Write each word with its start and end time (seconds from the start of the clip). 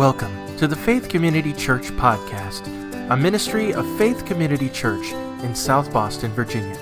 Welcome 0.00 0.56
to 0.56 0.66
the 0.66 0.74
Faith 0.74 1.10
Community 1.10 1.52
Church 1.52 1.90
Podcast, 1.90 2.66
a 3.10 3.16
ministry 3.18 3.74
of 3.74 3.84
Faith 3.98 4.24
Community 4.24 4.70
Church 4.70 5.12
in 5.44 5.54
South 5.54 5.92
Boston, 5.92 6.32
Virginia. 6.32 6.78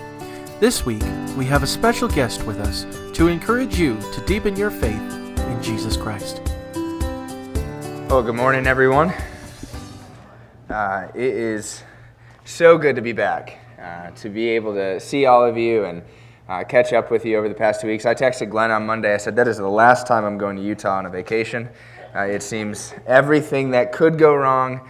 This 0.60 0.86
week, 0.86 1.02
we 1.36 1.44
have 1.46 1.64
a 1.64 1.66
special 1.66 2.06
guest 2.06 2.44
with 2.44 2.60
us 2.60 2.86
to 3.16 3.26
encourage 3.26 3.76
you 3.76 3.98
to 4.12 4.24
deepen 4.24 4.54
your 4.54 4.70
faith 4.70 5.02
in 5.36 5.60
Jesus 5.60 5.96
Christ. 5.96 6.40
Well, 8.08 8.22
good 8.22 8.36
morning, 8.36 8.68
everyone. 8.68 9.12
Uh, 10.70 11.08
it 11.12 11.34
is 11.34 11.82
so 12.44 12.78
good 12.78 12.94
to 12.94 13.02
be 13.02 13.12
back, 13.12 13.58
uh, 13.82 14.12
to 14.12 14.28
be 14.28 14.50
able 14.50 14.74
to 14.74 15.00
see 15.00 15.26
all 15.26 15.44
of 15.44 15.58
you 15.58 15.86
and 15.86 16.04
uh, 16.48 16.62
catch 16.62 16.92
up 16.92 17.10
with 17.10 17.26
you 17.26 17.36
over 17.36 17.48
the 17.48 17.54
past 17.56 17.80
two 17.80 17.88
weeks. 17.88 18.06
I 18.06 18.14
texted 18.14 18.48
Glenn 18.48 18.70
on 18.70 18.86
Monday. 18.86 19.12
I 19.12 19.16
said, 19.16 19.34
That 19.34 19.48
is 19.48 19.56
the 19.56 19.66
last 19.66 20.06
time 20.06 20.24
I'm 20.24 20.38
going 20.38 20.54
to 20.54 20.62
Utah 20.62 20.98
on 20.98 21.06
a 21.06 21.10
vacation. 21.10 21.68
Uh, 22.18 22.22
it 22.22 22.42
seems 22.42 22.92
everything 23.06 23.70
that 23.70 23.92
could 23.92 24.18
go 24.18 24.34
wrong 24.34 24.80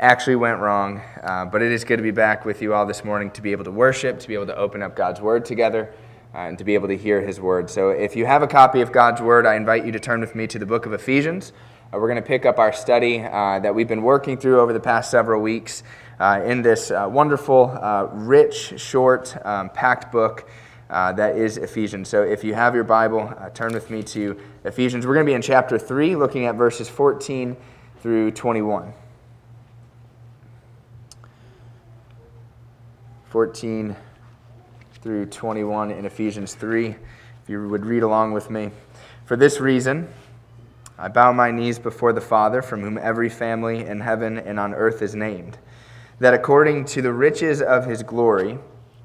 actually 0.00 0.36
went 0.36 0.58
wrong. 0.58 1.02
Uh, 1.22 1.44
but 1.44 1.60
it 1.60 1.70
is 1.70 1.84
good 1.84 1.98
to 1.98 2.02
be 2.02 2.10
back 2.10 2.46
with 2.46 2.62
you 2.62 2.72
all 2.72 2.86
this 2.86 3.04
morning 3.04 3.30
to 3.30 3.42
be 3.42 3.52
able 3.52 3.64
to 3.64 3.70
worship, 3.70 4.18
to 4.18 4.26
be 4.26 4.32
able 4.32 4.46
to 4.46 4.56
open 4.56 4.82
up 4.82 4.96
God's 4.96 5.20
Word 5.20 5.44
together, 5.44 5.92
uh, 6.34 6.38
and 6.38 6.56
to 6.56 6.64
be 6.64 6.72
able 6.72 6.88
to 6.88 6.96
hear 6.96 7.20
His 7.20 7.38
Word. 7.42 7.68
So 7.68 7.90
if 7.90 8.16
you 8.16 8.24
have 8.24 8.42
a 8.42 8.46
copy 8.46 8.80
of 8.80 8.90
God's 8.90 9.20
Word, 9.20 9.44
I 9.44 9.56
invite 9.56 9.84
you 9.84 9.92
to 9.92 10.00
turn 10.00 10.20
with 10.22 10.34
me 10.34 10.46
to 10.46 10.58
the 10.58 10.64
book 10.64 10.86
of 10.86 10.94
Ephesians. 10.94 11.52
Uh, 11.92 11.98
we're 11.98 12.08
going 12.08 12.22
to 12.22 12.26
pick 12.26 12.46
up 12.46 12.58
our 12.58 12.72
study 12.72 13.20
uh, 13.20 13.58
that 13.58 13.74
we've 13.74 13.86
been 13.86 14.02
working 14.02 14.38
through 14.38 14.58
over 14.58 14.72
the 14.72 14.80
past 14.80 15.10
several 15.10 15.42
weeks 15.42 15.82
uh, 16.18 16.40
in 16.42 16.62
this 16.62 16.90
wonderful, 16.90 17.66
rich, 18.14 18.80
short, 18.80 19.36
um, 19.44 19.68
packed 19.68 20.10
book. 20.10 20.48
Uh, 20.90 21.12
that 21.12 21.36
is 21.36 21.58
Ephesians. 21.58 22.08
So 22.08 22.22
if 22.22 22.42
you 22.42 22.54
have 22.54 22.74
your 22.74 22.84
Bible, 22.84 23.34
uh, 23.38 23.50
turn 23.50 23.74
with 23.74 23.90
me 23.90 24.02
to 24.04 24.40
Ephesians. 24.64 25.06
We're 25.06 25.14
going 25.14 25.26
to 25.26 25.30
be 25.30 25.34
in 25.34 25.42
chapter 25.42 25.78
3, 25.78 26.16
looking 26.16 26.46
at 26.46 26.54
verses 26.54 26.88
14 26.88 27.56
through 28.00 28.30
21. 28.30 28.94
14 33.24 33.96
through 35.02 35.26
21 35.26 35.90
in 35.90 36.06
Ephesians 36.06 36.54
3. 36.54 36.86
If 36.86 36.96
you 37.48 37.68
would 37.68 37.84
read 37.84 38.02
along 38.02 38.32
with 38.32 38.48
me. 38.48 38.70
For 39.26 39.36
this 39.36 39.60
reason, 39.60 40.08
I 40.98 41.08
bow 41.08 41.32
my 41.32 41.50
knees 41.50 41.78
before 41.78 42.14
the 42.14 42.22
Father, 42.22 42.62
from 42.62 42.80
whom 42.80 42.96
every 42.96 43.28
family 43.28 43.84
in 43.84 44.00
heaven 44.00 44.38
and 44.38 44.58
on 44.58 44.72
earth 44.72 45.02
is 45.02 45.14
named, 45.14 45.58
that 46.18 46.32
according 46.32 46.86
to 46.86 47.02
the 47.02 47.12
riches 47.12 47.60
of 47.60 47.84
his 47.84 48.02
glory, 48.02 48.58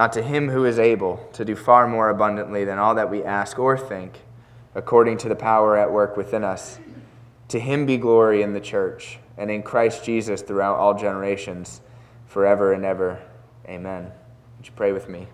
Not 0.00 0.14
to 0.14 0.22
him 0.22 0.48
who 0.48 0.64
is 0.64 0.78
able 0.78 1.28
to 1.34 1.44
do 1.44 1.54
far 1.54 1.86
more 1.86 2.08
abundantly 2.08 2.64
than 2.64 2.78
all 2.78 2.94
that 2.94 3.10
we 3.10 3.22
ask 3.22 3.58
or 3.58 3.76
think, 3.76 4.20
according 4.74 5.18
to 5.18 5.28
the 5.28 5.36
power 5.36 5.76
at 5.76 5.92
work 5.92 6.16
within 6.16 6.42
us. 6.42 6.80
To 7.48 7.60
him 7.60 7.84
be 7.84 7.98
glory 7.98 8.40
in 8.40 8.54
the 8.54 8.62
church 8.62 9.18
and 9.36 9.50
in 9.50 9.62
Christ 9.62 10.02
Jesus 10.02 10.40
throughout 10.40 10.78
all 10.78 10.94
generations, 10.94 11.82
forever 12.24 12.72
and 12.72 12.82
ever. 12.82 13.20
Amen. 13.66 14.10
Would 14.56 14.66
you 14.68 14.72
pray 14.74 14.92
with 14.92 15.06
me? 15.06 15.26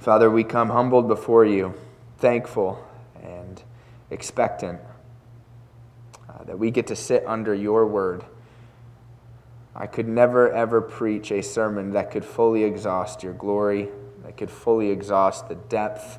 Father, 0.00 0.28
we 0.28 0.42
come 0.42 0.70
humbled 0.70 1.06
before 1.06 1.44
you, 1.44 1.74
thankful 2.18 2.84
and 3.22 3.62
expectant 4.10 4.80
uh, 6.28 6.42
that 6.42 6.58
we 6.58 6.72
get 6.72 6.88
to 6.88 6.96
sit 6.96 7.22
under 7.24 7.54
your 7.54 7.86
word 7.86 8.24
I 9.76 9.86
could 9.86 10.06
never, 10.06 10.52
ever 10.52 10.80
preach 10.80 11.32
a 11.32 11.42
sermon 11.42 11.92
that 11.92 12.10
could 12.10 12.24
fully 12.24 12.62
exhaust 12.62 13.22
your 13.22 13.32
glory, 13.32 13.88
that 14.24 14.36
could 14.36 14.50
fully 14.50 14.90
exhaust 14.90 15.48
the 15.48 15.56
depth 15.56 16.18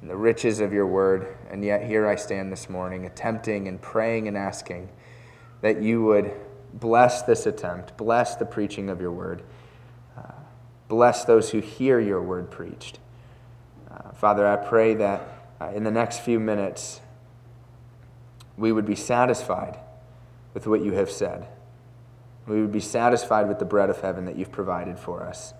and 0.00 0.10
the 0.10 0.16
riches 0.16 0.60
of 0.60 0.72
your 0.72 0.86
word. 0.86 1.36
And 1.50 1.64
yet, 1.64 1.84
here 1.84 2.06
I 2.06 2.16
stand 2.16 2.50
this 2.50 2.68
morning, 2.68 3.06
attempting 3.06 3.68
and 3.68 3.80
praying 3.80 4.26
and 4.26 4.36
asking 4.36 4.88
that 5.60 5.82
you 5.82 6.02
would 6.02 6.32
bless 6.74 7.22
this 7.22 7.46
attempt, 7.46 7.96
bless 7.96 8.36
the 8.36 8.46
preaching 8.46 8.90
of 8.90 9.00
your 9.00 9.12
word, 9.12 9.42
uh, 10.16 10.32
bless 10.88 11.24
those 11.24 11.50
who 11.50 11.60
hear 11.60 12.00
your 12.00 12.22
word 12.22 12.50
preached. 12.50 12.98
Uh, 13.90 14.10
Father, 14.12 14.46
I 14.46 14.56
pray 14.56 14.94
that 14.94 15.22
uh, 15.60 15.72
in 15.74 15.84
the 15.84 15.90
next 15.90 16.20
few 16.20 16.40
minutes, 16.40 17.00
we 18.56 18.72
would 18.72 18.86
be 18.86 18.96
satisfied 18.96 19.78
with 20.54 20.66
what 20.66 20.82
you 20.82 20.92
have 20.92 21.10
said. 21.10 21.46
We 22.48 22.60
would 22.60 22.72
be 22.72 22.80
satisfied 22.80 23.46
with 23.46 23.58
the 23.58 23.64
bread 23.64 23.90
of 23.90 24.00
heaven 24.00 24.24
that 24.24 24.36
you've 24.36 24.52
provided 24.52 24.98
for 24.98 25.22
us. 25.22 25.52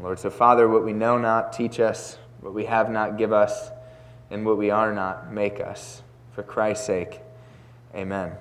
Lord, 0.00 0.18
so 0.18 0.28
Father, 0.28 0.68
what 0.68 0.84
we 0.84 0.92
know 0.92 1.16
not, 1.16 1.52
teach 1.52 1.80
us. 1.80 2.18
What 2.40 2.52
we 2.52 2.66
have 2.66 2.90
not, 2.90 3.16
give 3.16 3.32
us. 3.32 3.70
And 4.30 4.44
what 4.44 4.58
we 4.58 4.70
are 4.70 4.92
not, 4.92 5.32
make 5.32 5.58
us. 5.58 6.02
For 6.32 6.42
Christ's 6.42 6.86
sake, 6.86 7.20
amen. 7.94 8.32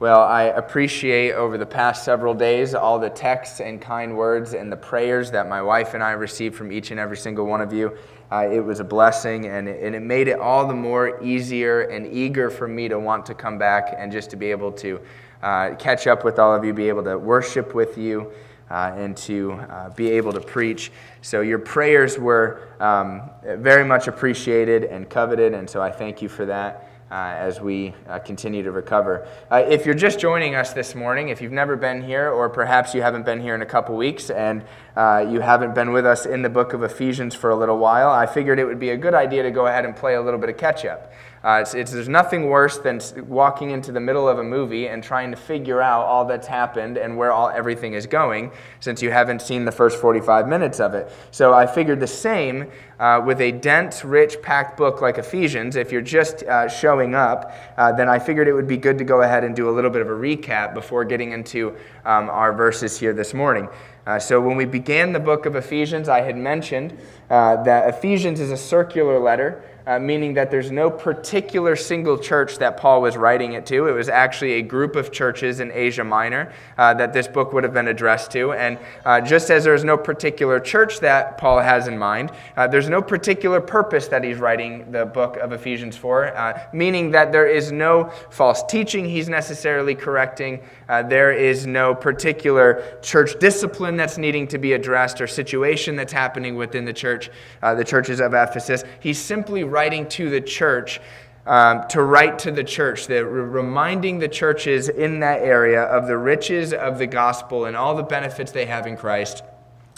Well, 0.00 0.22
I 0.22 0.42
appreciate 0.44 1.32
over 1.34 1.56
the 1.56 1.66
past 1.66 2.04
several 2.04 2.34
days 2.34 2.74
all 2.74 2.98
the 2.98 3.08
texts 3.08 3.60
and 3.60 3.80
kind 3.80 4.16
words 4.16 4.52
and 4.52 4.70
the 4.70 4.76
prayers 4.76 5.30
that 5.30 5.48
my 5.48 5.62
wife 5.62 5.94
and 5.94 6.02
I 6.02 6.10
received 6.10 6.56
from 6.56 6.72
each 6.72 6.90
and 6.90 6.98
every 6.98 7.16
single 7.16 7.46
one 7.46 7.60
of 7.60 7.72
you. 7.72 7.96
Uh, 8.30 8.48
it 8.50 8.60
was 8.60 8.80
a 8.80 8.84
blessing, 8.84 9.46
and 9.46 9.68
it, 9.68 9.82
and 9.82 9.94
it 9.94 10.00
made 10.00 10.28
it 10.28 10.38
all 10.38 10.66
the 10.66 10.74
more 10.74 11.22
easier 11.22 11.82
and 11.82 12.06
eager 12.06 12.50
for 12.50 12.66
me 12.66 12.88
to 12.88 12.98
want 12.98 13.26
to 13.26 13.34
come 13.34 13.58
back 13.58 13.94
and 13.96 14.10
just 14.10 14.30
to 14.30 14.36
be 14.36 14.50
able 14.50 14.72
to 14.72 15.00
uh, 15.42 15.74
catch 15.76 16.06
up 16.06 16.24
with 16.24 16.38
all 16.38 16.54
of 16.54 16.64
you, 16.64 16.72
be 16.72 16.88
able 16.88 17.04
to 17.04 17.18
worship 17.18 17.74
with 17.74 17.98
you. 17.98 18.32
Uh, 18.70 18.94
and 18.96 19.14
to 19.14 19.52
uh, 19.52 19.90
be 19.90 20.10
able 20.10 20.32
to 20.32 20.40
preach. 20.40 20.90
So, 21.20 21.42
your 21.42 21.58
prayers 21.58 22.18
were 22.18 22.62
um, 22.80 23.30
very 23.42 23.84
much 23.84 24.08
appreciated 24.08 24.84
and 24.84 25.08
coveted, 25.08 25.52
and 25.52 25.68
so 25.68 25.82
I 25.82 25.90
thank 25.90 26.22
you 26.22 26.30
for 26.30 26.46
that 26.46 26.93
uh, 27.14 27.36
as 27.38 27.60
we 27.60 27.94
uh, 28.08 28.18
continue 28.18 28.60
to 28.64 28.72
recover. 28.72 29.28
Uh, 29.48 29.62
if 29.68 29.86
you're 29.86 29.94
just 29.94 30.18
joining 30.18 30.56
us 30.56 30.72
this 30.72 30.96
morning, 30.96 31.28
if 31.28 31.40
you've 31.40 31.52
never 31.52 31.76
been 31.76 32.02
here, 32.02 32.28
or 32.28 32.48
perhaps 32.48 32.92
you 32.92 33.02
haven't 33.02 33.24
been 33.24 33.40
here 33.40 33.54
in 33.54 33.62
a 33.62 33.66
couple 33.66 33.94
weeks 33.94 34.30
and 34.30 34.64
uh, 34.96 35.24
you 35.30 35.38
haven't 35.38 35.76
been 35.76 35.92
with 35.92 36.04
us 36.04 36.26
in 36.26 36.42
the 36.42 36.48
book 36.48 36.72
of 36.72 36.82
Ephesians 36.82 37.32
for 37.32 37.50
a 37.50 37.54
little 37.54 37.78
while, 37.78 38.10
I 38.10 38.26
figured 38.26 38.58
it 38.58 38.64
would 38.64 38.80
be 38.80 38.90
a 38.90 38.96
good 38.96 39.14
idea 39.14 39.44
to 39.44 39.52
go 39.52 39.68
ahead 39.68 39.84
and 39.84 39.94
play 39.94 40.14
a 40.14 40.20
little 40.20 40.40
bit 40.40 40.48
of 40.48 40.56
catch 40.56 40.84
up. 40.84 41.12
Uh, 41.44 41.58
it's, 41.60 41.74
it's, 41.74 41.92
there's 41.92 42.08
nothing 42.08 42.48
worse 42.48 42.78
than 42.78 42.98
walking 43.28 43.70
into 43.70 43.92
the 43.92 44.00
middle 44.00 44.26
of 44.26 44.38
a 44.38 44.42
movie 44.42 44.88
and 44.88 45.04
trying 45.04 45.30
to 45.30 45.36
figure 45.36 45.82
out 45.82 46.06
all 46.06 46.24
that's 46.24 46.46
happened 46.46 46.96
and 46.96 47.14
where 47.18 47.30
all 47.30 47.50
everything 47.50 47.92
is 47.92 48.06
going, 48.06 48.50
since 48.80 49.02
you 49.02 49.10
haven't 49.10 49.42
seen 49.42 49.66
the 49.66 49.72
first 49.72 50.00
45 50.00 50.48
minutes 50.48 50.80
of 50.80 50.94
it. 50.94 51.12
So 51.32 51.52
I 51.52 51.66
figured 51.66 52.00
the 52.00 52.06
same 52.06 52.70
uh, 52.98 53.22
with 53.26 53.42
a 53.42 53.52
dense, 53.52 54.06
rich, 54.06 54.40
packed 54.40 54.78
book 54.78 55.02
like 55.02 55.18
Ephesians. 55.18 55.76
If 55.76 55.92
you're 55.92 56.00
just 56.00 56.42
uh, 56.44 56.66
showing 56.66 57.14
up, 57.14 57.52
uh, 57.76 57.92
then 57.92 58.08
I 58.08 58.18
figured 58.18 58.48
it 58.48 58.54
would 58.54 58.68
be 58.68 58.78
good 58.78 58.96
to 58.96 59.04
go 59.04 59.20
ahead 59.20 59.44
and 59.44 59.54
do 59.54 59.68
a 59.68 59.72
little 59.72 59.90
bit 59.90 60.00
of 60.00 60.08
a 60.08 60.14
recap 60.14 60.72
before 60.72 61.04
getting 61.04 61.32
into 61.32 61.76
um, 62.06 62.30
our 62.30 62.54
verses 62.54 62.98
here 62.98 63.12
this 63.12 63.34
morning. 63.34 63.68
Uh, 64.06 64.18
so, 64.18 64.38
when 64.38 64.56
we 64.56 64.66
began 64.66 65.12
the 65.12 65.20
book 65.20 65.46
of 65.46 65.56
Ephesians, 65.56 66.10
I 66.10 66.20
had 66.20 66.36
mentioned 66.36 66.96
uh, 67.30 67.62
that 67.62 67.88
Ephesians 67.88 68.38
is 68.38 68.50
a 68.50 68.56
circular 68.56 69.18
letter 69.18 69.62
uh, 69.86 69.98
meaning 69.98 70.34
that 70.34 70.50
there's 70.50 70.70
no 70.70 70.90
particular 70.90 71.76
single 71.76 72.16
church 72.16 72.58
that 72.58 72.76
Paul 72.76 73.02
was 73.02 73.16
writing 73.16 73.52
it 73.52 73.66
to. 73.66 73.86
It 73.86 73.92
was 73.92 74.08
actually 74.08 74.52
a 74.52 74.62
group 74.62 74.96
of 74.96 75.12
churches 75.12 75.60
in 75.60 75.70
Asia 75.72 76.04
Minor 76.04 76.52
uh, 76.78 76.94
that 76.94 77.12
this 77.12 77.28
book 77.28 77.52
would 77.52 77.64
have 77.64 77.74
been 77.74 77.88
addressed 77.88 78.30
to. 78.32 78.52
And 78.52 78.78
uh, 79.04 79.20
just 79.20 79.50
as 79.50 79.64
there's 79.64 79.84
no 79.84 79.96
particular 79.96 80.58
church 80.58 81.00
that 81.00 81.36
Paul 81.36 81.60
has 81.60 81.86
in 81.86 81.98
mind, 81.98 82.32
uh, 82.56 82.66
there's 82.66 82.88
no 82.88 83.02
particular 83.02 83.60
purpose 83.60 84.08
that 84.08 84.24
he's 84.24 84.38
writing 84.38 84.90
the 84.90 85.04
book 85.04 85.36
of 85.36 85.52
Ephesians 85.52 85.96
for, 85.96 86.34
uh, 86.34 86.60
meaning 86.72 87.10
that 87.10 87.30
there 87.30 87.46
is 87.46 87.70
no 87.70 88.10
false 88.30 88.62
teaching 88.64 89.04
he's 89.04 89.28
necessarily 89.28 89.94
correcting. 89.94 90.60
Uh, 90.88 91.02
there 91.02 91.32
is 91.32 91.66
no 91.66 91.94
particular 91.94 92.98
church 93.02 93.38
discipline 93.38 93.96
that's 93.96 94.16
needing 94.16 94.46
to 94.46 94.58
be 94.58 94.72
addressed 94.72 95.20
or 95.20 95.26
situation 95.26 95.96
that's 95.96 96.12
happening 96.12 96.56
within 96.56 96.84
the 96.84 96.92
church, 96.92 97.30
the 97.60 97.84
churches 97.84 98.20
of 98.20 98.32
Ephesus. 98.34 98.84
He's 99.00 99.18
simply 99.18 99.64
writing 99.74 100.08
to 100.08 100.30
the 100.30 100.40
church 100.40 101.00
um, 101.46 101.86
to 101.88 102.02
write 102.02 102.38
to 102.38 102.52
the 102.52 102.64
church, 102.64 103.06
that 103.08 103.26
reminding 103.26 104.18
the 104.18 104.28
churches 104.28 104.88
in 104.88 105.20
that 105.20 105.42
area 105.42 105.82
of 105.82 106.06
the 106.06 106.16
riches 106.16 106.72
of 106.72 106.98
the 106.98 107.06
gospel 107.06 107.66
and 107.66 107.76
all 107.76 107.94
the 107.94 108.02
benefits 108.02 108.52
they 108.52 108.64
have 108.64 108.86
in 108.86 108.96
Christ. 108.96 109.42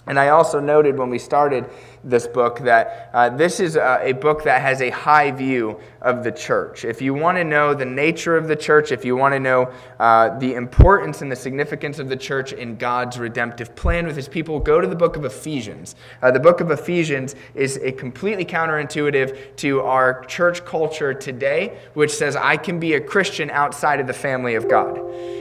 And 0.09 0.19
I 0.19 0.29
also 0.29 0.61
noted 0.61 0.97
when 0.97 1.11
we 1.11 1.19
started 1.19 1.69
this 2.03 2.27
book 2.27 2.61
that 2.61 3.11
uh, 3.13 3.29
this 3.31 3.61
is 3.61 3.77
a, 3.77 4.01
a, 4.03 4.13
book 4.13 4.45
that 4.45 4.63
has 4.63 4.81
a 4.81 4.91
high 4.91 5.33
view 5.33 5.81
of 6.07 6.23
the 6.23 6.31
church. 6.31 6.85
If 6.85 7.03
you 7.03 7.15
want 7.15 7.37
to 7.37 7.43
know 7.43 7.75
the 7.75 7.85
nature 7.85 8.37
of 8.37 8.47
the 8.47 8.55
church, 8.55 8.93
if 8.93 9.05
you 9.05 9.17
want 9.17 9.35
to 9.35 9.41
know 9.41 9.73
uh, 9.99 10.39
the 10.39 10.55
importance 10.55 11.21
and 11.21 11.33
the 11.33 11.37
significance 11.37 11.99
of 11.99 12.09
the 12.09 12.17
church 12.17 12.53
in 12.53 12.77
God's 12.77 13.19
redemptive 13.19 13.75
plan 13.75 14.07
with 14.07 14.15
his 14.15 14.29
people, 14.29 14.61
go 14.61 14.81
to 14.81 14.87
the 14.87 14.95
book 14.95 15.17
of 15.17 15.25
Ephesians. 15.25 15.97
Uh, 16.23 16.31
the 16.31 16.39
book 16.39 16.61
of 16.61 16.71
Ephesians 16.71 17.35
is 17.57 17.79
a 17.79 17.91
completely 17.91 18.45
counterintuitive 18.45 19.57
to 19.57 19.81
our 19.81 20.25
church 20.27 20.65
culture 20.65 21.13
today, 21.13 21.77
which 21.95 22.13
says 22.13 22.37
I 22.37 22.57
can 22.57 22.79
be 22.79 22.95
a 22.95 23.01
Christian 23.01 23.51
outside 23.51 23.99
of 23.99 24.07
the 24.07 24.13
family 24.13 24.55
of 24.55 24.69
God. 24.69 25.01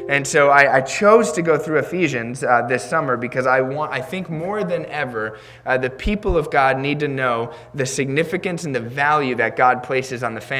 And 0.09 0.25
so 0.25 0.49
I, 0.49 0.77
I 0.77 0.81
chose 0.81 1.31
to 1.33 1.43
go 1.43 1.59
through 1.59 1.77
Ephesians 1.77 2.43
uh, 2.43 2.63
this 2.67 2.87
summer 2.87 3.17
because 3.17 3.45
I 3.45 3.61
want, 3.61 3.91
I 3.91 4.01
think 4.01 4.31
more 4.31 4.63
than 4.63 4.85
ever, 4.87 5.37
uh, 5.65 5.77
the 5.77 5.89
people 5.89 6.37
of 6.37 6.49
God 6.49 6.79
need 6.79 6.99
to 7.01 7.07
know 7.07 7.53
the 7.75 7.85
significance 7.85 8.65
and 8.65 8.75
the 8.75 8.79
value 8.79 9.35
that 9.35 9.55
God 9.55 9.83
places 9.83 10.23
on 10.23 10.33
the 10.33 10.41
family. 10.41 10.54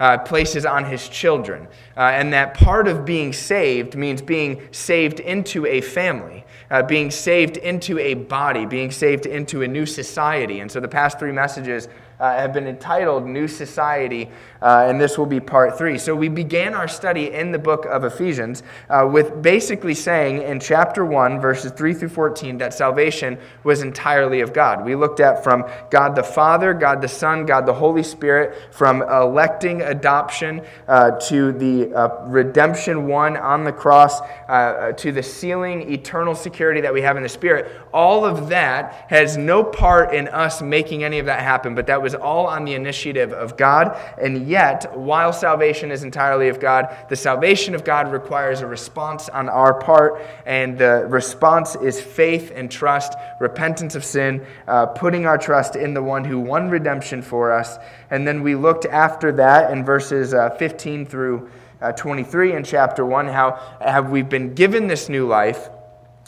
Uh, 0.00 0.16
places 0.16 0.64
on 0.64 0.82
his 0.82 1.10
children. 1.10 1.68
Uh, 1.94 2.00
and 2.00 2.32
that 2.32 2.54
part 2.54 2.88
of 2.88 3.04
being 3.04 3.34
saved 3.34 3.94
means 3.94 4.22
being 4.22 4.58
saved 4.72 5.20
into 5.20 5.66
a 5.66 5.82
family, 5.82 6.42
uh, 6.70 6.82
being 6.82 7.10
saved 7.10 7.58
into 7.58 7.98
a 7.98 8.14
body, 8.14 8.64
being 8.64 8.90
saved 8.90 9.26
into 9.26 9.60
a 9.60 9.68
new 9.68 9.84
society. 9.84 10.60
And 10.60 10.72
so 10.72 10.80
the 10.80 10.88
past 10.88 11.18
three 11.18 11.32
messages 11.32 11.86
uh, 12.20 12.34
have 12.34 12.52
been 12.52 12.66
entitled 12.66 13.26
New 13.26 13.48
Society, 13.48 14.28
uh, 14.62 14.84
and 14.86 15.00
this 15.00 15.16
will 15.16 15.26
be 15.26 15.40
part 15.40 15.76
three. 15.76 15.98
So 15.98 16.14
we 16.14 16.28
began 16.28 16.74
our 16.74 16.86
study 16.86 17.32
in 17.32 17.50
the 17.50 17.58
book 17.58 17.86
of 17.86 18.04
Ephesians 18.04 18.62
uh, 18.88 19.08
with 19.10 19.42
basically 19.42 19.94
saying 19.94 20.42
in 20.42 20.60
chapter 20.60 21.04
1, 21.04 21.40
verses 21.40 21.72
3 21.72 21.94
through 21.94 22.10
14, 22.10 22.58
that 22.58 22.74
salvation 22.74 23.38
was 23.64 23.82
entirely 23.82 24.40
of 24.40 24.52
God. 24.52 24.84
We 24.84 24.94
looked 24.94 25.20
at 25.20 25.42
from 25.42 25.64
God 25.90 26.14
the 26.14 26.22
Father, 26.22 26.74
God 26.74 27.00
the 27.00 27.08
Son, 27.08 27.46
God 27.46 27.64
the 27.64 27.72
Holy 27.72 28.02
Spirit, 28.02 28.56
from 28.70 29.02
electing 29.02 29.82
adoption 29.82 30.62
uh, 30.88 31.12
to 31.28 31.52
the 31.52 31.92
uh, 31.94 32.24
redemption 32.26 33.06
won 33.06 33.36
on 33.36 33.64
the 33.64 33.72
cross, 33.72 34.20
uh, 34.48 34.92
to 34.92 35.10
the 35.10 35.22
sealing 35.22 35.90
eternal 35.90 36.34
security 36.34 36.80
that 36.80 36.92
we 36.92 37.00
have 37.00 37.16
in 37.16 37.22
the 37.22 37.28
Spirit. 37.28 37.70
All 37.92 38.24
of 38.24 38.48
that 38.50 39.06
has 39.08 39.36
no 39.36 39.64
part 39.64 40.14
in 40.14 40.28
us 40.28 40.60
making 40.60 41.02
any 41.02 41.18
of 41.18 41.26
that 41.26 41.40
happen, 41.40 41.74
but 41.74 41.86
that 41.86 42.02
was 42.02 42.09
was 42.10 42.20
all 42.20 42.46
on 42.46 42.64
the 42.64 42.74
initiative 42.74 43.32
of 43.32 43.56
God. 43.56 43.96
And 44.18 44.48
yet, 44.48 44.96
while 44.96 45.32
salvation 45.32 45.92
is 45.92 46.02
entirely 46.02 46.48
of 46.48 46.58
God, 46.58 46.96
the 47.08 47.14
salvation 47.14 47.74
of 47.74 47.84
God 47.84 48.10
requires 48.10 48.60
a 48.60 48.66
response 48.66 49.28
on 49.28 49.48
our 49.48 49.74
part. 49.80 50.20
And 50.44 50.76
the 50.76 51.06
response 51.08 51.76
is 51.76 52.00
faith 52.00 52.50
and 52.54 52.70
trust, 52.70 53.14
repentance 53.38 53.94
of 53.94 54.04
sin, 54.04 54.44
uh, 54.66 54.86
putting 54.86 55.24
our 55.24 55.38
trust 55.38 55.76
in 55.76 55.94
the 55.94 56.02
one 56.02 56.24
who 56.24 56.40
won 56.40 56.68
redemption 56.68 57.22
for 57.22 57.52
us. 57.52 57.78
And 58.10 58.26
then 58.26 58.42
we 58.42 58.56
looked 58.56 58.86
after 58.86 59.30
that 59.32 59.70
in 59.70 59.84
verses 59.84 60.34
uh, 60.34 60.50
15 60.50 61.06
through 61.06 61.48
uh, 61.80 61.92
23 61.92 62.56
in 62.56 62.62
chapter 62.62 63.06
1 63.06 63.26
how 63.28 63.52
have 63.80 64.10
we 64.10 64.20
been 64.20 64.52
given 64.52 64.86
this 64.86 65.08
new 65.08 65.26
life 65.26 65.70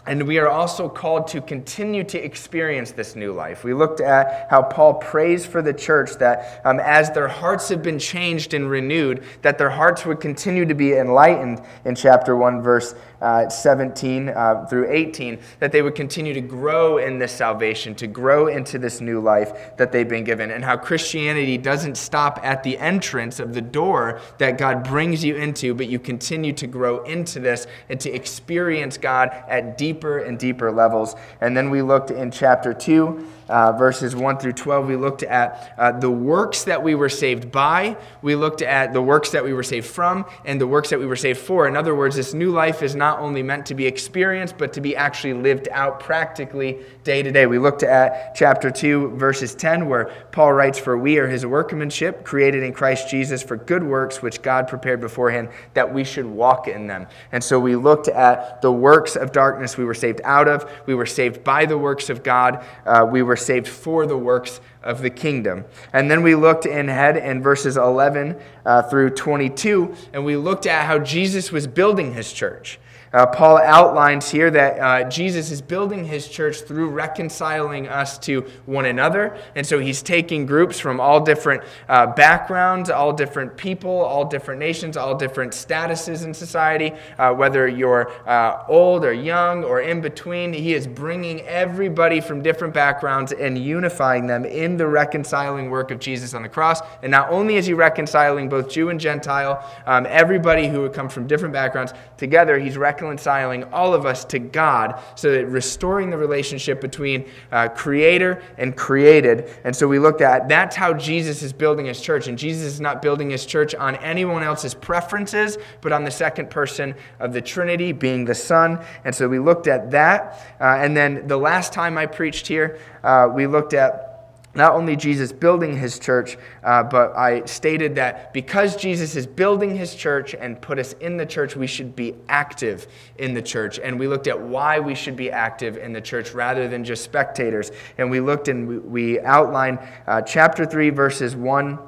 and 0.06 0.26
we 0.26 0.38
are 0.38 0.48
also 0.48 0.88
called 0.88 1.28
to 1.28 1.40
continue 1.40 2.02
to 2.04 2.18
experience 2.18 2.90
this 2.90 3.14
new 3.14 3.32
life. 3.32 3.62
We 3.62 3.72
looked 3.72 4.00
at 4.00 4.48
how 4.50 4.62
Paul 4.62 4.94
prays 4.94 5.46
for 5.46 5.62
the 5.62 5.72
church 5.72 6.16
that 6.18 6.60
um, 6.64 6.80
as 6.80 7.10
their 7.12 7.28
hearts 7.28 7.68
have 7.68 7.82
been 7.82 7.98
changed 7.98 8.52
and 8.52 8.68
renewed, 8.68 9.22
that 9.42 9.58
their 9.58 9.70
hearts 9.70 10.04
would 10.04 10.20
continue 10.20 10.64
to 10.64 10.74
be 10.74 10.94
enlightened 10.94 11.62
in 11.84 11.94
chapter 11.94 12.36
1, 12.36 12.62
verse 12.62 12.94
uh, 13.22 13.48
17 13.48 14.30
uh, 14.30 14.66
through 14.66 14.90
18, 14.90 15.38
that 15.60 15.70
they 15.70 15.80
would 15.80 15.94
continue 15.94 16.34
to 16.34 16.40
grow 16.40 16.98
in 16.98 17.18
this 17.18 17.30
salvation, 17.30 17.94
to 17.94 18.08
grow 18.08 18.48
into 18.48 18.80
this 18.80 19.00
new 19.00 19.20
life 19.20 19.76
that 19.76 19.92
they've 19.92 20.08
been 20.08 20.24
given, 20.24 20.50
and 20.50 20.64
how 20.64 20.76
Christianity 20.76 21.56
doesn't 21.56 21.96
stop 21.96 22.40
at 22.42 22.64
the 22.64 22.76
entrance 22.78 23.38
of 23.38 23.54
the 23.54 23.60
door 23.60 24.20
that 24.38 24.58
God 24.58 24.82
brings 24.82 25.24
you 25.24 25.36
into, 25.36 25.72
but 25.72 25.86
you 25.86 26.00
continue 26.00 26.52
to 26.54 26.66
grow 26.66 27.04
into 27.04 27.38
this 27.38 27.68
and 27.88 28.00
to 28.00 28.10
experience 28.10 28.98
God 28.98 29.28
at 29.48 29.78
deeper 29.92 30.18
and 30.18 30.38
deeper 30.38 30.70
levels. 30.70 31.14
And 31.40 31.56
then 31.56 31.70
we 31.70 31.82
looked 31.82 32.10
in 32.10 32.30
chapter 32.30 32.72
2 32.72 33.26
uh, 33.52 33.70
verses 33.72 34.16
1 34.16 34.38
through 34.38 34.54
12, 34.54 34.86
we 34.86 34.96
looked 34.96 35.22
at 35.22 35.74
uh, 35.76 35.92
the 35.92 36.10
works 36.10 36.64
that 36.64 36.82
we 36.82 36.94
were 36.94 37.10
saved 37.10 37.52
by, 37.52 37.94
we 38.22 38.34
looked 38.34 38.62
at 38.62 38.94
the 38.94 39.02
works 39.02 39.30
that 39.30 39.44
we 39.44 39.52
were 39.52 39.62
saved 39.62 39.86
from, 39.86 40.24
and 40.46 40.58
the 40.58 40.66
works 40.66 40.88
that 40.88 40.98
we 40.98 41.04
were 41.04 41.16
saved 41.16 41.38
for. 41.38 41.68
In 41.68 41.76
other 41.76 41.94
words, 41.94 42.16
this 42.16 42.32
new 42.32 42.50
life 42.50 42.82
is 42.82 42.94
not 42.94 43.18
only 43.18 43.42
meant 43.42 43.66
to 43.66 43.74
be 43.74 43.86
experienced, 43.86 44.56
but 44.56 44.72
to 44.72 44.80
be 44.80 44.96
actually 44.96 45.34
lived 45.34 45.68
out 45.70 46.00
practically 46.00 46.78
day 47.04 47.22
to 47.22 47.30
day. 47.30 47.46
We 47.46 47.58
looked 47.58 47.82
at 47.82 48.34
chapter 48.34 48.70
2, 48.70 49.16
verses 49.16 49.54
10, 49.54 49.86
where 49.86 50.06
Paul 50.30 50.54
writes, 50.54 50.78
For 50.78 50.96
we 50.96 51.18
are 51.18 51.28
his 51.28 51.44
workmanship, 51.44 52.24
created 52.24 52.62
in 52.62 52.72
Christ 52.72 53.10
Jesus 53.10 53.42
for 53.42 53.58
good 53.58 53.82
works, 53.82 54.22
which 54.22 54.40
God 54.40 54.66
prepared 54.66 55.02
beforehand 55.02 55.50
that 55.74 55.92
we 55.92 56.04
should 56.04 56.24
walk 56.24 56.68
in 56.68 56.86
them. 56.86 57.06
And 57.32 57.44
so 57.44 57.60
we 57.60 57.76
looked 57.76 58.08
at 58.08 58.62
the 58.62 58.72
works 58.72 59.14
of 59.14 59.30
darkness 59.30 59.76
we 59.76 59.84
were 59.84 59.92
saved 59.92 60.22
out 60.24 60.48
of, 60.48 60.70
we 60.86 60.94
were 60.94 61.04
saved 61.04 61.44
by 61.44 61.66
the 61.66 61.76
works 61.76 62.08
of 62.08 62.22
God, 62.22 62.64
uh, 62.86 63.06
we 63.10 63.20
were 63.20 63.36
saved 63.44 63.68
for 63.68 64.06
the 64.06 64.16
works 64.16 64.60
of 64.82 65.02
the 65.02 65.10
kingdom. 65.10 65.64
And 65.92 66.10
then 66.10 66.22
we 66.22 66.34
looked 66.34 66.66
in 66.66 66.88
head 66.88 67.16
in 67.16 67.42
verses 67.42 67.76
11 67.76 68.40
uh, 68.64 68.82
through 68.82 69.10
22, 69.10 69.94
and 70.12 70.24
we 70.24 70.36
looked 70.36 70.66
at 70.66 70.86
how 70.86 70.98
Jesus 70.98 71.52
was 71.52 71.66
building 71.66 72.14
his 72.14 72.32
church. 72.32 72.78
Uh, 73.12 73.26
Paul 73.26 73.58
outlines 73.58 74.30
here 74.30 74.50
that 74.50 74.78
uh, 74.78 75.10
Jesus 75.10 75.50
is 75.50 75.60
building 75.60 76.04
his 76.04 76.26
church 76.28 76.62
through 76.62 76.88
reconciling 76.88 77.86
us 77.86 78.18
to 78.20 78.40
one 78.64 78.86
another. 78.86 79.36
And 79.54 79.66
so 79.66 79.78
he's 79.78 80.00
taking 80.00 80.46
groups 80.46 80.78
from 80.78 80.98
all 80.98 81.20
different 81.20 81.62
uh, 81.90 82.06
backgrounds, 82.06 82.88
all 82.88 83.12
different 83.12 83.54
people, 83.56 83.90
all 83.90 84.24
different 84.24 84.60
nations, 84.60 84.96
all 84.96 85.14
different 85.14 85.52
statuses 85.52 86.24
in 86.24 86.32
society, 86.32 86.92
uh, 87.18 87.34
whether 87.34 87.68
you're 87.68 88.10
uh, 88.26 88.64
old 88.66 89.04
or 89.04 89.12
young 89.12 89.62
or 89.62 89.82
in 89.82 90.00
between. 90.00 90.54
He 90.54 90.72
is 90.72 90.86
bringing 90.86 91.42
everybody 91.42 92.20
from 92.20 92.42
different 92.42 92.72
backgrounds 92.72 93.32
and 93.32 93.58
unifying 93.58 94.26
them 94.26 94.46
in 94.46 94.78
the 94.78 94.86
reconciling 94.86 95.68
work 95.68 95.90
of 95.90 95.98
Jesus 95.98 96.32
on 96.32 96.42
the 96.42 96.48
cross. 96.48 96.80
And 97.02 97.10
not 97.10 97.30
only 97.30 97.56
is 97.56 97.66
he 97.66 97.74
reconciling 97.74 98.48
both 98.48 98.70
Jew 98.70 98.88
and 98.88 98.98
Gentile, 98.98 99.68
um, 99.84 100.06
everybody 100.08 100.68
who 100.68 100.80
would 100.80 100.94
come 100.94 101.10
from 101.10 101.26
different 101.26 101.52
backgrounds 101.52 101.92
together, 102.16 102.58
he's 102.58 102.78
reconciling 102.78 103.01
reconciling 103.02 103.64
all 103.64 103.94
of 103.94 104.06
us 104.06 104.24
to 104.26 104.38
God, 104.38 105.00
so 105.14 105.32
that 105.32 105.46
restoring 105.46 106.10
the 106.10 106.16
relationship 106.16 106.80
between 106.80 107.28
uh, 107.50 107.68
creator 107.68 108.42
and 108.58 108.76
created. 108.76 109.50
And 109.64 109.74
so 109.74 109.88
we 109.88 109.98
looked 109.98 110.20
at 110.20 110.48
that's 110.48 110.76
how 110.76 110.94
Jesus 110.94 111.42
is 111.42 111.52
building 111.52 111.86
his 111.86 112.00
church. 112.00 112.28
And 112.28 112.38
Jesus 112.38 112.64
is 112.64 112.80
not 112.80 113.02
building 113.02 113.30
his 113.30 113.44
church 113.44 113.74
on 113.74 113.96
anyone 113.96 114.42
else's 114.42 114.74
preferences, 114.74 115.58
but 115.80 115.92
on 115.92 116.04
the 116.04 116.10
second 116.10 116.50
person 116.50 116.94
of 117.18 117.32
the 117.32 117.40
Trinity, 117.40 117.92
being 117.92 118.24
the 118.24 118.34
Son. 118.34 118.78
And 119.04 119.14
so 119.14 119.28
we 119.28 119.38
looked 119.38 119.66
at 119.66 119.90
that. 119.90 120.56
Uh, 120.60 120.78
and 120.78 120.96
then 120.96 121.26
the 121.26 121.36
last 121.36 121.72
time 121.72 121.98
I 121.98 122.06
preached 122.06 122.46
here, 122.46 122.78
uh, 123.02 123.28
we 123.32 123.46
looked 123.46 123.74
at 123.74 124.11
not 124.54 124.72
only 124.72 124.96
Jesus 124.96 125.32
building 125.32 125.76
his 125.76 125.98
church, 125.98 126.36
uh, 126.62 126.82
but 126.82 127.16
I 127.16 127.44
stated 127.44 127.94
that 127.96 128.32
because 128.32 128.76
Jesus 128.76 129.16
is 129.16 129.26
building 129.26 129.76
his 129.76 129.94
church 129.94 130.34
and 130.34 130.60
put 130.60 130.78
us 130.78 130.92
in 130.94 131.16
the 131.16 131.26
church, 131.26 131.56
we 131.56 131.66
should 131.66 131.96
be 131.96 132.14
active 132.28 132.86
in 133.18 133.34
the 133.34 133.42
church. 133.42 133.78
And 133.78 133.98
we 133.98 134.08
looked 134.08 134.26
at 134.26 134.38
why 134.38 134.78
we 134.80 134.94
should 134.94 135.16
be 135.16 135.30
active 135.30 135.76
in 135.76 135.92
the 135.92 136.00
church 136.00 136.32
rather 136.32 136.68
than 136.68 136.84
just 136.84 137.04
spectators. 137.04 137.70
And 137.98 138.10
we 138.10 138.20
looked 138.20 138.48
and 138.48 138.84
we 138.84 139.20
outlined 139.20 139.78
uh, 140.06 140.22
chapter 140.22 140.66
3, 140.66 140.90
verses 140.90 141.34
1 141.34 141.78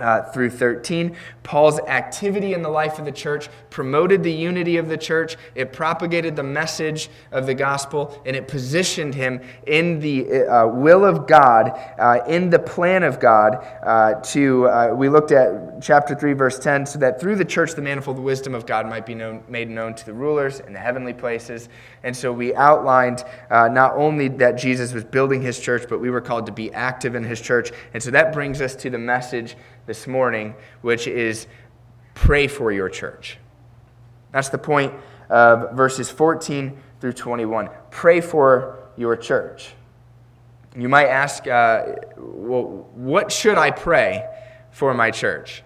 uh, 0.00 0.22
through 0.32 0.50
13. 0.50 1.16
Paul's 1.42 1.80
activity 1.80 2.52
in 2.52 2.62
the 2.62 2.68
life 2.68 2.98
of 2.98 3.04
the 3.04 3.12
church 3.12 3.48
promoted 3.70 4.22
the 4.22 4.32
unity 4.32 4.76
of 4.76 4.88
the 4.88 4.96
church, 4.96 5.36
it 5.54 5.72
propagated 5.72 6.36
the 6.36 6.42
message 6.42 7.08
of 7.32 7.46
the 7.46 7.54
gospel, 7.54 8.20
and 8.26 8.36
it 8.36 8.48
positioned 8.48 9.14
him 9.14 9.40
in 9.66 10.00
the 10.00 10.46
uh, 10.46 10.66
will 10.66 11.04
of 11.04 11.26
God, 11.26 11.78
uh, 11.98 12.20
in 12.26 12.50
the 12.50 12.58
plan 12.58 13.02
of 13.02 13.20
God. 13.20 13.66
Uh, 13.82 14.14
to 14.20 14.68
uh, 14.68 14.92
we 14.94 15.08
looked 15.08 15.32
at 15.32 15.80
chapter 15.80 16.14
3, 16.14 16.32
verse 16.32 16.58
10, 16.58 16.86
so 16.86 16.98
that 16.98 17.20
through 17.20 17.36
the 17.36 17.44
church 17.44 17.74
the 17.74 17.82
manifold 17.82 18.18
wisdom 18.18 18.54
of 18.54 18.66
God 18.66 18.86
might 18.86 19.06
be 19.06 19.14
known, 19.14 19.42
made 19.48 19.70
known 19.70 19.94
to 19.94 20.06
the 20.06 20.12
rulers 20.12 20.60
in 20.60 20.72
the 20.72 20.78
heavenly 20.78 21.12
places. 21.12 21.68
And 22.02 22.16
so 22.16 22.32
we 22.32 22.54
outlined 22.54 23.24
uh, 23.50 23.68
not 23.68 23.94
only 23.94 24.28
that 24.28 24.52
Jesus 24.52 24.92
was 24.92 25.04
building 25.04 25.42
his 25.42 25.60
church, 25.60 25.84
but 25.88 26.00
we 26.00 26.10
were 26.10 26.20
called 26.20 26.46
to 26.46 26.52
be 26.52 26.72
active 26.72 27.14
in 27.14 27.24
his 27.24 27.40
church. 27.40 27.72
And 27.92 28.02
so 28.02 28.10
that 28.12 28.32
brings 28.32 28.60
us 28.60 28.74
to 28.76 28.90
the 28.90 28.98
message 28.98 29.56
this 29.86 30.06
morning, 30.06 30.54
which 30.80 31.06
is 31.06 31.46
pray 32.14 32.46
for 32.46 32.72
your 32.72 32.88
church. 32.88 33.38
That's 34.32 34.48
the 34.48 34.58
point 34.58 34.94
of 35.28 35.76
verses 35.76 36.10
14 36.10 36.76
through 37.00 37.12
21. 37.12 37.68
Pray 37.90 38.20
for 38.20 38.88
your 38.96 39.16
church. 39.16 39.72
You 40.76 40.88
might 40.88 41.08
ask, 41.08 41.46
uh, 41.46 41.96
well, 42.16 42.88
what 42.94 43.32
should 43.32 43.58
I 43.58 43.70
pray 43.70 44.26
for 44.70 44.94
my 44.94 45.10
church? 45.10 45.62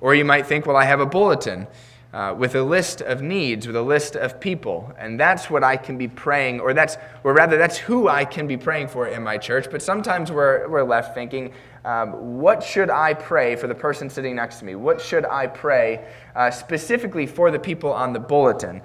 Or 0.00 0.14
you 0.14 0.24
might 0.24 0.46
think, 0.46 0.66
well, 0.66 0.76
I 0.76 0.84
have 0.84 1.00
a 1.00 1.06
bulletin. 1.06 1.66
Uh, 2.12 2.34
with 2.36 2.54
a 2.54 2.62
list 2.62 3.00
of 3.00 3.22
needs, 3.22 3.66
with 3.66 3.76
a 3.76 3.82
list 3.82 4.16
of 4.16 4.38
people. 4.38 4.92
And 4.98 5.18
that's 5.18 5.48
what 5.48 5.64
I 5.64 5.76
can 5.76 5.96
be 5.96 6.08
praying, 6.08 6.60
or 6.60 6.74
that's, 6.74 6.98
or 7.24 7.32
rather, 7.32 7.56
that's 7.56 7.78
who 7.78 8.08
I 8.08 8.24
can 8.24 8.46
be 8.46 8.56
praying 8.56 8.88
for 8.88 9.08
in 9.08 9.22
my 9.22 9.38
church. 9.38 9.68
But 9.70 9.80
sometimes 9.80 10.30
we're, 10.30 10.68
we're 10.68 10.82
left 10.82 11.14
thinking, 11.14 11.52
um, 11.84 12.38
what 12.38 12.62
should 12.62 12.90
I 12.90 13.14
pray 13.14 13.56
for 13.56 13.66
the 13.66 13.74
person 13.74 14.10
sitting 14.10 14.36
next 14.36 14.58
to 14.58 14.64
me? 14.64 14.74
What 14.74 15.00
should 15.00 15.24
I 15.24 15.46
pray 15.46 16.06
uh, 16.36 16.50
specifically 16.50 17.26
for 17.26 17.50
the 17.50 17.58
people 17.58 17.92
on 17.92 18.12
the 18.12 18.20
bulletin? 18.20 18.82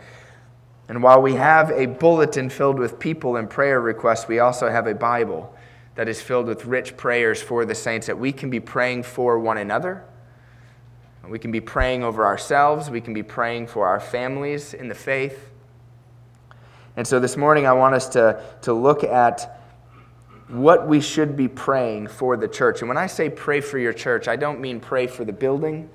And 0.87 1.03
while 1.03 1.21
we 1.21 1.33
have 1.33 1.69
a 1.71 1.85
bulletin 1.85 2.49
filled 2.49 2.79
with 2.79 2.97
people 2.97 3.35
and 3.35 3.49
prayer 3.49 3.81
requests, 3.81 4.29
we 4.29 4.39
also 4.39 4.69
have 4.69 4.87
a 4.87 4.95
Bible 4.95 5.53
that 5.95 6.07
is 6.07 6.21
filled 6.21 6.45
with 6.45 6.63
rich 6.65 6.95
prayers 6.95 7.41
for 7.41 7.65
the 7.65 7.75
saints 7.75 8.07
that 8.07 8.17
we 8.17 8.31
can 8.31 8.49
be 8.49 8.61
praying 8.61 9.03
for 9.03 9.37
one 9.37 9.57
another 9.57 10.05
we 11.29 11.39
can 11.39 11.51
be 11.51 11.61
praying 11.61 12.03
over 12.03 12.25
ourselves. 12.25 12.89
We 12.89 13.01
can 13.01 13.13
be 13.13 13.23
praying 13.23 13.67
for 13.67 13.87
our 13.87 13.99
families 13.99 14.73
in 14.73 14.87
the 14.87 14.95
faith. 14.95 15.51
And 16.95 17.07
so 17.07 17.19
this 17.19 17.37
morning, 17.37 17.67
I 17.67 17.73
want 17.73 17.95
us 17.95 18.09
to, 18.09 18.41
to 18.61 18.73
look 18.73 19.03
at 19.03 19.61
what 20.47 20.87
we 20.87 21.01
should 21.01 21.35
be 21.35 21.47
praying 21.47 22.07
for 22.07 22.37
the 22.37 22.47
church. 22.47 22.79
And 22.79 22.87
when 22.87 22.97
I 22.97 23.07
say 23.07 23.29
pray 23.29 23.61
for 23.61 23.77
your 23.77 23.93
church, 23.93 24.27
I 24.27 24.35
don't 24.35 24.59
mean 24.59 24.79
pray 24.79 25.07
for 25.07 25.25
the 25.25 25.33
building. 25.33 25.89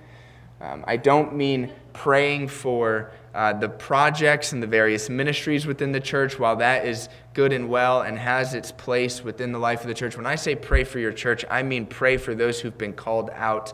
Um, 0.61 0.85
I 0.87 0.97
don't 0.97 1.35
mean 1.35 1.73
praying 1.93 2.49
for 2.49 3.11
uh, 3.35 3.55
the 3.55 3.69
projects 3.69 4.53
and 4.53 4.63
the 4.63 4.67
various 4.67 5.09
ministries 5.09 5.67
within 5.67 5.91
the 5.91 6.01
church, 6.01 6.39
while 6.39 6.57
that 6.57 6.87
is 6.87 7.09
good 7.35 7.53
and 7.53 7.69
well 7.69 8.03
and 8.03 8.19
has 8.19 8.55
its 8.55 8.71
place 8.71 9.25
within 9.25 9.53
the 9.53 9.59
life 9.59 9.81
of 9.81 9.89
the 9.89 9.95
church. 9.95 10.17
When 10.17 10.27
I 10.27 10.37
say 10.37 10.55
pray 10.55 10.85
for 10.85 10.99
your 10.99 11.13
church, 11.13 11.45
I 11.51 11.63
mean 11.63 11.87
pray 11.87 12.17
for 12.17 12.35
those 12.35 12.61
who've 12.61 12.77
been 12.77 12.93
called 12.93 13.31
out 13.31 13.73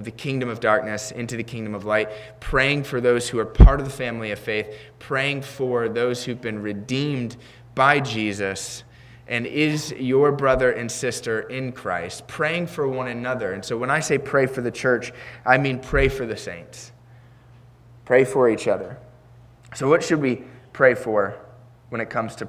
of 0.00 0.06
the 0.06 0.10
kingdom 0.10 0.48
of 0.48 0.60
darkness 0.60 1.10
into 1.10 1.36
the 1.36 1.44
kingdom 1.44 1.74
of 1.74 1.84
light, 1.84 2.08
praying 2.40 2.82
for 2.82 3.02
those 3.02 3.28
who 3.28 3.38
are 3.38 3.44
part 3.44 3.80
of 3.80 3.86
the 3.86 3.92
family 3.92 4.30
of 4.30 4.38
faith, 4.38 4.74
praying 4.98 5.42
for 5.42 5.90
those 5.90 6.24
who've 6.24 6.40
been 6.40 6.62
redeemed 6.62 7.36
by 7.74 8.00
Jesus 8.00 8.82
and 9.28 9.46
is 9.46 9.92
your 9.92 10.32
brother 10.32 10.72
and 10.72 10.90
sister 10.90 11.40
in 11.40 11.70
Christ, 11.70 12.26
praying 12.26 12.68
for 12.68 12.88
one 12.88 13.08
another. 13.08 13.52
And 13.52 13.62
so 13.62 13.76
when 13.76 13.90
I 13.90 14.00
say 14.00 14.16
pray 14.16 14.46
for 14.46 14.62
the 14.62 14.70
church, 14.70 15.12
I 15.44 15.58
mean 15.58 15.78
pray 15.78 16.08
for 16.08 16.24
the 16.24 16.36
saints. 16.36 16.92
Pray 18.06 18.24
for 18.24 18.48
each 18.48 18.68
other. 18.68 18.98
So, 19.74 19.86
what 19.86 20.02
should 20.02 20.22
we 20.22 20.42
pray 20.72 20.94
for 20.94 21.36
when 21.90 22.00
it 22.00 22.08
comes 22.08 22.34
to 22.36 22.48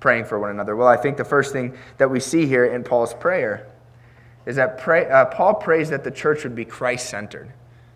praying 0.00 0.26
for 0.26 0.38
one 0.38 0.50
another? 0.50 0.76
Well, 0.76 0.86
I 0.86 0.98
think 0.98 1.16
the 1.16 1.24
first 1.24 1.52
thing 1.52 1.76
that 1.96 2.10
we 2.10 2.20
see 2.20 2.46
here 2.46 2.66
in 2.66 2.84
Paul's 2.84 3.14
prayer 3.14 3.69
is 4.46 4.56
that 4.56 4.78
pray, 4.78 5.08
uh, 5.08 5.26
Paul 5.26 5.54
prays 5.54 5.90
that 5.90 6.04
the 6.04 6.10
church 6.10 6.44
would 6.44 6.54
be 6.54 6.64
Christ 6.64 7.08
centered, 7.08 7.52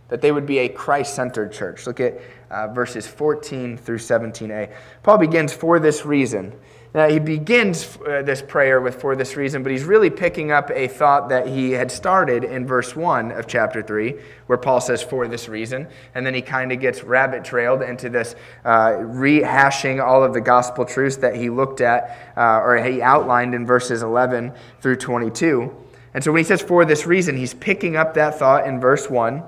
that 0.09 0.21
they 0.21 0.33
would 0.33 0.47
be 0.47 0.59
a 0.59 0.69
Christ 0.69 1.15
centered 1.15 1.53
church. 1.53 1.87
Look 1.87 2.01
at 2.01 2.21
uh, 2.51 2.69
verses 2.69 3.07
14 3.07 3.77
through 3.77 3.99
17a. 3.99 4.73
Paul 5.03 5.19
begins 5.19 5.53
for 5.53 5.81
this 5.81 6.05
reason. 6.05 6.53
Now, 6.95 7.09
he 7.09 7.19
begins 7.19 7.99
uh, 8.07 8.23
this 8.23 8.41
prayer 8.41 8.81
with 8.81 9.01
for 9.01 9.17
this 9.17 9.35
reason, 9.35 9.65
but 9.65 9.73
he's 9.73 9.83
really 9.83 10.11
picking 10.11 10.53
up 10.53 10.71
a 10.71 10.87
thought 10.87 11.29
that 11.31 11.49
he 11.49 11.73
had 11.73 11.91
started 11.91 12.45
in 12.45 12.69
verse 12.69 12.95
1 12.95 13.33
of 13.33 13.49
chapter 13.49 13.83
3, 13.83 14.15
where 14.47 14.59
Paul 14.59 14.81
says, 14.81 15.03
for 15.03 15.27
this 15.27 15.49
reason. 15.49 15.89
And 16.15 16.25
then 16.25 16.35
he 16.35 16.41
kind 16.41 16.71
of 16.71 16.79
gets 16.79 17.03
rabbit 17.03 17.45
trailed 17.45 17.83
into 17.83 18.09
this 18.09 18.37
uh, 18.65 18.91
rehashing 18.91 20.01
all 20.01 20.23
of 20.23 20.35
the 20.35 20.41
gospel 20.41 20.85
truths 20.85 21.17
that 21.17 21.35
he 21.35 21.51
looked 21.51 21.81
at 21.81 22.33
uh, 22.37 22.61
or 22.61 22.77
he 22.77 23.03
outlined 23.03 23.57
in 23.57 23.67
verses 23.67 24.05
11 24.05 24.53
through 24.81 24.97
22. 24.97 25.75
And 26.15 26.23
so 26.23 26.33
when 26.33 26.39
he 26.39 26.45
says 26.45 26.63
for 26.63 26.85
this 26.85 27.07
reason, 27.07 27.37
he's 27.37 27.55
picking 27.55 27.97
up 27.97 28.15
that 28.15 28.39
thought 28.39 28.67
in 28.67 28.81
verse 28.81 29.11
1. 29.11 29.43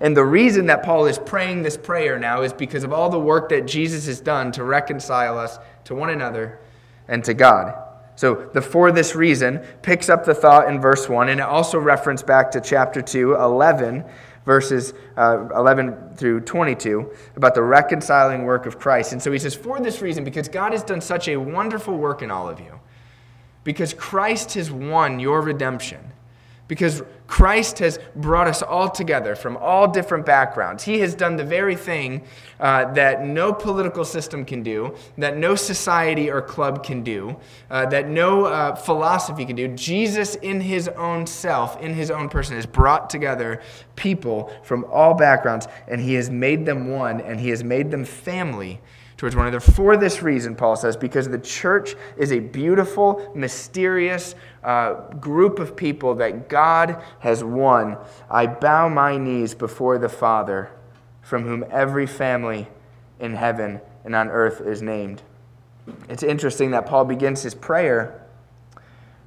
And 0.00 0.16
the 0.16 0.24
reason 0.24 0.66
that 0.66 0.84
Paul 0.84 1.06
is 1.06 1.18
praying 1.18 1.62
this 1.62 1.76
prayer 1.76 2.18
now 2.18 2.42
is 2.42 2.52
because 2.52 2.84
of 2.84 2.92
all 2.92 3.10
the 3.10 3.18
work 3.18 3.48
that 3.50 3.66
Jesus 3.66 4.06
has 4.06 4.20
done 4.20 4.52
to 4.52 4.64
reconcile 4.64 5.38
us 5.38 5.58
to 5.84 5.94
one 5.94 6.10
another 6.10 6.60
and 7.08 7.22
to 7.24 7.34
God. 7.34 7.74
So 8.16 8.48
the 8.54 8.62
for 8.62 8.92
this 8.92 9.16
reason 9.16 9.64
picks 9.82 10.08
up 10.08 10.24
the 10.24 10.34
thought 10.34 10.68
in 10.68 10.80
verse 10.80 11.08
1, 11.08 11.28
and 11.28 11.40
it 11.40 11.44
also 11.44 11.78
referenced 11.78 12.26
back 12.26 12.52
to 12.52 12.60
chapter 12.60 13.02
2, 13.02 13.34
11, 13.34 14.04
verses 14.44 14.94
uh, 15.16 15.48
11 15.56 16.14
through 16.16 16.40
22, 16.40 17.10
about 17.34 17.56
the 17.56 17.62
reconciling 17.62 18.44
work 18.44 18.66
of 18.66 18.78
Christ. 18.78 19.12
And 19.12 19.20
so 19.20 19.32
he 19.32 19.38
says, 19.40 19.54
For 19.54 19.80
this 19.80 20.00
reason, 20.00 20.22
because 20.22 20.46
God 20.48 20.72
has 20.72 20.84
done 20.84 21.00
such 21.00 21.26
a 21.26 21.36
wonderful 21.36 21.96
work 21.96 22.22
in 22.22 22.30
all 22.30 22.48
of 22.48 22.60
you 22.60 22.78
because 23.64 23.94
Christ 23.94 24.54
has 24.54 24.70
won 24.70 25.18
your 25.18 25.40
redemption. 25.40 26.12
Because 26.66 27.02
Christ 27.26 27.78
has 27.80 27.98
brought 28.16 28.46
us 28.46 28.62
all 28.62 28.88
together 28.88 29.34
from 29.34 29.56
all 29.58 29.88
different 29.88 30.24
backgrounds. 30.24 30.82
He 30.84 31.00
has 31.00 31.14
done 31.14 31.36
the 31.36 31.44
very 31.44 31.76
thing 31.76 32.22
uh, 32.58 32.92
that 32.92 33.24
no 33.24 33.52
political 33.52 34.04
system 34.04 34.44
can 34.46 34.62
do, 34.62 34.94
that 35.18 35.36
no 35.36 35.54
society 35.56 36.30
or 36.30 36.40
club 36.40 36.82
can 36.82 37.02
do, 37.02 37.36
uh, 37.70 37.86
that 37.86 38.08
no 38.08 38.46
uh, 38.46 38.74
philosophy 38.74 39.44
can 39.44 39.56
do. 39.56 39.68
Jesus, 39.68 40.36
in 40.36 40.60
his 40.60 40.88
own 40.88 41.26
self, 41.26 41.80
in 41.82 41.92
his 41.92 42.10
own 42.10 42.30
person, 42.30 42.56
has 42.56 42.66
brought 42.66 43.10
together 43.10 43.60
people 43.94 44.50
from 44.62 44.86
all 44.90 45.12
backgrounds, 45.12 45.66
and 45.88 46.00
he 46.00 46.14
has 46.14 46.30
made 46.30 46.64
them 46.64 46.88
one, 46.88 47.20
and 47.20 47.40
he 47.40 47.50
has 47.50 47.62
made 47.62 47.90
them 47.90 48.04
family 48.04 48.80
towards 49.16 49.36
one 49.36 49.46
another. 49.46 49.60
For 49.60 49.96
this 49.96 50.22
reason, 50.22 50.56
Paul 50.56 50.76
says, 50.76 50.96
because 50.96 51.28
the 51.28 51.38
church 51.38 51.94
is 52.16 52.32
a 52.32 52.40
beautiful, 52.40 53.32
mysterious 53.34 54.34
uh, 54.62 54.94
group 55.14 55.58
of 55.58 55.76
people 55.76 56.14
that 56.16 56.48
God 56.48 57.02
has 57.20 57.44
won, 57.44 57.96
I 58.30 58.46
bow 58.46 58.88
my 58.88 59.16
knees 59.16 59.54
before 59.54 59.98
the 59.98 60.08
Father, 60.08 60.70
from 61.22 61.44
whom 61.44 61.64
every 61.70 62.06
family 62.06 62.68
in 63.20 63.34
heaven 63.34 63.80
and 64.04 64.14
on 64.14 64.28
earth 64.28 64.60
is 64.60 64.82
named. 64.82 65.22
It's 66.08 66.22
interesting 66.22 66.70
that 66.72 66.86
Paul 66.86 67.04
begins 67.04 67.42
his 67.42 67.54
prayer 67.54 68.20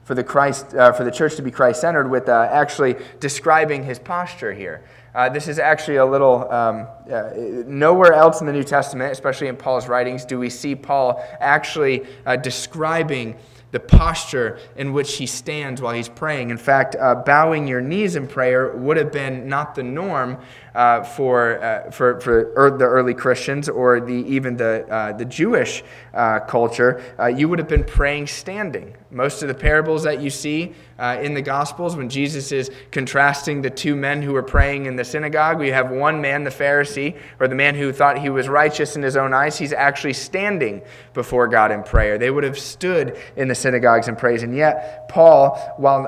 for 0.04 0.16
the, 0.16 0.24
Christ, 0.24 0.74
uh, 0.74 0.94
for 0.94 1.04
the 1.04 1.12
church 1.12 1.36
to 1.36 1.42
be 1.42 1.52
Christ 1.52 1.82
centered 1.82 2.10
with 2.10 2.30
uh, 2.30 2.48
actually 2.50 2.96
describing 3.20 3.84
his 3.84 4.00
posture 4.00 4.54
here. 4.54 4.84
Uh, 5.18 5.28
this 5.28 5.48
is 5.48 5.58
actually 5.58 5.96
a 5.96 6.06
little, 6.06 6.48
um, 6.52 6.88
uh, 7.12 7.32
nowhere 7.66 8.14
else 8.14 8.40
in 8.40 8.46
the 8.46 8.54
New 8.54 8.64
Testament, 8.64 9.12
especially 9.12 9.48
in 9.48 9.56
Paul's 9.56 9.88
writings, 9.88 10.24
do 10.24 10.38
we 10.38 10.48
see 10.48 10.76
Paul 10.76 11.26
actually 11.40 12.06
uh, 12.28 12.36
describing 12.36 13.36
the 13.72 13.80
posture 13.80 14.60
in 14.76 14.94
which 14.94 15.16
he 15.16 15.26
stands 15.26 15.82
while 15.82 15.94
he's 15.94 16.08
praying. 16.08 16.52
In 16.52 16.58
fact, 16.58 16.96
uh, 16.96 17.16
bowing 17.16 17.68
your 17.68 17.82
knees 17.82 18.16
in 18.16 18.28
prayer 18.28 18.78
would 18.78 18.96
have 18.96 19.12
been 19.12 19.50
not 19.50 19.74
the 19.74 19.84
norm 19.84 20.38
uh, 20.76 21.04
for, 21.04 21.64
uh, 21.64 21.90
for, 21.92 22.20
for 22.22 22.54
er, 22.58 22.78
the 22.78 22.86
early 22.86 23.14
Christians 23.14 23.68
or 23.68 24.00
the, 24.00 24.14
even 24.14 24.56
the, 24.58 24.86
uh, 24.90 25.12
the 25.14 25.26
Jewish 25.26 25.84
uh, 26.14 26.40
culture. 26.42 27.02
Uh, 27.20 27.26
you 27.26 27.50
would 27.50 27.60
have 27.60 27.68
been 27.68 27.84
praying 27.84 28.28
standing. 28.28 28.96
Most 29.10 29.42
of 29.42 29.48
the 29.48 29.56
parables 29.56 30.04
that 30.04 30.22
you 30.22 30.30
see 30.30 30.76
in 31.00 31.36
the 31.36 31.42
Gospels, 31.42 31.96
when 31.96 32.10
Jesus 32.10 32.52
is 32.52 32.72
contrasting 32.92 33.62
the 33.62 33.70
two 33.70 33.96
men 33.96 34.22
who 34.22 34.34
were 34.34 34.44
praying 34.44 34.88
in 34.88 34.96
the 34.96 35.06
synagogue, 35.06 35.60
we 35.60 35.70
have 35.70 35.92
one 35.92 36.20
man, 36.20 36.44
the 36.44 36.50
Pharisee, 36.50 37.18
or 37.40 37.48
the 37.48 37.56
man 37.56 37.76
who 37.76 37.94
thought 37.94 38.18
he 38.18 38.30
was 38.30 38.50
righteous 38.50 38.96
in 38.96 39.04
his 39.04 39.16
own 39.16 39.34
eyes. 39.34 39.58
He's 39.58 39.74
actually 39.74 40.14
standing 40.14 40.82
before 41.14 41.48
God 41.48 41.72
in 41.72 41.84
prayer. 41.84 42.18
They 42.18 42.32
would 42.32 42.44
have 42.44 42.58
stood 42.58 43.18
in 43.36 43.48
the 43.48 43.56
synagogues 43.56 44.08
and 44.08 44.18
praise. 44.18 44.44
And 44.44 44.56
yet, 44.56 45.08
Paul, 45.08 45.56
while, 45.78 46.04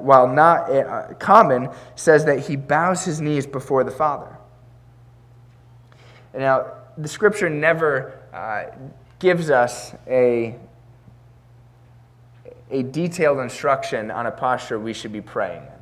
while 0.00 0.26
not 0.26 1.18
common, 1.20 1.70
says 1.94 2.24
that 2.26 2.40
he 2.40 2.56
bows 2.56 3.04
his 3.04 3.20
knees 3.20 3.46
before 3.46 3.77
the 3.84 3.90
Father. 3.90 4.36
Now, 6.34 6.72
the 6.96 7.08
scripture 7.08 7.48
never 7.48 8.20
uh, 8.32 8.76
gives 9.18 9.50
us 9.50 9.94
a 10.06 10.56
a 12.70 12.82
detailed 12.82 13.38
instruction 13.38 14.10
on 14.10 14.26
a 14.26 14.30
posture 14.30 14.78
we 14.78 14.92
should 14.92 15.12
be 15.12 15.20
praying 15.20 15.62
in. 15.62 15.78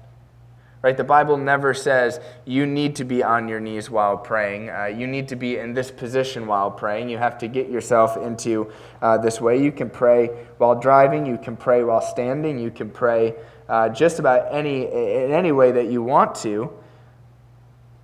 Right? 0.82 0.96
The 0.96 1.04
Bible 1.04 1.36
never 1.36 1.74
says 1.74 2.20
you 2.44 2.64
need 2.64 2.94
to 2.96 3.04
be 3.04 3.22
on 3.22 3.48
your 3.48 3.58
knees 3.58 3.90
while 3.90 4.16
praying. 4.16 4.70
Uh, 4.70 4.84
you 4.84 5.08
need 5.08 5.26
to 5.28 5.36
be 5.36 5.58
in 5.58 5.74
this 5.74 5.90
position 5.90 6.46
while 6.46 6.70
praying. 6.70 7.08
You 7.08 7.18
have 7.18 7.38
to 7.38 7.48
get 7.48 7.68
yourself 7.68 8.16
into 8.16 8.70
uh, 9.02 9.18
this 9.18 9.40
way. 9.40 9.60
You 9.60 9.72
can 9.72 9.90
pray 9.90 10.28
while 10.58 10.78
driving. 10.78 11.26
You 11.26 11.38
can 11.38 11.56
pray 11.56 11.82
while 11.82 12.02
standing. 12.02 12.58
You 12.58 12.70
can 12.70 12.90
pray 12.90 13.34
uh, 13.68 13.88
just 13.88 14.20
about 14.20 14.54
any 14.54 14.82
in 14.84 15.32
any 15.32 15.50
way 15.50 15.72
that 15.72 15.86
you 15.86 16.04
want 16.04 16.36
to. 16.36 16.72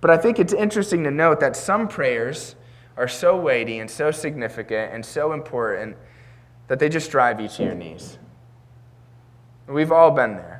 But 0.03 0.09
I 0.11 0.17
think 0.17 0.37
it's 0.37 0.51
interesting 0.51 1.05
to 1.05 1.11
note 1.11 1.39
that 1.39 1.55
some 1.55 1.87
prayers 1.87 2.57
are 2.97 3.07
so 3.07 3.39
weighty 3.39 3.79
and 3.79 3.89
so 3.89 4.11
significant 4.11 4.93
and 4.93 5.05
so 5.05 5.31
important 5.31 5.95
that 6.67 6.77
they 6.77 6.89
just 6.89 7.09
drive 7.09 7.39
you 7.39 7.47
to 7.47 7.63
your 7.63 7.73
knees. 7.73 8.17
We've 9.65 9.93
all 9.93 10.11
been 10.11 10.35
there. 10.35 10.52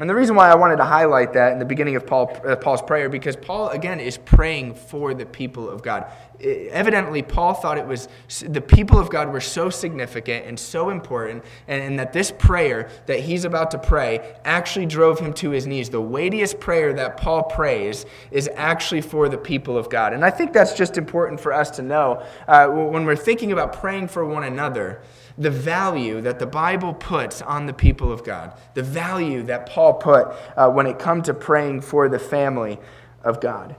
And 0.00 0.08
the 0.08 0.14
reason 0.14 0.34
why 0.34 0.50
I 0.50 0.54
wanted 0.54 0.76
to 0.76 0.84
highlight 0.84 1.34
that 1.34 1.52
in 1.52 1.58
the 1.58 1.66
beginning 1.66 1.94
of 1.94 2.06
Paul, 2.06 2.34
uh, 2.46 2.56
Paul's 2.56 2.80
prayer, 2.80 3.10
because 3.10 3.36
Paul, 3.36 3.68
again, 3.68 4.00
is 4.00 4.16
praying 4.16 4.74
for 4.74 5.12
the 5.12 5.26
people 5.26 5.68
of 5.68 5.82
God. 5.82 6.10
Evidently, 6.40 7.20
Paul 7.20 7.52
thought 7.52 7.76
it 7.76 7.86
was 7.86 8.08
the 8.40 8.62
people 8.62 8.98
of 8.98 9.10
God 9.10 9.30
were 9.30 9.42
so 9.42 9.68
significant 9.68 10.46
and 10.46 10.58
so 10.58 10.88
important, 10.88 11.44
and, 11.68 11.82
and 11.82 11.98
that 11.98 12.14
this 12.14 12.30
prayer 12.30 12.88
that 13.04 13.20
he's 13.20 13.44
about 13.44 13.70
to 13.72 13.78
pray 13.78 14.36
actually 14.46 14.86
drove 14.86 15.18
him 15.18 15.34
to 15.34 15.50
his 15.50 15.66
knees. 15.66 15.90
The 15.90 16.00
weightiest 16.00 16.58
prayer 16.60 16.94
that 16.94 17.18
Paul 17.18 17.42
prays 17.42 18.06
is 18.30 18.48
actually 18.56 19.02
for 19.02 19.28
the 19.28 19.36
people 19.36 19.76
of 19.76 19.90
God. 19.90 20.14
And 20.14 20.24
I 20.24 20.30
think 20.30 20.54
that's 20.54 20.72
just 20.72 20.96
important 20.96 21.40
for 21.40 21.52
us 21.52 21.70
to 21.72 21.82
know 21.82 22.24
uh, 22.48 22.68
when 22.68 23.04
we're 23.04 23.16
thinking 23.16 23.52
about 23.52 23.74
praying 23.74 24.08
for 24.08 24.24
one 24.24 24.44
another 24.44 25.02
the 25.40 25.50
value 25.50 26.20
that 26.20 26.38
the 26.38 26.46
Bible 26.46 26.92
puts 26.92 27.40
on 27.40 27.64
the 27.64 27.72
people 27.72 28.12
of 28.12 28.22
God, 28.22 28.52
the 28.74 28.82
value 28.82 29.42
that 29.44 29.64
Paul 29.64 29.94
put 29.94 30.28
uh, 30.54 30.70
when 30.70 30.86
it 30.86 30.98
comes 30.98 31.26
to 31.26 31.34
praying 31.34 31.80
for 31.80 32.10
the 32.10 32.18
family 32.18 32.78
of 33.24 33.40
God. 33.40 33.74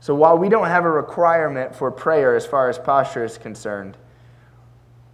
So 0.00 0.14
while 0.14 0.36
we 0.36 0.50
don't 0.50 0.66
have 0.66 0.84
a 0.84 0.90
requirement 0.90 1.74
for 1.74 1.90
prayer 1.90 2.36
as 2.36 2.44
far 2.44 2.68
as 2.68 2.78
posture 2.78 3.24
is 3.24 3.38
concerned, 3.38 3.96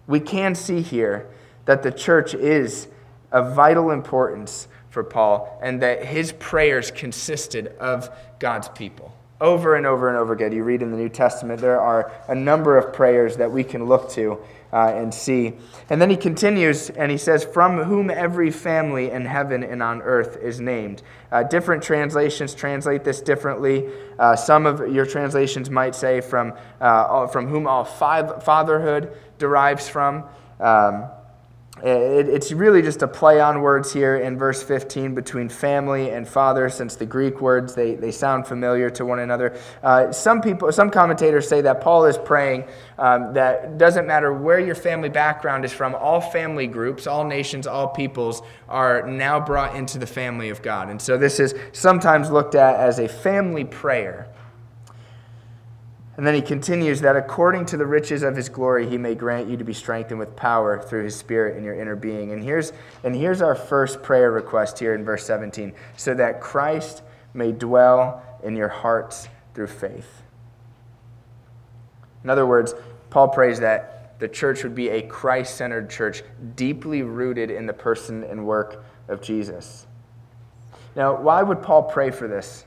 we 0.09 0.19
can 0.19 0.57
see 0.57 0.83
here 0.83 1.29
that 1.67 1.85
the 1.85 1.93
church 1.93 2.35
is 2.35 2.89
of 3.31 3.55
vital 3.55 3.93
importance 3.93 4.67
for 4.91 5.05
Paul 5.05 5.57
and 5.63 5.81
that 5.83 6.05
his 6.05 6.33
prayers 6.33 6.91
consisted 6.91 7.69
of 7.79 8.11
God's 8.41 8.69
people 8.71 9.15
over 9.41 9.77
and 9.77 9.87
over 9.87 10.09
and 10.09 10.17
over 10.17 10.33
again. 10.33 10.53
You 10.53 10.65
read 10.65 10.83
in 10.83 10.91
the 10.91 10.97
New 10.97 11.09
Testament, 11.09 11.61
there 11.61 11.81
are 11.81 12.13
a 12.29 12.35
number 12.35 12.77
of 12.77 12.93
prayers 12.93 13.37
that 13.37 13.51
we 13.51 13.63
can 13.65 13.85
look 13.85 14.11
to 14.11 14.39
uh, 14.73 14.93
and 14.95 15.13
see. 15.13 15.55
And 15.89 16.01
then 16.01 16.11
he 16.11 16.17
continues 16.17 16.91
and 16.91 17.11
he 17.11 17.17
says, 17.17 17.45
From 17.45 17.85
whom 17.85 18.11
every 18.11 18.51
family 18.51 19.11
in 19.11 19.25
heaven 19.25 19.63
and 19.63 19.83
on 19.83 20.03
earth 20.03 20.37
is 20.43 20.61
named. 20.61 21.03
Uh, 21.31 21.43
different 21.45 21.83
translations 21.83 22.55
translate 22.55 23.05
this 23.05 23.21
differently. 23.21 23.89
Uh, 24.19 24.37
some 24.37 24.67
of 24.67 24.93
your 24.93 25.07
translations 25.07 25.71
might 25.71 25.95
say, 25.95 26.21
From, 26.21 26.53
uh, 26.81 27.27
from 27.29 27.47
whom 27.47 27.67
all 27.67 27.85
fatherhood 27.85 29.17
derives 29.39 29.89
from. 29.89 30.25
Um, 30.61 31.09
it's 31.83 32.53
really 32.53 32.83
just 32.83 33.03
a 33.03 33.09
play 33.09 33.41
on 33.41 33.61
words 33.61 33.93
here 33.93 34.17
in 34.17 34.37
verse 34.37 34.63
15 34.63 35.15
between 35.15 35.49
family 35.49 36.11
and 36.11 36.27
father, 36.27 36.69
since 36.69 36.97
the 36.97 37.07
Greek 37.07 37.41
words 37.41 37.75
they, 37.75 37.95
they 37.95 38.11
sound 38.11 38.47
familiar 38.47 38.91
to 38.91 39.05
one 39.05 39.21
another. 39.21 39.59
Uh, 39.83 40.11
some 40.13 40.41
people, 40.41 40.71
some 40.73 40.91
commentators 40.91 41.49
say 41.49 41.61
that 41.61 41.81
Paul 41.81 42.07
is 42.07 42.19
praying 42.19 42.65
um, 42.99 43.33
that 43.35 43.79
doesn't 43.79 44.07
matter 44.07 44.33
where 44.33 44.59
your 44.61 44.75
family 44.75 45.09
background 45.09 45.65
is 45.65 45.73
from, 45.73 45.95
all 45.95 46.21
family 46.21 46.67
groups, 46.67 47.07
all 47.07 47.25
nations, 47.25 47.67
all 47.67 47.89
peoples 47.89 48.43
are 48.69 49.07
now 49.07 49.39
brought 49.39 49.77
into 49.77 49.99
the 49.99 50.07
family 50.07 50.49
of 50.49 50.63
God. 50.63 50.89
And 50.89 51.01
so 51.01 51.17
this 51.17 51.39
is 51.39 51.55
sometimes 51.73 52.31
looked 52.31 52.55
at 52.55 52.77
as 52.77 52.99
a 52.99 53.09
family 53.09 53.65
prayer. 53.65 54.29
And 56.19 56.27
then 56.27 56.35
he 56.35 56.43
continues 56.43 57.01
that 57.03 57.15
according 57.15 57.67
to 57.67 57.77
the 57.77 57.87
riches 57.87 58.25
of 58.25 58.35
his 58.35 58.49
glory, 58.49 58.89
he 58.89 58.99
may 58.99 59.15
grant 59.15 59.49
you 59.49 59.57
to 59.57 59.63
be 59.63 59.73
strengthened 59.73 60.19
with 60.19 60.35
power 60.35 60.83
through 60.83 61.05
his 61.05 61.15
spirit 61.15 61.57
in 61.57 61.63
your 61.63 61.81
inner 61.81 61.95
being. 61.95 62.33
And 62.33 62.43
here's, 62.43 62.73
and 63.05 63.15
here's 63.15 63.41
our 63.41 63.55
first 63.55 64.03
prayer 64.03 64.33
request 64.33 64.81
here 64.81 64.97
in 64.97 65.05
verse 65.05 65.25
17 65.25 65.73
so 65.97 66.15
that 66.15 66.41
Christ 66.41 67.05
may 67.35 67.53
dwell 67.53 68.21
in 68.43 68.57
your 68.57 68.67
hearts 68.67 69.29
through 69.55 69.69
faith. 69.69 70.25
In 72.25 72.31
other 72.31 72.47
words, 72.47 72.75
Paul 73.11 73.29
prays 73.29 73.61
that 73.61 74.19
the 74.19 74.27
church 74.27 74.65
would 74.65 74.75
be 74.75 74.89
a 74.89 75.03
Christ 75.03 75.55
centered 75.55 75.89
church, 75.89 76.25
deeply 76.57 77.03
rooted 77.03 77.53
in 77.53 77.67
the 77.67 77.73
person 77.73 78.25
and 78.25 78.45
work 78.45 78.85
of 79.07 79.23
Jesus. 79.23 79.87
Now, 80.97 81.15
why 81.15 81.45
would 81.45 81.63
Paul 81.63 81.85
pray 81.85 82.11
for 82.11 82.27
this? 82.27 82.65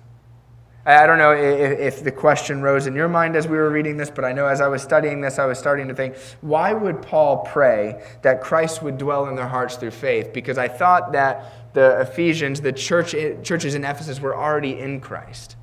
I 0.83 1.05
don't 1.05 1.19
know 1.19 1.31
if, 1.31 2.03
the 2.03 2.11
question 2.11 2.63
rose 2.63 2.87
in 2.87 2.95
your 2.95 3.07
mind 3.07 3.35
as 3.35 3.47
we 3.47 3.55
were 3.55 3.69
reading 3.69 3.97
this, 3.97 4.09
but 4.09 4.25
I 4.25 4.31
know 4.31 4.47
as 4.47 4.61
I 4.61 4.67
was 4.67 4.81
studying 4.81 5.21
this, 5.21 5.37
I 5.37 5.45
was 5.45 5.59
starting 5.59 5.87
to 5.89 5.93
think, 5.93 6.17
why 6.41 6.73
would 6.73 7.03
Paul 7.03 7.45
pray 7.45 8.03
that 8.23 8.41
Christ 8.41 8.81
would 8.81 8.97
dwell 8.97 9.27
in 9.27 9.35
their 9.35 9.47
hearts 9.47 9.75
through 9.75 9.91
faith? 9.91 10.33
Because 10.33 10.57
I 10.57 10.67
thought 10.67 11.11
that 11.11 11.73
the 11.73 12.01
Ephesians, 12.01 12.61
the 12.61 12.73
church, 12.73 13.13
eh, 13.13 13.35
churches 13.43 13.75
in 13.75 13.83
Ephesus, 13.83 14.19
were 14.19 14.35
already 14.35 14.79
in 14.79 15.01
Christ. 15.01 15.55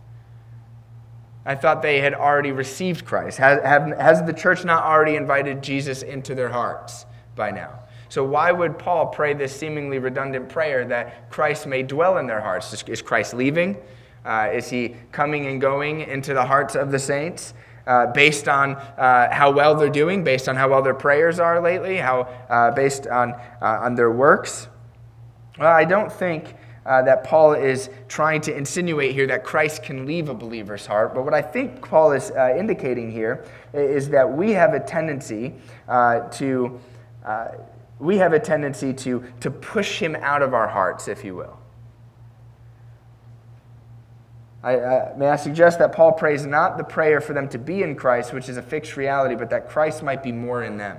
I 1.45 1.57
thought 1.57 1.83
they 1.83 2.01
had 2.01 2.15
already 2.15 2.53
received 2.53 3.05
Christ. 3.05 3.39
Has, 3.39 3.61
have, 3.65 3.89
has 3.99 4.23
the 4.23 4.33
church 4.33 4.65
not 4.65 4.85
already 4.85 5.17
invited 5.17 5.63
Jesus 5.63 6.03
into 6.03 6.37
their 6.37 6.51
hearts 6.51 7.07
by 7.35 7.51
now? 7.51 7.81
So, 8.09 8.25
why 8.25 8.53
would 8.53 8.79
Paul 8.79 9.07
pray 9.07 9.35
this 9.35 9.55
seemingly 9.55 9.99
redundant 9.99 10.49
prayer 10.49 10.87
that 10.87 11.31
Christ 11.31 11.67
may 11.67 11.83
dwell 11.83 12.19
in 12.19 12.27
their 12.27 12.41
hearts? 12.41 12.85
Is 12.87 13.03
Christ 13.03 13.35
leaving? 13.35 13.77
Uh, 14.25 14.51
is 14.53 14.69
he 14.69 14.95
coming 15.13 15.47
and 15.47 15.61
going 15.61 16.01
into 16.01 16.35
the 16.35 16.45
hearts 16.45 16.75
of 16.75 16.91
the 16.91 16.99
saints? 16.99 17.55
Uh, 17.89 18.07
based 18.13 18.49
on 18.49 18.77
uh, 18.77 19.33
how 19.33 19.51
well 19.51 19.75
they're 19.75 19.89
doing, 19.89 20.23
based 20.23 20.47
on 20.47 20.55
how 20.55 20.69
well 20.69 20.83
their 20.83 20.93
prayers 20.93 21.41
are 21.41 21.59
lately, 21.59 21.97
how 21.97 22.21
uh, 22.51 22.71
based 22.71 23.07
on 23.07 23.33
uh, 23.33 23.79
on 23.81 23.95
their 23.95 24.11
works. 24.11 24.69
Well, 25.59 25.73
I 25.73 25.87
don't 25.87 26.13
think 26.13 26.55
uh, 26.85 27.01
that 27.05 27.25
Paul 27.25 27.55
is 27.55 27.89
trying 28.07 28.43
to 28.43 28.55
insinuate 28.55 29.15
here 29.15 29.27
that 29.29 29.43
Christ 29.43 29.83
can 29.83 30.05
leave 30.05 30.29
a 30.29 30.35
believer's 30.35 30.85
heart, 30.85 31.15
but 31.15 31.25
what 31.25 31.33
I 31.33 31.41
think 31.41 31.81
Paul 31.81 32.13
is 32.13 32.31
indicating 32.31 33.11
here 33.11 33.47
is 33.73 34.11
that 34.11 34.31
we 34.31 34.51
have 34.51 34.75
a 34.75 34.81
tendency 34.81 35.55
to 35.89 36.79
we 37.99 38.19
have 38.19 38.35
a 38.35 38.39
tendency 38.39 38.93
to 38.93 39.25
to 39.41 39.51
push 39.51 39.99
him 39.99 40.15
out 40.17 40.43
of 40.43 40.53
our 40.53 40.69
hearts, 40.69 41.09
if 41.09 41.25
you 41.25 41.35
will. 41.35 41.59
I, 44.63 45.13
may 45.17 45.29
I 45.29 45.37
suggest 45.37 45.79
that 45.79 45.93
Paul 45.93 46.13
prays 46.13 46.45
not 46.45 46.79
the 46.79 46.85
prayer 46.85 47.21
for 47.21 47.33
them 47.33 47.49
to 47.51 47.59
be 47.59 47.83
in 47.83 47.95
Christ, 47.95 48.33
which 48.33 48.49
is 48.49 48.57
a 48.57 48.63
fixed 48.63 48.97
reality, 48.97 49.37
but 49.37 49.51
that 49.51 49.69
Christ 49.69 50.03
might 50.03 50.23
be 50.23 50.33
more 50.33 50.65
in 50.65 50.77
them. 50.77 50.99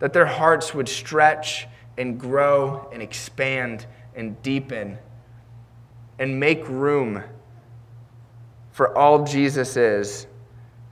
That 0.00 0.12
their 0.12 0.26
hearts 0.26 0.74
would 0.74 0.88
stretch 0.88 1.68
and 1.96 2.18
grow 2.18 2.88
and 2.92 3.00
expand 3.00 3.86
and 4.14 4.40
deepen 4.42 4.98
and 6.18 6.40
make 6.40 6.68
room 6.68 7.22
for 8.72 8.96
all 8.96 9.24
Jesus 9.24 9.76
is 9.76 10.26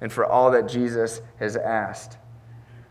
and 0.00 0.12
for 0.12 0.24
all 0.24 0.52
that 0.52 0.68
Jesus 0.68 1.20
has 1.38 1.56
asked. 1.56 2.18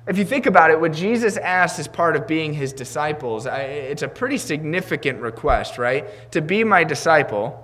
If 0.08 0.18
you 0.18 0.26
think 0.26 0.46
about 0.46 0.70
it, 0.70 0.80
what 0.80 0.94
Jesus 0.94 1.38
asked 1.38 1.80
as 1.80 1.88
part 1.88 2.16
of 2.16 2.28
being 2.28 2.54
his 2.54 2.74
disciples, 2.74 3.48
it's 3.50 4.04
a 4.04 4.08
pretty 4.08 4.38
significant 4.38 5.20
request, 5.20 5.78
right? 5.78 6.32
To 6.32 6.42
be 6.42 6.64
my 6.64 6.84
disciple 6.84 7.62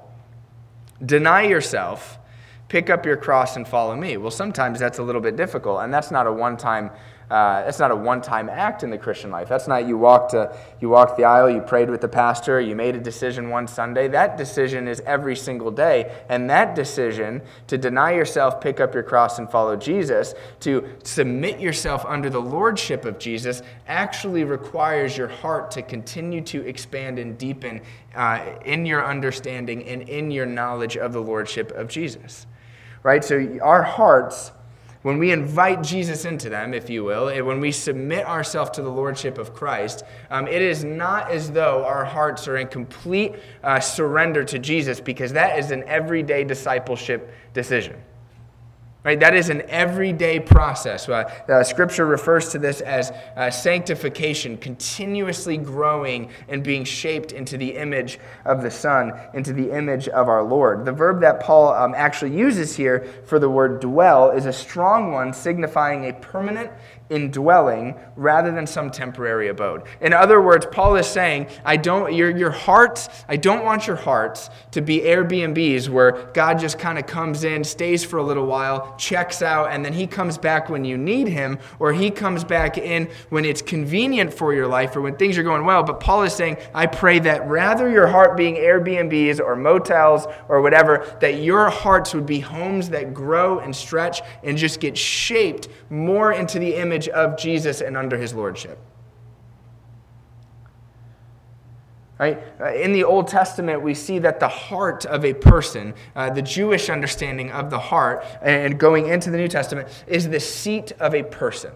Deny 1.05 1.43
yourself, 1.43 2.19
pick 2.67 2.89
up 2.89 3.05
your 3.05 3.17
cross, 3.17 3.55
and 3.55 3.67
follow 3.67 3.95
me. 3.95 4.17
Well, 4.17 4.31
sometimes 4.31 4.79
that's 4.79 4.99
a 4.99 5.03
little 5.03 5.21
bit 5.21 5.35
difficult, 5.35 5.81
and 5.81 5.93
that's 5.93 6.11
not 6.11 6.27
a 6.27 6.31
one 6.31 6.57
time 6.57 6.91
uh, 7.31 7.63
that's 7.63 7.79
not 7.79 7.91
a 7.91 7.95
one-time 7.95 8.49
act 8.49 8.83
in 8.83 8.89
the 8.89 8.97
Christian 8.97 9.31
life. 9.31 9.47
That's 9.47 9.65
not 9.65 9.87
you 9.87 9.97
walked 9.97 10.33
uh, 10.33 10.51
you 10.81 10.89
walked 10.89 11.15
the 11.15 11.23
aisle, 11.23 11.49
you 11.49 11.61
prayed 11.61 11.89
with 11.89 12.01
the 12.01 12.09
pastor, 12.09 12.59
you 12.59 12.75
made 12.75 12.93
a 12.93 12.99
decision 12.99 13.49
one 13.49 13.69
Sunday. 13.69 14.09
That 14.09 14.35
decision 14.35 14.85
is 14.85 15.01
every 15.05 15.37
single 15.37 15.71
day, 15.71 16.13
and 16.27 16.49
that 16.49 16.75
decision 16.75 17.41
to 17.67 17.77
deny 17.77 18.11
yourself, 18.11 18.59
pick 18.59 18.81
up 18.81 18.93
your 18.93 19.03
cross, 19.03 19.39
and 19.39 19.49
follow 19.49 19.77
Jesus, 19.77 20.35
to 20.59 20.85
submit 21.03 21.61
yourself 21.61 22.03
under 22.05 22.29
the 22.29 22.41
lordship 22.41 23.05
of 23.05 23.17
Jesus, 23.17 23.61
actually 23.87 24.43
requires 24.43 25.15
your 25.15 25.29
heart 25.29 25.71
to 25.71 25.81
continue 25.81 26.41
to 26.41 26.67
expand 26.67 27.17
and 27.17 27.37
deepen 27.37 27.79
uh, 28.13 28.43
in 28.65 28.85
your 28.85 29.05
understanding 29.05 29.87
and 29.87 30.01
in 30.09 30.31
your 30.31 30.45
knowledge 30.45 30.97
of 30.97 31.13
the 31.13 31.21
lordship 31.21 31.71
of 31.71 31.87
Jesus. 31.87 32.45
Right. 33.03 33.23
So 33.23 33.57
our 33.63 33.83
hearts 33.83 34.51
when 35.01 35.17
we 35.17 35.31
invite 35.31 35.81
Jesus 35.81 36.25
into 36.25 36.49
them, 36.49 36.73
if 36.73 36.89
you 36.89 37.03
will, 37.03 37.25
when 37.43 37.59
we 37.59 37.71
submit 37.71 38.25
ourselves 38.25 38.71
to 38.71 38.81
the 38.81 38.89
Lordship 38.89 39.37
of 39.37 39.53
Christ, 39.53 40.03
um, 40.29 40.47
it 40.47 40.61
is 40.61 40.83
not 40.83 41.31
as 41.31 41.51
though 41.51 41.83
our 41.85 42.05
hearts 42.05 42.47
are 42.47 42.57
in 42.57 42.67
complete 42.67 43.35
uh, 43.63 43.79
surrender 43.79 44.43
to 44.43 44.59
Jesus 44.59 44.99
because 44.99 45.33
that 45.33 45.57
is 45.57 45.71
an 45.71 45.83
everyday 45.85 46.43
discipleship 46.43 47.33
decision. 47.53 47.95
Right? 49.03 49.19
That 49.19 49.33
is 49.33 49.49
an 49.49 49.63
everyday 49.63 50.39
process. 50.39 51.09
Uh, 51.09 51.23
uh, 51.49 51.63
scripture 51.63 52.05
refers 52.05 52.49
to 52.49 52.59
this 52.59 52.81
as 52.81 53.11
uh, 53.35 53.49
sanctification, 53.49 54.57
continuously 54.57 55.57
growing 55.57 56.29
and 56.49 56.63
being 56.63 56.83
shaped 56.83 57.31
into 57.31 57.57
the 57.57 57.77
image 57.77 58.19
of 58.45 58.61
the 58.61 58.69
Son, 58.69 59.11
into 59.33 59.53
the 59.53 59.75
image 59.75 60.07
of 60.09 60.29
our 60.29 60.43
Lord. 60.43 60.85
The 60.85 60.91
verb 60.91 61.19
that 61.21 61.39
Paul 61.39 61.73
um, 61.73 61.95
actually 61.95 62.37
uses 62.37 62.75
here 62.75 63.07
for 63.25 63.39
the 63.39 63.49
word 63.49 63.79
dwell 63.79 64.29
is 64.29 64.45
a 64.45 64.53
strong 64.53 65.11
one, 65.11 65.33
signifying 65.33 66.07
a 66.07 66.13
permanent 66.13 66.69
indwelling 67.11 67.99
rather 68.15 68.51
than 68.51 68.65
some 68.65 68.89
temporary 68.89 69.49
abode. 69.49 69.83
In 69.99 70.13
other 70.13 70.41
words, 70.41 70.65
Paul 70.71 70.95
is 70.95 71.05
saying, 71.05 71.47
I 71.63 71.77
don't 71.77 72.13
your 72.13 72.35
your 72.35 72.51
hearts, 72.51 73.09
I 73.29 73.35
don't 73.35 73.63
want 73.63 73.85
your 73.85 73.97
hearts 73.97 74.49
to 74.71 74.81
be 74.81 75.01
Airbnbs 75.01 75.89
where 75.89 76.31
God 76.33 76.57
just 76.57 76.79
kind 76.79 76.97
of 76.97 77.05
comes 77.05 77.43
in, 77.43 77.63
stays 77.63 78.03
for 78.03 78.17
a 78.17 78.23
little 78.23 78.47
while, 78.47 78.61
while, 78.61 78.95
checks 78.97 79.41
out, 79.41 79.71
and 79.71 79.83
then 79.83 79.93
he 79.93 80.07
comes 80.07 80.37
back 80.37 80.69
when 80.69 80.85
you 80.85 80.97
need 80.97 81.27
him, 81.27 81.59
or 81.79 81.93
he 81.93 82.11
comes 82.11 82.43
back 82.43 82.77
in 82.77 83.09
when 83.29 83.45
it's 83.45 83.61
convenient 83.61 84.33
for 84.33 84.53
your 84.53 84.67
life 84.67 84.95
or 84.95 85.01
when 85.01 85.15
things 85.15 85.37
are 85.37 85.43
going 85.43 85.65
well. 85.65 85.83
But 85.83 85.99
Paul 85.99 86.23
is 86.23 86.33
saying, 86.33 86.57
I 86.73 86.85
pray 86.85 87.19
that 87.19 87.47
rather 87.47 87.89
your 87.89 88.07
heart 88.07 88.37
being 88.37 88.55
Airbnbs 88.55 89.39
or 89.39 89.55
motels 89.55 90.27
or 90.47 90.61
whatever, 90.61 91.17
that 91.21 91.41
your 91.41 91.69
hearts 91.69 92.13
would 92.13 92.25
be 92.25 92.39
homes 92.39 92.89
that 92.89 93.13
grow 93.13 93.59
and 93.59 93.75
stretch 93.75 94.21
and 94.43 94.57
just 94.57 94.79
get 94.79 94.97
shaped 94.97 95.67
more 95.89 96.31
into 96.33 96.59
the 96.59 96.75
image 96.75 97.00
of 97.07 97.37
Jesus 97.37 97.81
and 97.81 97.97
under 97.97 98.17
his 98.17 98.33
lordship. 98.33 98.77
Right? 102.21 102.39
Uh, 102.59 102.73
in 102.73 102.93
the 102.93 103.03
Old 103.03 103.27
Testament, 103.27 103.81
we 103.81 103.95
see 103.95 104.19
that 104.19 104.39
the 104.39 104.47
heart 104.47 105.07
of 105.07 105.25
a 105.25 105.33
person, 105.33 105.95
uh, 106.15 106.29
the 106.29 106.43
Jewish 106.43 106.87
understanding 106.87 107.49
of 107.49 107.71
the 107.71 107.79
heart, 107.79 108.23
and 108.43 108.79
going 108.79 109.07
into 109.07 109.31
the 109.31 109.37
New 109.37 109.47
Testament, 109.47 109.87
is 110.05 110.29
the 110.29 110.39
seat 110.39 110.91
of 110.99 111.15
a 111.15 111.23
person. 111.23 111.71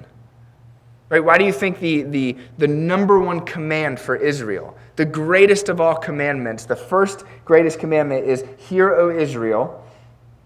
Right? 1.10 1.24
Why 1.24 1.40
do 1.40 1.46
you 1.46 1.52
think 1.52 1.80
the, 1.80 2.04
the, 2.04 2.38
the 2.60 2.68
number 2.68 3.20
one 3.20 3.42
command 3.42 4.00
for 4.00 4.16
Israel, 4.16 4.78
the 4.98 5.06
greatest 5.06 5.68
of 5.68 5.82
all 5.82 5.96
commandments, 5.96 6.66
the 6.66 6.76
first 6.76 7.24
greatest 7.44 7.80
commandment 7.80 8.28
is 8.28 8.44
Hear, 8.70 8.94
O 8.94 9.10
Israel, 9.10 9.84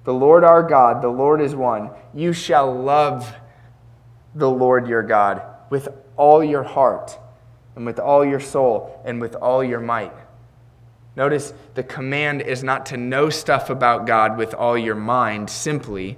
the 0.05 0.13
Lord 0.13 0.45
our 0.45 0.63
God, 0.63 1.01
the 1.01 1.09
Lord 1.09 1.41
is 1.41 1.55
one. 1.55 1.91
You 2.13 2.31
shall 2.31 2.73
love 2.73 3.35
the 4.35 4.49
Lord 4.49 4.87
your 4.87 5.03
God 5.03 5.41
with 5.69 5.87
all 6.17 6.43
your 6.43 6.63
heart 6.63 7.17
and 7.75 7.85
with 7.85 7.99
all 7.99 8.25
your 8.25 8.39
soul 8.39 9.01
and 9.05 9.21
with 9.21 9.35
all 9.35 9.63
your 9.63 9.79
might. 9.79 10.13
Notice 11.15 11.53
the 11.75 11.83
command 11.83 12.41
is 12.41 12.63
not 12.63 12.85
to 12.87 12.97
know 12.97 13.29
stuff 13.29 13.69
about 13.69 14.05
God 14.07 14.37
with 14.37 14.53
all 14.53 14.77
your 14.77 14.95
mind 14.95 15.49
simply, 15.49 16.17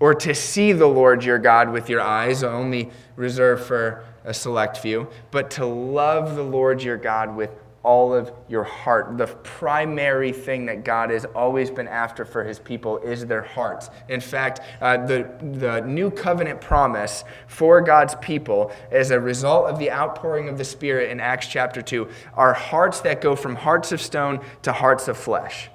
or 0.00 0.14
to 0.14 0.34
see 0.34 0.72
the 0.72 0.86
Lord 0.86 1.24
your 1.24 1.38
God 1.38 1.72
with 1.72 1.88
your 1.88 2.02
eyes, 2.02 2.42
only 2.42 2.90
reserved 3.16 3.64
for 3.64 4.04
a 4.24 4.34
select 4.34 4.76
few, 4.76 5.08
but 5.30 5.50
to 5.52 5.64
love 5.64 6.36
the 6.36 6.42
Lord 6.42 6.82
your 6.82 6.96
God 6.96 7.36
with 7.36 7.50
all 7.84 8.14
of 8.14 8.32
your 8.48 8.64
heart. 8.64 9.16
The 9.18 9.26
primary 9.26 10.32
thing 10.32 10.66
that 10.66 10.84
God 10.84 11.10
has 11.10 11.26
always 11.26 11.70
been 11.70 11.86
after 11.86 12.24
for 12.24 12.42
his 12.42 12.58
people 12.58 12.98
is 12.98 13.26
their 13.26 13.42
hearts. 13.42 13.90
In 14.08 14.20
fact, 14.20 14.60
uh, 14.80 15.06
the, 15.06 15.30
the 15.52 15.82
new 15.82 16.10
covenant 16.10 16.60
promise 16.60 17.24
for 17.46 17.80
God's 17.82 18.14
people 18.16 18.72
as 18.90 19.10
a 19.10 19.20
result 19.20 19.66
of 19.66 19.78
the 19.78 19.92
outpouring 19.92 20.48
of 20.48 20.58
the 20.58 20.64
Spirit 20.64 21.10
in 21.10 21.20
Acts 21.20 21.46
chapter 21.46 21.82
2 21.82 22.08
are 22.32 22.54
hearts 22.54 23.00
that 23.02 23.20
go 23.20 23.36
from 23.36 23.54
hearts 23.54 23.92
of 23.92 24.00
stone 24.00 24.40
to 24.62 24.72
hearts 24.72 25.06
of 25.06 25.16
flesh. 25.16 25.68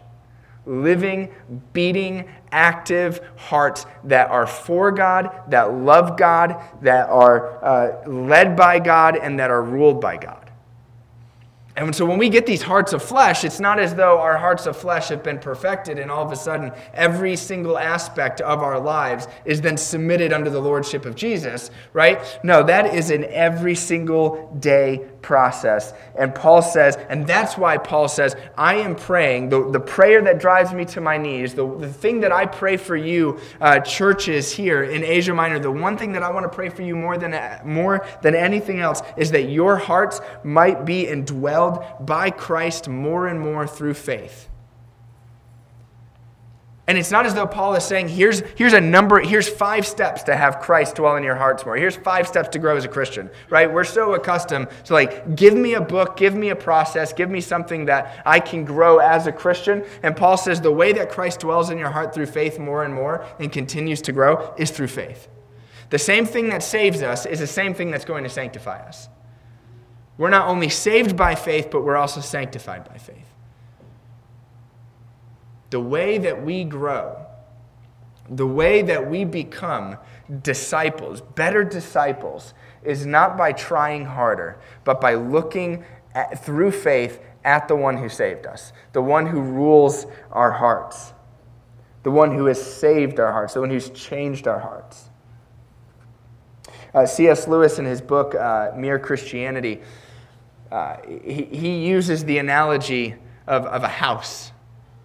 Living, 0.65 1.31
beating, 1.73 2.27
active 2.51 3.21
hearts 3.37 3.85
that 4.03 4.29
are 4.29 4.47
for 4.47 4.91
God, 4.91 5.43
that 5.49 5.73
love 5.73 6.17
God, 6.17 6.61
that 6.81 7.09
are 7.09 7.63
uh, 7.63 8.07
led 8.07 8.55
by 8.55 8.79
God, 8.79 9.15
and 9.15 9.39
that 9.39 9.51
are 9.51 9.63
ruled 9.63 10.01
by 10.01 10.17
God. 10.17 10.38
And 11.79 11.95
so 11.95 12.05
when 12.05 12.17
we 12.17 12.27
get 12.27 12.45
these 12.45 12.61
hearts 12.61 12.91
of 12.91 13.01
flesh, 13.01 13.45
it's 13.45 13.59
not 13.59 13.79
as 13.79 13.95
though 13.95 14.19
our 14.19 14.37
hearts 14.37 14.65
of 14.65 14.75
flesh 14.75 15.07
have 15.07 15.23
been 15.23 15.39
perfected 15.39 15.97
and 15.97 16.11
all 16.11 16.25
of 16.25 16.31
a 16.31 16.35
sudden 16.35 16.73
every 16.93 17.37
single 17.37 17.77
aspect 17.77 18.41
of 18.41 18.59
our 18.59 18.77
lives 18.77 19.27
is 19.45 19.61
then 19.61 19.77
submitted 19.77 20.33
under 20.33 20.49
the 20.49 20.59
lordship 20.59 21.05
of 21.05 21.15
Jesus, 21.15 21.71
right? 21.93 22.39
No, 22.43 22.63
that 22.63 22.93
is 22.93 23.11
an 23.11 23.23
every 23.25 23.75
single 23.75 24.53
day 24.59 25.07
process. 25.21 25.93
And 26.17 26.33
Paul 26.33 26.61
says, 26.61 26.97
and 27.09 27.25
that's 27.25 27.57
why 27.57 27.77
Paul 27.77 28.07
says, 28.07 28.35
I 28.57 28.75
am 28.75 28.95
praying, 28.95 29.49
the, 29.49 29.69
the 29.69 29.79
prayer 29.79 30.21
that 30.23 30.39
drives 30.39 30.73
me 30.73 30.85
to 30.85 31.01
my 31.01 31.17
knees, 31.17 31.53
the, 31.53 31.67
the 31.77 31.91
thing 31.91 32.19
that 32.21 32.31
I 32.31 32.45
pray 32.45 32.77
for 32.77 32.95
you, 32.95 33.39
uh, 33.61 33.79
churches 33.79 34.51
here 34.51 34.83
in 34.83 35.03
Asia 35.03 35.33
Minor, 35.33 35.59
the 35.59 35.71
one 35.71 35.97
thing 35.97 36.13
that 36.13 36.23
I 36.23 36.31
want 36.31 36.43
to 36.43 36.55
pray 36.55 36.69
for 36.69 36.81
you 36.81 36.95
more 36.95 37.17
than, 37.17 37.39
more 37.63 38.05
than 38.21 38.35
anything 38.35 38.79
else 38.79 39.01
is 39.17 39.31
that 39.31 39.49
your 39.49 39.77
hearts 39.77 40.19
might 40.43 40.85
be 40.85 41.05
indwelled 41.05 42.05
by 42.05 42.29
Christ 42.29 42.89
more 42.89 43.27
and 43.27 43.39
more 43.39 43.67
through 43.67 43.93
faith. 43.93 44.48
And 46.89 46.97
it's 46.97 47.11
not 47.11 47.27
as 47.27 47.35
though 47.35 47.45
Paul 47.45 47.75
is 47.75 47.83
saying, 47.83 48.07
here's, 48.07 48.39
here's 48.55 48.73
a 48.73 48.81
number, 48.81 49.19
here's 49.19 49.47
five 49.47 49.85
steps 49.85 50.23
to 50.23 50.35
have 50.35 50.59
Christ 50.59 50.95
dwell 50.95 51.17
in 51.17 51.23
your 51.23 51.35
hearts 51.35 51.63
more. 51.63 51.75
Here's 51.75 51.95
five 51.95 52.27
steps 52.27 52.49
to 52.49 52.57
grow 52.57 52.75
as 52.77 52.83
a 52.83 52.87
Christian, 52.87 53.29
right? 53.51 53.71
We're 53.71 53.83
so 53.83 54.15
accustomed 54.15 54.69
to 54.85 54.93
like, 54.93 55.35
give 55.35 55.53
me 55.53 55.75
a 55.75 55.81
book, 55.81 56.17
give 56.17 56.33
me 56.33 56.49
a 56.49 56.55
process, 56.55 57.13
give 57.13 57.29
me 57.29 57.41
something 57.41 57.85
that 57.85 58.23
I 58.25 58.39
can 58.39 58.65
grow 58.65 58.97
as 58.97 59.27
a 59.27 59.31
Christian. 59.31 59.85
And 60.01 60.17
Paul 60.17 60.35
says 60.35 60.61
the 60.61 60.71
way 60.71 60.91
that 60.93 61.11
Christ 61.11 61.41
dwells 61.41 61.69
in 61.69 61.77
your 61.77 61.91
heart 61.91 62.11
through 62.11 62.25
faith 62.25 62.57
more 62.57 62.83
and 62.83 62.91
more 62.91 63.23
and 63.37 63.51
continues 63.51 64.01
to 64.01 64.11
grow 64.11 64.55
is 64.57 64.71
through 64.71 64.87
faith. 64.87 65.27
The 65.91 65.99
same 65.99 66.25
thing 66.25 66.49
that 66.49 66.63
saves 66.63 67.03
us 67.03 67.27
is 67.27 67.37
the 67.37 67.45
same 67.45 67.75
thing 67.75 67.91
that's 67.91 68.03
going 68.03 68.23
to 68.23 68.31
sanctify 68.31 68.79
us. 68.79 69.09
We're 70.17 70.31
not 70.31 70.47
only 70.47 70.69
saved 70.69 71.15
by 71.15 71.35
faith, 71.35 71.69
but 71.69 71.83
we're 71.83 71.97
also 71.97 72.21
sanctified 72.21 72.89
by 72.89 72.97
faith. 72.97 73.28
The 75.69 75.79
way 75.79 76.17
that 76.17 76.43
we 76.43 76.63
grow, 76.63 77.25
the 78.29 78.47
way 78.47 78.81
that 78.81 79.09
we 79.09 79.23
become 79.23 79.97
disciples, 80.41 81.21
better 81.21 81.63
disciples, 81.63 82.53
is 82.83 83.05
not 83.05 83.37
by 83.37 83.51
trying 83.51 84.05
harder, 84.05 84.59
but 84.83 85.01
by 85.01 85.15
looking 85.15 85.83
at, 86.13 86.43
through 86.43 86.71
faith 86.71 87.21
at 87.43 87.67
the 87.67 87.75
one 87.75 87.97
who 87.97 88.09
saved 88.09 88.45
us, 88.45 88.73
the 88.93 89.01
one 89.01 89.25
who 89.25 89.41
rules 89.41 90.05
our 90.31 90.51
hearts, 90.51 91.13
the 92.03 92.11
one 92.11 92.31
who 92.31 92.45
has 92.45 92.61
saved 92.61 93.19
our 93.19 93.31
hearts, 93.31 93.53
the 93.53 93.61
one 93.61 93.69
who's 93.69 93.89
changed 93.91 94.47
our 94.47 94.59
hearts. 94.59 95.09
Uh, 96.93 97.05
C.S. 97.05 97.47
Lewis, 97.47 97.77
in 97.77 97.85
his 97.85 98.01
book, 98.01 98.33
uh, 98.33 98.71
Mere 98.75 98.97
Christianity, 98.97 99.81
uh, 100.71 100.97
he, 101.07 101.43
he 101.51 101.85
uses 101.85 102.25
the 102.25 102.37
analogy 102.39 103.15
of, 103.47 103.65
of 103.65 103.83
a 103.83 103.87
house 103.87 104.51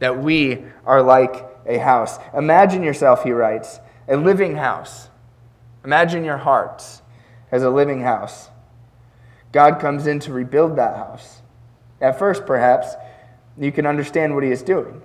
that 0.04 0.22
we 0.22 0.62
are 0.84 1.02
like 1.02 1.48
a 1.64 1.78
house. 1.78 2.18
Imagine 2.36 2.82
yourself, 2.82 3.24
he 3.24 3.32
writes, 3.32 3.80
a 4.06 4.18
living 4.18 4.54
house. 4.54 5.08
Imagine 5.82 6.26
your 6.26 6.36
hearts 6.36 7.00
as 7.50 7.62
a 7.62 7.70
living 7.70 8.02
house. 8.02 8.50
God 9.50 9.80
comes 9.80 10.06
in 10.06 10.20
to 10.20 10.32
rebuild 10.34 10.76
that 10.76 10.94
house. 10.94 11.40
At 12.02 12.18
first, 12.18 12.44
perhaps, 12.44 12.88
you 13.56 13.72
can 13.72 13.86
understand 13.86 14.34
what 14.34 14.44
he 14.44 14.50
is 14.50 14.62
doing. 14.62 15.00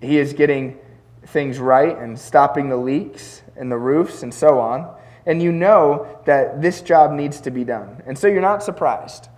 He 0.00 0.18
is 0.18 0.32
getting 0.32 0.80
things 1.26 1.60
right 1.60 1.96
and 1.96 2.18
stopping 2.18 2.68
the 2.68 2.76
leaks 2.76 3.42
and 3.54 3.70
the 3.70 3.78
roofs 3.78 4.24
and 4.24 4.34
so 4.34 4.58
on. 4.58 4.92
And 5.24 5.40
you 5.40 5.52
know 5.52 6.20
that 6.24 6.60
this 6.60 6.82
job 6.82 7.12
needs 7.12 7.40
to 7.42 7.52
be 7.52 7.62
done. 7.62 8.02
And 8.08 8.18
so 8.18 8.26
you're 8.26 8.40
not 8.40 8.64
surprised. 8.64 9.28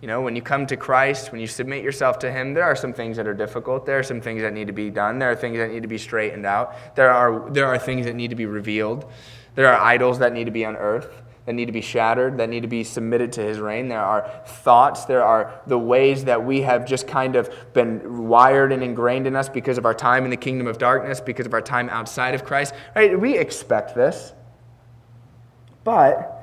You 0.00 0.06
know, 0.06 0.22
when 0.22 0.34
you 0.34 0.40
come 0.40 0.66
to 0.66 0.76
Christ, 0.76 1.30
when 1.30 1.42
you 1.42 1.46
submit 1.46 1.84
yourself 1.84 2.18
to 2.20 2.32
Him, 2.32 2.54
there 2.54 2.64
are 2.64 2.76
some 2.76 2.94
things 2.94 3.18
that 3.18 3.26
are 3.26 3.34
difficult. 3.34 3.84
There 3.84 3.98
are 3.98 4.02
some 4.02 4.20
things 4.20 4.40
that 4.40 4.54
need 4.54 4.66
to 4.68 4.72
be 4.72 4.88
done. 4.88 5.18
There 5.18 5.30
are 5.30 5.36
things 5.36 5.58
that 5.58 5.70
need 5.70 5.82
to 5.82 5.88
be 5.88 5.98
straightened 5.98 6.46
out. 6.46 6.96
There 6.96 7.10
are, 7.10 7.50
there 7.50 7.66
are 7.66 7.78
things 7.78 8.06
that 8.06 8.14
need 8.14 8.30
to 8.30 8.36
be 8.36 8.46
revealed. 8.46 9.04
There 9.56 9.66
are 9.66 9.78
idols 9.78 10.18
that 10.20 10.32
need 10.32 10.44
to 10.44 10.50
be 10.50 10.62
unearthed, 10.62 11.12
that 11.44 11.52
need 11.52 11.66
to 11.66 11.72
be 11.72 11.82
shattered, 11.82 12.38
that 12.38 12.48
need 12.48 12.62
to 12.62 12.68
be 12.68 12.82
submitted 12.82 13.30
to 13.32 13.42
His 13.42 13.58
reign. 13.58 13.88
There 13.88 14.00
are 14.00 14.30
thoughts. 14.46 15.04
There 15.04 15.22
are 15.22 15.60
the 15.66 15.78
ways 15.78 16.24
that 16.24 16.46
we 16.46 16.62
have 16.62 16.86
just 16.86 17.06
kind 17.06 17.36
of 17.36 17.54
been 17.74 18.26
wired 18.26 18.72
and 18.72 18.82
ingrained 18.82 19.26
in 19.26 19.36
us 19.36 19.50
because 19.50 19.76
of 19.76 19.84
our 19.84 19.94
time 19.94 20.24
in 20.24 20.30
the 20.30 20.36
kingdom 20.38 20.66
of 20.66 20.78
darkness, 20.78 21.20
because 21.20 21.44
of 21.44 21.52
our 21.52 21.60
time 21.60 21.90
outside 21.90 22.34
of 22.34 22.46
Christ. 22.46 22.72
Right? 22.96 23.20
We 23.20 23.36
expect 23.36 23.94
this. 23.94 24.32
But 25.84 26.39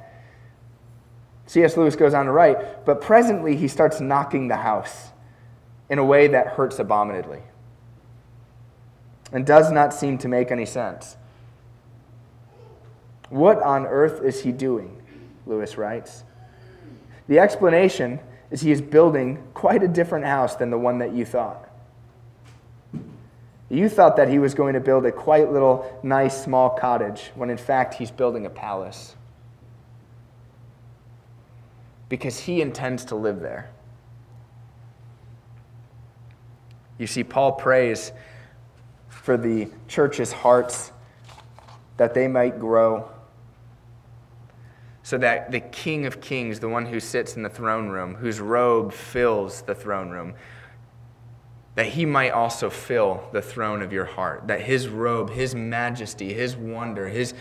C.S. 1.47 1.77
Lewis 1.77 1.95
goes 1.95 2.13
on 2.13 2.25
to 2.25 2.31
write, 2.31 2.85
but 2.85 3.01
presently 3.01 3.55
he 3.55 3.67
starts 3.67 3.99
knocking 3.99 4.49
the 4.49 4.57
house 4.57 5.09
in 5.89 5.97
a 5.97 6.05
way 6.05 6.27
that 6.27 6.47
hurts 6.47 6.77
abominably 6.77 7.41
and 9.31 9.45
does 9.45 9.71
not 9.71 9.93
seem 9.93 10.17
to 10.19 10.27
make 10.27 10.51
any 10.51 10.65
sense. 10.65 11.15
What 13.29 13.61
on 13.61 13.85
earth 13.85 14.21
is 14.23 14.43
he 14.43 14.51
doing? 14.51 15.01
Lewis 15.45 15.77
writes. 15.77 16.23
The 17.27 17.39
explanation 17.39 18.19
is 18.51 18.61
he 18.61 18.71
is 18.71 18.81
building 18.81 19.43
quite 19.53 19.83
a 19.83 19.87
different 19.87 20.25
house 20.25 20.55
than 20.55 20.69
the 20.69 20.77
one 20.77 20.99
that 20.99 21.13
you 21.13 21.25
thought. 21.25 21.63
You 23.69 23.89
thought 23.89 24.15
that 24.17 24.29
he 24.29 24.39
was 24.39 24.53
going 24.53 24.73
to 24.73 24.79
build 24.79 25.05
a 25.05 25.11
quite 25.11 25.51
little, 25.51 25.99
nice, 26.03 26.41
small 26.41 26.69
cottage, 26.69 27.31
when 27.35 27.49
in 27.49 27.57
fact 27.57 27.95
he's 27.95 28.11
building 28.11 28.45
a 28.45 28.49
palace 28.49 29.15
because 32.09 32.39
he 32.39 32.61
intends 32.61 33.05
to 33.05 33.15
live 33.15 33.39
there. 33.39 33.69
You 36.97 37.07
see, 37.07 37.23
Paul 37.23 37.53
prays 37.53 38.11
for 39.09 39.37
the 39.37 39.69
church's 39.87 40.31
hearts 40.31 40.91
that 41.97 42.13
they 42.13 42.27
might 42.27 42.59
grow, 42.59 43.09
so 45.03 45.17
that 45.17 45.51
the 45.51 45.59
King 45.59 46.05
of 46.05 46.21
Kings, 46.21 46.59
the 46.59 46.69
one 46.69 46.85
who 46.85 46.99
sits 46.99 47.35
in 47.35 47.43
the 47.43 47.49
throne 47.49 47.89
room, 47.89 48.15
whose 48.15 48.39
robe 48.39 48.93
fills 48.93 49.61
the 49.61 49.75
throne 49.75 50.09
room, 50.09 50.33
that 51.77 51.89
he 51.89 52.07
might 52.07 52.31
also 52.31 52.71
fill 52.71 53.23
the 53.33 53.41
throne 53.41 53.83
of 53.83 53.93
your 53.93 54.03
heart, 54.03 54.47
that 54.47 54.61
his 54.61 54.87
robe, 54.87 55.29
his 55.29 55.53
majesty, 55.53 56.33
his 56.33 56.55
wonder, 56.55 57.07
his 57.07 57.35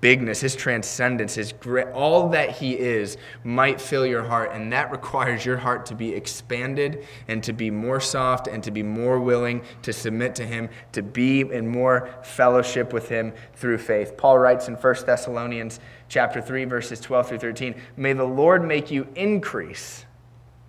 bigness, 0.00 0.40
his 0.40 0.56
transcendence, 0.56 1.34
his 1.34 1.52
great, 1.52 1.86
all 1.88 2.30
that 2.30 2.48
he 2.52 2.72
is 2.72 3.18
might 3.44 3.78
fill 3.78 4.06
your 4.06 4.22
heart. 4.22 4.48
And 4.54 4.72
that 4.72 4.90
requires 4.90 5.44
your 5.44 5.58
heart 5.58 5.84
to 5.86 5.94
be 5.94 6.14
expanded 6.14 7.06
and 7.28 7.44
to 7.44 7.52
be 7.52 7.70
more 7.70 8.00
soft 8.00 8.46
and 8.46 8.64
to 8.64 8.70
be 8.70 8.82
more 8.82 9.20
willing 9.20 9.60
to 9.82 9.92
submit 9.92 10.34
to 10.36 10.46
him, 10.46 10.70
to 10.92 11.02
be 11.02 11.42
in 11.42 11.68
more 11.68 12.08
fellowship 12.22 12.94
with 12.94 13.10
him 13.10 13.34
through 13.52 13.76
faith. 13.76 14.16
Paul 14.16 14.38
writes 14.38 14.68
in 14.68 14.74
1 14.74 14.94
Thessalonians 15.04 15.80
chapter 16.08 16.40
3 16.40 16.64
verses 16.64 16.98
12 16.98 17.28
through 17.28 17.38
13, 17.40 17.74
"May 17.98 18.14
the 18.14 18.24
Lord 18.24 18.64
make 18.64 18.90
you 18.90 19.06
increase 19.14 20.06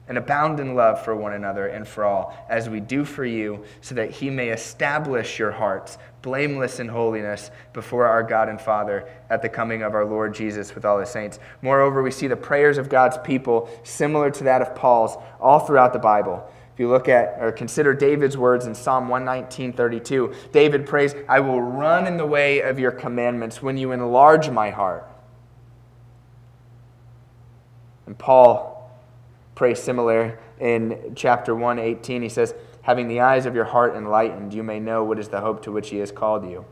and 0.08 0.18
abound 0.18 0.60
in 0.60 0.76
love 0.76 1.02
for 1.04 1.16
one 1.16 1.34
another 1.34 1.68
and 1.68 1.88
for 1.88 2.04
all, 2.04 2.36
as 2.50 2.70
we 2.70 2.80
do 2.80 3.06
for 3.06 3.26
you, 3.26 3.63
so 3.82 3.96
that 3.96 4.12
he 4.12 4.30
may 4.30 4.50
establish 4.50 5.39
your 5.39 5.52
hearts 5.52 5.98
blameless 6.22 6.80
in 6.80 6.88
holiness 6.88 7.52
before 7.74 8.06
our 8.06 8.24
God 8.24 8.50
and 8.50 8.60
Father 8.60 9.08
at 9.30 9.42
the 9.42 9.50
coming 9.50 9.82
of 9.82 9.94
our 9.94 10.06
Lord 10.06 10.34
Jesus 10.34 10.74
with 10.74 10.86
all 10.86 11.00
his 11.00 11.10
saints. 11.10 11.39
Moreover, 11.62 12.02
we 12.02 12.12
see 12.12 12.28
the 12.28 12.36
prayers 12.36 12.78
of 12.78 12.89
God's 12.89 13.18
people 13.20 13.70
similar 13.84 14.32
to 14.32 14.44
that 14.46 14.62
of 14.62 14.76
Paul's 14.76 15.18
all 15.39 15.60
throughout 15.60 15.94
the 15.94 16.00
Bible. 16.00 16.50
If 16.74 16.80
you 16.80 16.89
look 16.89 17.08
at 17.08 17.38
or 17.39 17.52
consider 17.52 17.94
David's 17.94 18.38
words 18.38 18.66
in 18.66 18.74
Psalm 18.74 19.08
119:32, 19.08 20.34
David 20.52 20.88
prays, 20.88 21.13
"I 21.30 21.39
will 21.39 21.62
run 21.62 22.08
in 22.08 22.18
the 22.18 22.26
way 22.26 22.62
of 22.62 22.80
your 22.80 22.92
commandments 22.92 23.62
when 23.62 23.78
you 23.78 23.92
enlarge 23.92 24.50
my 24.50 24.72
heart." 24.72 25.08
And 28.08 28.18
Paul 28.18 28.73
pray 29.56 29.74
similar 29.76 30.39
in 30.60 31.13
chapter 31.16 31.54
1, 31.56 31.80
18. 31.80 32.22
He 32.22 32.30
says, 32.30 32.54
Having 32.84 33.08
the 33.08 33.22
eyes 33.22 33.46
of 33.46 33.56
your 33.56 33.66
heart 33.66 33.96
enlightened, 33.96 34.54
you 34.54 34.62
may 34.62 34.80
know 34.80 35.04
what 35.04 35.18
is 35.18 35.30
the 35.30 35.39
hope 35.39 35.63
to 35.63 35.72
which 35.72 35.89
he 35.89 35.98
has 35.98 36.12
called 36.12 36.50
you. 36.50 36.66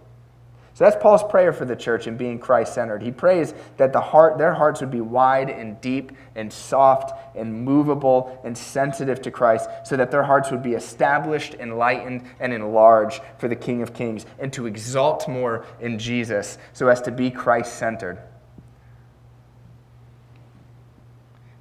So 0.73 0.85
that's 0.85 1.01
Paul's 1.01 1.23
prayer 1.23 1.51
for 1.51 1.65
the 1.65 1.75
church 1.75 2.07
in 2.07 2.15
being 2.15 2.39
Christ 2.39 2.73
centered. 2.73 3.03
He 3.03 3.11
prays 3.11 3.53
that 3.77 3.91
the 3.91 3.99
heart, 3.99 4.37
their 4.37 4.53
hearts 4.53 4.79
would 4.79 4.91
be 4.91 5.01
wide 5.01 5.49
and 5.49 5.79
deep 5.81 6.13
and 6.35 6.51
soft 6.51 7.13
and 7.35 7.53
movable 7.65 8.39
and 8.45 8.57
sensitive 8.57 9.21
to 9.23 9.31
Christ, 9.31 9.69
so 9.83 9.97
that 9.97 10.11
their 10.11 10.23
hearts 10.23 10.49
would 10.49 10.63
be 10.63 10.73
established, 10.73 11.55
enlightened, 11.55 12.23
and 12.39 12.53
enlarged 12.53 13.21
for 13.37 13.49
the 13.49 13.55
King 13.55 13.81
of 13.81 13.93
Kings, 13.93 14.25
and 14.39 14.51
to 14.53 14.65
exalt 14.65 15.27
more 15.27 15.65
in 15.81 15.99
Jesus 15.99 16.57
so 16.71 16.87
as 16.87 17.01
to 17.01 17.11
be 17.11 17.29
Christ 17.29 17.75
centered. 17.75 18.17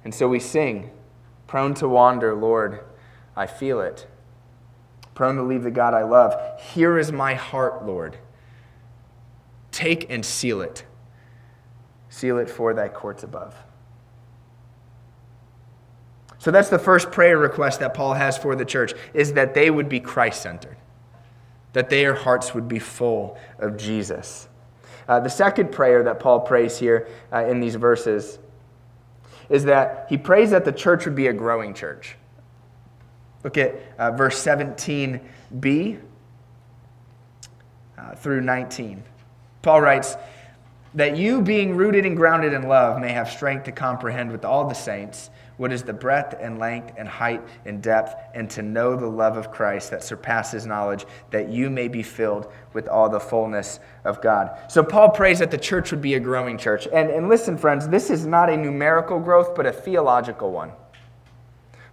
And 0.03 0.15
so 0.15 0.27
we 0.27 0.39
sing. 0.39 0.89
Prone 1.51 1.73
to 1.73 1.89
wander, 1.89 2.33
Lord, 2.33 2.79
I 3.35 3.45
feel 3.45 3.81
it. 3.81 4.07
Prone 5.13 5.35
to 5.35 5.41
leave 5.41 5.63
the 5.63 5.69
God 5.69 5.93
I 5.93 6.03
love. 6.03 6.33
Here 6.61 6.97
is 6.97 7.11
my 7.11 7.33
heart, 7.33 7.85
Lord. 7.85 8.15
Take 9.69 10.09
and 10.09 10.25
seal 10.25 10.61
it. 10.61 10.85
Seal 12.07 12.37
it 12.37 12.49
for 12.49 12.73
thy 12.73 12.87
courts 12.87 13.23
above. 13.23 13.53
So 16.37 16.51
that's 16.51 16.69
the 16.69 16.79
first 16.79 17.11
prayer 17.11 17.37
request 17.37 17.81
that 17.81 17.93
Paul 17.93 18.13
has 18.13 18.37
for 18.37 18.55
the 18.55 18.63
church 18.63 18.93
is 19.13 19.33
that 19.33 19.53
they 19.53 19.69
would 19.69 19.89
be 19.89 19.99
Christ-centered. 19.99 20.77
That 21.73 21.89
their 21.89 22.13
hearts 22.15 22.55
would 22.55 22.69
be 22.69 22.79
full 22.79 23.37
of 23.59 23.75
Jesus. 23.75 24.47
Uh, 25.05 25.19
the 25.19 25.29
second 25.29 25.73
prayer 25.73 26.01
that 26.03 26.21
Paul 26.21 26.39
prays 26.39 26.79
here 26.79 27.09
uh, 27.33 27.43
in 27.43 27.59
these 27.59 27.75
verses 27.75 28.39
is 29.51 29.65
that 29.65 30.07
he 30.09 30.17
prays 30.17 30.49
that 30.51 30.65
the 30.65 30.71
church 30.71 31.05
would 31.05 31.15
be 31.15 31.27
a 31.27 31.33
growing 31.33 31.73
church. 31.73 32.15
Look 33.43 33.57
at 33.57 33.75
uh, 33.97 34.11
verse 34.11 34.41
17b 34.43 35.99
uh, 37.97 38.15
through 38.15 38.41
19. 38.41 39.03
Paul 39.61 39.81
writes, 39.81 40.15
That 40.93 41.17
you, 41.17 41.41
being 41.41 41.75
rooted 41.75 42.05
and 42.05 42.15
grounded 42.15 42.53
in 42.53 42.67
love, 42.67 43.01
may 43.01 43.11
have 43.11 43.29
strength 43.29 43.65
to 43.65 43.71
comprehend 43.71 44.31
with 44.31 44.45
all 44.45 44.67
the 44.67 44.73
saints 44.73 45.29
what 45.61 45.71
is 45.71 45.83
the 45.83 45.93
breadth 45.93 46.35
and 46.39 46.57
length 46.57 46.91
and 46.97 47.07
height 47.07 47.39
and 47.65 47.83
depth, 47.83 48.15
and 48.33 48.49
to 48.49 48.63
know 48.63 48.95
the 48.95 49.05
love 49.05 49.37
of 49.37 49.51
Christ 49.51 49.91
that 49.91 50.03
surpasses 50.03 50.65
knowledge, 50.65 51.05
that 51.29 51.49
you 51.49 51.69
may 51.69 51.87
be 51.87 52.01
filled 52.01 52.51
with 52.73 52.87
all 52.87 53.09
the 53.09 53.19
fullness 53.19 53.79
of 54.03 54.23
God. 54.23 54.57
So, 54.67 54.81
Paul 54.83 55.09
prays 55.09 55.37
that 55.37 55.51
the 55.51 55.59
church 55.59 55.91
would 55.91 56.01
be 56.01 56.15
a 56.15 56.19
growing 56.19 56.57
church. 56.57 56.87
And, 56.91 57.11
and 57.11 57.29
listen, 57.29 57.59
friends, 57.59 57.87
this 57.87 58.09
is 58.09 58.25
not 58.25 58.49
a 58.49 58.57
numerical 58.57 59.19
growth, 59.19 59.53
but 59.53 59.67
a 59.67 59.71
theological 59.71 60.51
one. 60.51 60.71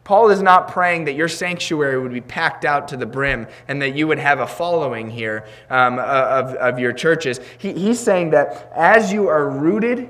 Paul 0.03 0.31
is 0.31 0.41
not 0.41 0.69
praying 0.69 1.05
that 1.05 1.13
your 1.13 1.29
sanctuary 1.29 2.01
would 2.01 2.15
be 2.15 2.23
packed 2.23 2.65
out 2.65 2.89
to 2.89 2.97
the 2.97 3.05
brim 3.05 3.47
and 3.69 3.83
that 3.83 3.95
you 3.95 4.09
would 4.09 4.19
have 4.19 4.41
a 4.41 4.47
following 4.47 5.11
here 5.11 5.47
um, 5.69 5.99
of, 5.99 6.55
of 6.55 6.79
your 6.79 6.95
churches. 6.95 7.39
He, 7.59 7.75
he's 7.75 8.01
saying 8.01 8.31
that 8.31 8.73
as 8.75 9.13
you 9.13 9.29
are 9.29 9.51
rooted 9.51 10.09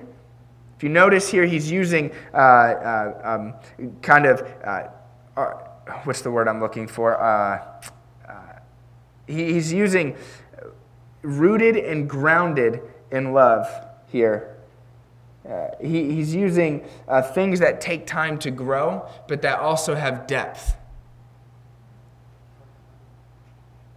if 0.79 0.85
you 0.85 0.91
notice 0.91 1.29
here, 1.29 1.45
he's 1.45 1.69
using 1.69 2.13
uh, 2.33 2.37
uh, 2.37 3.21
um, 3.25 3.91
kind 4.01 4.27
of, 4.27 4.43
uh, 4.65 4.85
uh 5.37 5.55
what's 6.05 6.21
the 6.21 6.31
word 6.31 6.47
I'm 6.47 6.61
looking 6.61 6.87
for? 6.87 7.21
Uh, 7.21 7.83
uh, 8.29 8.33
he's 9.27 9.73
using 9.73 10.15
rooted 11.23 11.75
and 11.75 12.09
grounded 12.09 12.81
in 13.11 13.33
love 13.33 13.67
here. 14.07 14.57
He, 15.81 16.15
he's 16.15 16.33
using 16.33 16.87
things 17.35 17.59
that 17.59 17.81
take 17.81 18.07
time 18.07 18.39
to 18.39 18.53
grow, 18.53 19.09
but 19.27 19.43
that 19.43 19.59
also 19.59 19.97
have 19.97 20.29
depth. 20.29 20.77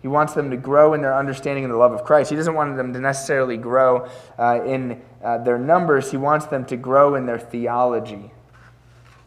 He 0.02 0.08
wants 0.08 0.34
them 0.34 0.50
to 0.50 0.58
grow 0.58 0.94
in 0.94 1.02
their 1.02 1.16
understanding 1.16 1.64
of 1.64 1.70
the 1.70 1.78
love 1.78 1.92
of 1.92 2.04
Christ. 2.04 2.32
He 2.32 2.36
doesn't 2.36 2.56
want 2.56 2.76
them 2.76 2.94
to 2.94 3.00
necessarily 3.00 3.58
grow 3.58 4.10
uh, 4.40 4.64
in 4.66 5.02
uh, 5.24 5.38
their 5.40 5.60
numbers, 5.60 6.10
he 6.10 6.18
wants 6.18 6.48
them 6.48 6.66
to 6.66 6.76
grow 6.76 7.16
in 7.16 7.28
their 7.28 7.38
theology. 7.38 8.32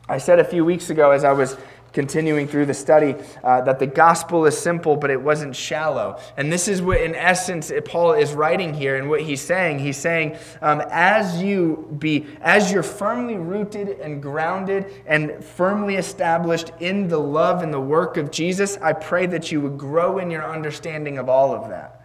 I 0.08 0.18
said 0.18 0.38
a 0.38 0.44
few 0.44 0.64
weeks 0.64 0.90
ago 0.90 1.12
as 1.12 1.24
I 1.24 1.32
was 1.32 1.56
continuing 1.94 2.46
through 2.46 2.66
the 2.66 2.74
study 2.74 3.14
uh, 3.42 3.62
that 3.62 3.78
the 3.78 3.86
gospel 3.86 4.44
is 4.44 4.58
simple, 4.58 4.96
but 4.96 5.10
it 5.10 5.20
wasn't 5.20 5.56
shallow. 5.56 6.18
And 6.36 6.52
this 6.52 6.68
is 6.68 6.82
what, 6.82 7.00
in 7.00 7.14
essence, 7.14 7.72
Paul 7.86 8.12
is 8.12 8.34
writing 8.34 8.74
here, 8.74 8.96
and 8.96 9.08
what 9.08 9.22
he's 9.22 9.40
saying. 9.40 9.78
He's 9.78 9.96
saying, 9.96 10.36
um, 10.60 10.82
as 10.90 11.42
you 11.42 11.96
be, 11.98 12.26
as 12.42 12.70
you're 12.70 12.82
firmly 12.82 13.36
rooted 13.36 14.00
and 14.00 14.20
grounded 14.20 14.92
and 15.06 15.42
firmly 15.42 15.96
established 15.96 16.72
in 16.80 17.08
the 17.08 17.18
love 17.18 17.62
and 17.62 17.72
the 17.72 17.80
work 17.80 18.16
of 18.16 18.30
Jesus, 18.30 18.76
I 18.82 18.92
pray 18.92 19.26
that 19.26 19.50
you 19.50 19.60
would 19.62 19.78
grow 19.78 20.18
in 20.18 20.30
your 20.30 20.44
understanding 20.44 21.18
of 21.18 21.28
all 21.28 21.54
of 21.54 21.70
that. 21.70 22.03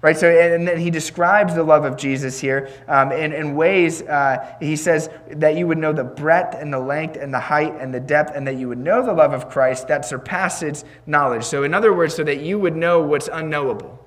Right, 0.00 0.16
so 0.16 0.30
and 0.30 0.66
then 0.66 0.78
he 0.78 0.90
describes 0.90 1.56
the 1.56 1.64
love 1.64 1.84
of 1.84 1.96
Jesus 1.96 2.38
here 2.38 2.70
um, 2.86 3.10
in, 3.10 3.32
in 3.32 3.56
ways, 3.56 4.02
uh, 4.02 4.54
he 4.60 4.76
says 4.76 5.10
that 5.26 5.56
you 5.56 5.66
would 5.66 5.78
know 5.78 5.92
the 5.92 6.04
breadth 6.04 6.54
and 6.54 6.72
the 6.72 6.78
length 6.78 7.16
and 7.16 7.34
the 7.34 7.40
height 7.40 7.74
and 7.80 7.92
the 7.92 7.98
depth, 7.98 8.30
and 8.36 8.46
that 8.46 8.54
you 8.54 8.68
would 8.68 8.78
know 8.78 9.04
the 9.04 9.12
love 9.12 9.32
of 9.32 9.48
Christ 9.48 9.88
that 9.88 10.04
surpasses 10.04 10.84
knowledge. 11.06 11.42
So, 11.42 11.64
in 11.64 11.74
other 11.74 11.92
words, 11.92 12.14
so 12.14 12.22
that 12.22 12.40
you 12.42 12.60
would 12.60 12.76
know 12.76 13.02
what's 13.02 13.28
unknowable, 13.32 13.98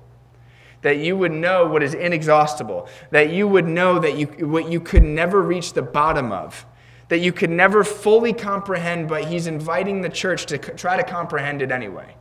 that 0.80 0.96
you 0.96 1.14
would 1.14 1.32
know 1.32 1.66
what 1.66 1.82
is 1.82 1.92
inexhaustible, 1.92 2.88
that 3.10 3.30
you 3.30 3.46
would 3.46 3.66
know 3.66 3.98
that 3.98 4.16
you, 4.16 4.26
what 4.48 4.72
you 4.72 4.80
could 4.80 5.04
never 5.04 5.42
reach 5.42 5.74
the 5.74 5.82
bottom 5.82 6.32
of, 6.32 6.64
that 7.08 7.18
you 7.18 7.32
could 7.32 7.50
never 7.50 7.84
fully 7.84 8.32
comprehend, 8.32 9.08
but 9.08 9.26
he's 9.26 9.46
inviting 9.46 10.00
the 10.00 10.08
church 10.08 10.46
to 10.46 10.56
try 10.56 10.96
to 10.96 11.04
comprehend 11.04 11.60
it 11.60 11.70
anyway, 11.70 12.16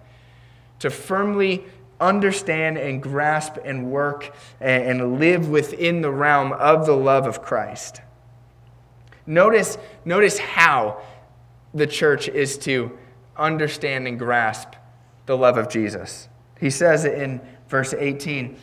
to 0.79 0.89
firmly 0.89 1.63
understand 2.01 2.77
and 2.77 3.01
grasp 3.01 3.57
and 3.63 3.91
work 3.91 4.35
and 4.59 5.19
live 5.19 5.49
within 5.49 6.01
the 6.01 6.11
realm 6.11 6.51
of 6.53 6.85
the 6.85 6.95
love 6.95 7.27
of 7.27 7.41
Christ. 7.41 8.01
Notice, 9.25 9.77
notice 10.03 10.39
how 10.39 11.01
the 11.73 11.87
church 11.87 12.27
is 12.27 12.57
to 12.59 12.97
understand 13.37 14.07
and 14.07 14.19
grasp 14.19 14.73
the 15.27 15.37
love 15.37 15.57
of 15.57 15.69
Jesus. 15.69 16.27
He 16.59 16.69
says 16.69 17.05
it 17.05 17.17
in 17.17 17.39
verse 17.69 17.93
18 17.93 18.57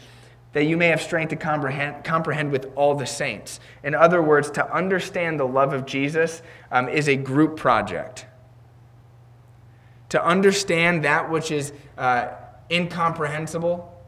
that 0.53 0.65
you 0.65 0.77
may 0.77 0.89
have 0.89 1.01
strength 1.01 1.31
to 1.31 1.37
comprehend, 1.37 2.03
comprehend 2.05 2.51
with 2.51 2.73
all 2.75 2.95
the 2.95 3.07
saints. 3.07 3.61
In 3.85 3.95
other 3.95 4.23
words, 4.23 4.51
to 4.53 4.75
understand 4.75 5.39
the 5.39 5.47
love 5.47 5.73
of 5.73 5.87
Jesus 5.87 6.43
um, 6.73 6.89
is 6.89 7.09
a 7.09 7.17
group 7.17 7.57
project. 7.57 8.27
To 10.09 10.25
understand 10.25 11.05
that 11.05 11.31
which 11.31 11.51
is 11.51 11.73
uh, 11.99 12.29
incomprehensible, 12.71 13.99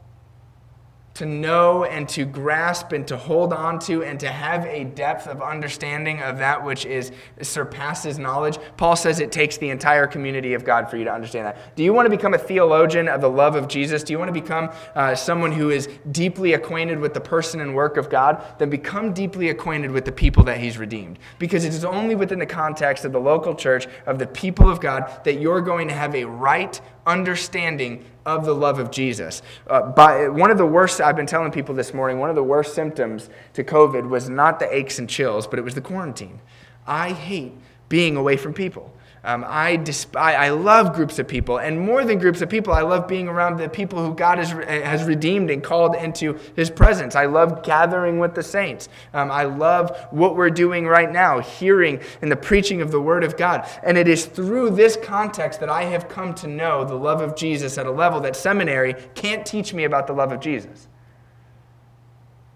to 1.13 1.25
know 1.25 1.83
and 1.83 2.07
to 2.07 2.23
grasp 2.25 2.93
and 2.93 3.05
to 3.07 3.17
hold 3.17 3.51
on 3.51 3.79
to 3.79 4.03
and 4.03 4.19
to 4.19 4.29
have 4.29 4.65
a 4.65 4.85
depth 4.85 5.27
of 5.27 5.41
understanding 5.41 6.21
of 6.21 6.37
that 6.37 6.63
which 6.63 6.85
is 6.85 7.11
surpasses 7.41 8.17
knowledge. 8.17 8.57
Paul 8.77 8.95
says 8.95 9.19
it 9.19 9.31
takes 9.31 9.57
the 9.57 9.69
entire 9.69 10.07
community 10.07 10.53
of 10.53 10.63
god 10.63 10.89
for 10.89 10.95
you 10.97 11.03
to 11.03 11.11
understand 11.11 11.47
that. 11.47 11.75
Do 11.75 11.83
you 11.83 11.93
want 11.93 12.05
to 12.05 12.09
become 12.09 12.33
a 12.33 12.37
theologian 12.37 13.09
of 13.09 13.19
the 13.19 13.29
love 13.29 13.55
of 13.55 13.67
jesus? 13.67 14.03
Do 14.03 14.13
you 14.13 14.19
want 14.19 14.33
to 14.33 14.41
become 14.41 14.71
uh, 14.95 15.13
someone 15.13 15.51
who 15.51 15.69
is 15.69 15.89
deeply 16.11 16.53
acquainted 16.53 16.99
with 16.99 17.13
the 17.13 17.21
person 17.21 17.59
and 17.59 17.75
work 17.75 17.97
of 17.97 18.09
god? 18.09 18.43
Then 18.57 18.69
become 18.69 19.13
deeply 19.13 19.49
acquainted 19.49 19.91
with 19.91 20.05
the 20.05 20.11
people 20.13 20.45
that 20.45 20.59
he's 20.59 20.77
redeemed. 20.77 21.19
Because 21.39 21.65
it 21.65 21.73
is 21.73 21.83
only 21.83 22.15
within 22.15 22.39
the 22.39 22.45
context 22.45 23.03
of 23.03 23.11
the 23.11 23.19
local 23.19 23.53
church 23.53 23.85
of 24.05 24.17
the 24.17 24.27
people 24.27 24.69
of 24.69 24.79
god 24.79 25.23
that 25.25 25.41
you're 25.41 25.61
going 25.61 25.89
to 25.89 25.93
have 25.93 26.15
a 26.15 26.23
right 26.23 26.79
understanding 27.05 28.05
of 28.25 28.45
the 28.45 28.53
love 28.53 28.79
of 28.79 28.91
Jesus. 28.91 29.41
Uh, 29.67 29.81
by, 29.81 30.27
one 30.27 30.51
of 30.51 30.57
the 30.57 30.65
worst, 30.65 31.01
I've 31.01 31.15
been 31.15 31.25
telling 31.25 31.51
people 31.51 31.73
this 31.73 31.93
morning, 31.93 32.19
one 32.19 32.29
of 32.29 32.35
the 32.35 32.43
worst 32.43 32.75
symptoms 32.75 33.29
to 33.53 33.63
COVID 33.63 34.07
was 34.07 34.29
not 34.29 34.59
the 34.59 34.73
aches 34.73 34.99
and 34.99 35.09
chills, 35.09 35.47
but 35.47 35.57
it 35.57 35.63
was 35.63 35.75
the 35.75 35.81
quarantine. 35.81 36.39
I 36.85 37.11
hate 37.11 37.53
being 37.89 38.15
away 38.15 38.37
from 38.37 38.53
people. 38.53 38.93
Um, 39.23 39.45
I, 39.47 39.75
disp- 39.75 40.17
I, 40.17 40.47
I, 40.47 40.49
love 40.49 40.95
groups 40.95 41.19
of 41.19 41.27
people, 41.27 41.59
and 41.59 41.79
more 41.79 42.03
than 42.03 42.17
groups 42.17 42.41
of 42.41 42.49
people, 42.49 42.73
I 42.73 42.81
love 42.81 43.07
being 43.07 43.27
around 43.27 43.57
the 43.57 43.69
people 43.69 44.03
who 44.03 44.15
God 44.15 44.39
has, 44.39 44.49
has 44.49 45.03
redeemed 45.03 45.51
and 45.51 45.63
called 45.63 45.93
into 45.93 46.39
His 46.55 46.71
presence. 46.71 47.15
I 47.15 47.27
love 47.27 47.61
gathering 47.61 48.17
with 48.17 48.33
the 48.33 48.41
saints. 48.41 48.89
Um, 49.13 49.29
I 49.29 49.43
love 49.43 49.95
what 50.09 50.35
we're 50.35 50.49
doing 50.49 50.87
right 50.87 51.11
now, 51.11 51.37
hearing 51.37 52.01
and 52.23 52.31
the 52.31 52.35
preaching 52.35 52.81
of 52.81 52.89
the 52.89 52.99
Word 52.99 53.23
of 53.23 53.37
God. 53.37 53.69
And 53.83 53.95
it 53.95 54.07
is 54.07 54.25
through 54.25 54.71
this 54.71 54.97
context 55.03 55.59
that 55.59 55.69
I 55.69 55.83
have 55.83 56.09
come 56.09 56.33
to 56.35 56.47
know 56.47 56.83
the 56.83 56.95
love 56.95 57.21
of 57.21 57.35
Jesus 57.35 57.77
at 57.77 57.85
a 57.85 57.91
level 57.91 58.21
that 58.21 58.35
seminary 58.35 58.95
can't 59.13 59.45
teach 59.45 59.71
me 59.71 59.83
about 59.83 60.07
the 60.07 60.13
love 60.13 60.31
of 60.31 60.39
Jesus. 60.39 60.87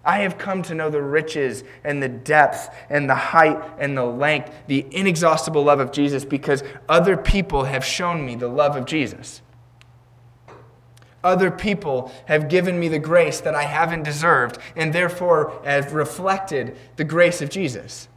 I 0.05 0.19
have 0.19 0.37
come 0.37 0.61
to 0.63 0.75
know 0.75 0.89
the 0.89 1.01
riches 1.01 1.63
and 1.83 2.01
the 2.01 2.07
depth 2.07 2.69
and 2.89 3.09
the 3.09 3.15
height 3.15 3.61
and 3.79 3.97
the 3.97 4.05
length, 4.05 4.53
the 4.67 4.85
inexhaustible 4.91 5.63
love 5.63 5.79
of 5.79 5.91
Jesus 5.91 6.23
because 6.23 6.63
other 6.87 7.17
people 7.17 7.63
have 7.63 7.83
shown 7.83 8.25
me 8.25 8.35
the 8.35 8.47
love 8.47 8.75
of 8.75 8.85
Jesus. 8.85 9.41
Other 11.23 11.49
people 11.49 12.11
have 12.25 12.49
given 12.49 12.79
me 12.79 12.87
the 12.87 12.99
grace 12.99 13.41
that 13.41 13.55
I 13.55 13.63
haven't 13.63 14.03
deserved 14.03 14.59
and 14.75 14.93
therefore 14.93 15.59
have 15.65 15.93
reflected 15.93 16.77
the 16.97 17.03
grace 17.03 17.41
of 17.41 17.49
Jesus. 17.49 18.07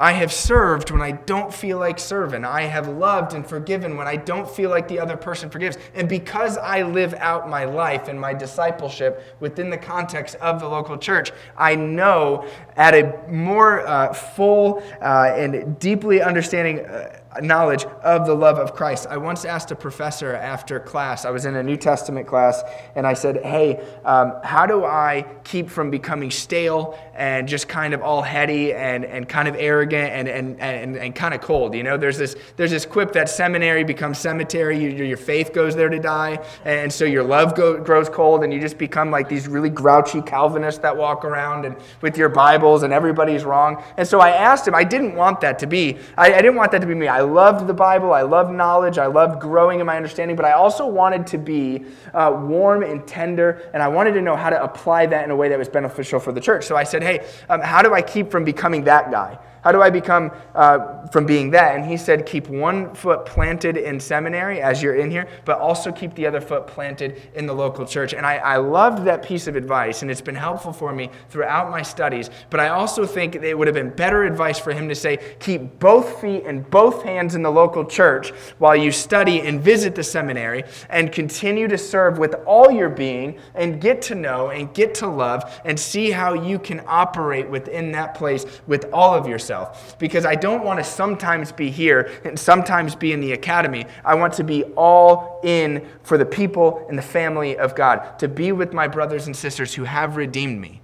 I 0.00 0.12
have 0.12 0.32
served 0.32 0.90
when 0.90 1.02
I 1.02 1.12
don't 1.12 1.52
feel 1.52 1.78
like 1.78 1.98
serving. 1.98 2.42
I 2.42 2.62
have 2.62 2.88
loved 2.88 3.34
and 3.34 3.46
forgiven 3.46 3.98
when 3.98 4.06
I 4.06 4.16
don't 4.16 4.48
feel 4.48 4.70
like 4.70 4.88
the 4.88 4.98
other 4.98 5.14
person 5.14 5.50
forgives. 5.50 5.76
And 5.94 6.08
because 6.08 6.56
I 6.56 6.82
live 6.82 7.12
out 7.18 7.50
my 7.50 7.66
life 7.66 8.08
and 8.08 8.18
my 8.18 8.32
discipleship 8.32 9.22
within 9.40 9.68
the 9.68 9.76
context 9.76 10.36
of 10.36 10.58
the 10.58 10.66
local 10.66 10.96
church, 10.96 11.32
I 11.54 11.74
know 11.74 12.46
at 12.76 12.94
a 12.94 13.20
more 13.28 13.86
uh, 13.86 14.14
full 14.14 14.82
uh, 15.02 15.34
and 15.36 15.78
deeply 15.78 16.22
understanding 16.22 16.80
uh, 16.86 17.19
knowledge 17.40 17.84
of 18.02 18.26
the 18.26 18.34
love 18.34 18.58
of 18.58 18.74
Christ. 18.74 19.06
I 19.08 19.16
once 19.16 19.44
asked 19.44 19.70
a 19.70 19.76
professor 19.76 20.34
after 20.34 20.80
class, 20.80 21.24
I 21.24 21.30
was 21.30 21.44
in 21.44 21.54
a 21.54 21.62
New 21.62 21.76
Testament 21.76 22.26
class, 22.26 22.62
and 22.96 23.06
I 23.06 23.14
said, 23.14 23.44
Hey, 23.44 23.86
um, 24.04 24.34
how 24.42 24.66
do 24.66 24.84
I 24.84 25.24
keep 25.44 25.70
from 25.70 25.90
becoming 25.90 26.30
stale 26.30 26.98
and 27.14 27.46
just 27.46 27.68
kind 27.68 27.94
of 27.94 28.02
all 28.02 28.22
heady 28.22 28.74
and, 28.74 29.04
and 29.04 29.28
kind 29.28 29.46
of 29.46 29.54
arrogant 29.56 30.12
and, 30.12 30.28
and, 30.28 30.60
and, 30.60 30.96
and 30.96 31.14
kind 31.14 31.32
of 31.32 31.40
cold? 31.40 31.74
You 31.74 31.84
know, 31.84 31.96
there's 31.96 32.18
this, 32.18 32.34
there's 32.56 32.72
this 32.72 32.84
quip 32.84 33.12
that 33.12 33.28
seminary 33.28 33.84
becomes 33.84 34.18
cemetery, 34.18 34.78
you, 34.78 34.88
your 34.90 35.16
faith 35.16 35.52
goes 35.52 35.76
there 35.76 35.88
to 35.88 36.00
die, 36.00 36.44
and 36.64 36.92
so 36.92 37.04
your 37.04 37.22
love 37.22 37.54
go, 37.54 37.80
grows 37.80 38.08
cold, 38.08 38.42
and 38.42 38.52
you 38.52 38.60
just 38.60 38.76
become 38.76 39.10
like 39.10 39.28
these 39.28 39.46
really 39.46 39.70
grouchy 39.70 40.20
Calvinists 40.20 40.80
that 40.80 40.96
walk 40.96 41.24
around 41.24 41.64
and 41.64 41.76
with 42.00 42.16
your 42.16 42.28
Bibles, 42.28 42.82
and 42.82 42.92
everybody's 42.92 43.44
wrong. 43.44 43.82
And 43.96 44.06
so 44.06 44.18
I 44.18 44.30
asked 44.30 44.66
him, 44.66 44.74
I 44.74 44.82
didn't 44.82 45.14
want 45.14 45.40
that 45.42 45.60
to 45.60 45.66
be, 45.68 45.96
I, 46.18 46.34
I 46.34 46.42
didn't 46.42 46.56
want 46.56 46.72
that 46.72 46.80
to 46.80 46.86
be 46.86 46.94
me. 46.94 47.06
I 47.06 47.19
I 47.20 47.22
loved 47.22 47.66
the 47.66 47.74
Bible. 47.74 48.14
I 48.14 48.22
loved 48.22 48.50
knowledge. 48.50 48.96
I 48.96 49.04
loved 49.04 49.42
growing 49.42 49.78
in 49.78 49.84
my 49.84 49.94
understanding, 49.94 50.36
but 50.36 50.46
I 50.46 50.52
also 50.52 50.86
wanted 50.86 51.26
to 51.26 51.36
be 51.36 51.84
uh, 52.14 52.34
warm 52.46 52.82
and 52.82 53.06
tender, 53.06 53.68
and 53.74 53.82
I 53.82 53.88
wanted 53.88 54.12
to 54.12 54.22
know 54.22 54.36
how 54.36 54.48
to 54.48 54.62
apply 54.62 55.04
that 55.04 55.22
in 55.22 55.30
a 55.30 55.36
way 55.36 55.50
that 55.50 55.58
was 55.58 55.68
beneficial 55.68 56.18
for 56.18 56.32
the 56.32 56.40
church. 56.40 56.64
So 56.64 56.76
I 56.76 56.84
said, 56.84 57.02
hey, 57.02 57.26
um, 57.50 57.60
how 57.60 57.82
do 57.82 57.92
I 57.92 58.00
keep 58.00 58.30
from 58.30 58.42
becoming 58.42 58.84
that 58.84 59.10
guy? 59.10 59.38
How 59.62 59.72
do 59.72 59.82
I 59.82 59.90
become 59.90 60.30
uh, 60.54 61.06
from 61.08 61.26
being 61.26 61.50
that? 61.50 61.76
And 61.76 61.84
he 61.84 61.96
said, 61.98 62.24
keep 62.24 62.48
one 62.48 62.94
foot 62.94 63.26
planted 63.26 63.76
in 63.76 64.00
seminary 64.00 64.62
as 64.62 64.82
you're 64.82 64.96
in 64.96 65.10
here, 65.10 65.28
but 65.44 65.58
also 65.58 65.92
keep 65.92 66.14
the 66.14 66.26
other 66.26 66.40
foot 66.40 66.66
planted 66.66 67.20
in 67.34 67.46
the 67.46 67.52
local 67.52 67.84
church. 67.84 68.14
And 68.14 68.24
I, 68.24 68.36
I 68.36 68.56
loved 68.56 69.04
that 69.04 69.22
piece 69.22 69.46
of 69.46 69.56
advice, 69.56 70.00
and 70.00 70.10
it's 70.10 70.22
been 70.22 70.34
helpful 70.34 70.72
for 70.72 70.94
me 70.94 71.10
throughout 71.28 71.70
my 71.70 71.82
studies. 71.82 72.30
But 72.48 72.60
I 72.60 72.68
also 72.68 73.04
think 73.04 73.34
it 73.34 73.58
would 73.58 73.66
have 73.68 73.74
been 73.74 73.90
better 73.90 74.24
advice 74.24 74.58
for 74.58 74.72
him 74.72 74.88
to 74.88 74.94
say, 74.94 75.18
keep 75.40 75.78
both 75.78 76.20
feet 76.22 76.44
and 76.46 76.68
both 76.70 77.02
hands 77.02 77.34
in 77.34 77.42
the 77.42 77.50
local 77.50 77.84
church 77.84 78.30
while 78.58 78.76
you 78.76 78.90
study 78.90 79.40
and 79.40 79.60
visit 79.60 79.94
the 79.94 80.04
seminary, 80.04 80.64
and 80.88 81.12
continue 81.12 81.68
to 81.68 81.76
serve 81.76 82.16
with 82.16 82.34
all 82.46 82.70
your 82.70 82.88
being, 82.88 83.38
and 83.54 83.80
get 83.80 84.00
to 84.02 84.14
know 84.14 84.48
and 84.48 84.72
get 84.72 84.94
to 84.94 85.06
love, 85.06 85.60
and 85.66 85.78
see 85.78 86.10
how 86.10 86.32
you 86.32 86.58
can 86.58 86.80
operate 86.86 87.48
within 87.50 87.92
that 87.92 88.14
place 88.14 88.46
with 88.66 88.86
all 88.92 89.12
of 89.12 89.26
yourself 89.26 89.49
because 89.98 90.24
I 90.24 90.34
don't 90.34 90.64
want 90.64 90.78
to 90.78 90.84
sometimes 90.84 91.52
be 91.52 91.70
here 91.70 92.10
and 92.24 92.38
sometimes 92.38 92.94
be 92.94 93.12
in 93.12 93.20
the 93.20 93.32
academy. 93.32 93.86
I 94.04 94.14
want 94.14 94.34
to 94.34 94.44
be 94.44 94.64
all 94.76 95.40
in 95.42 95.86
for 96.02 96.18
the 96.18 96.26
people 96.26 96.86
and 96.88 96.98
the 96.98 97.02
family 97.02 97.56
of 97.56 97.74
God, 97.74 98.18
to 98.18 98.28
be 98.28 98.52
with 98.52 98.72
my 98.72 98.88
brothers 98.88 99.26
and 99.26 99.36
sisters 99.36 99.74
who 99.74 99.84
have 99.84 100.16
redeemed 100.16 100.60
me. 100.60 100.80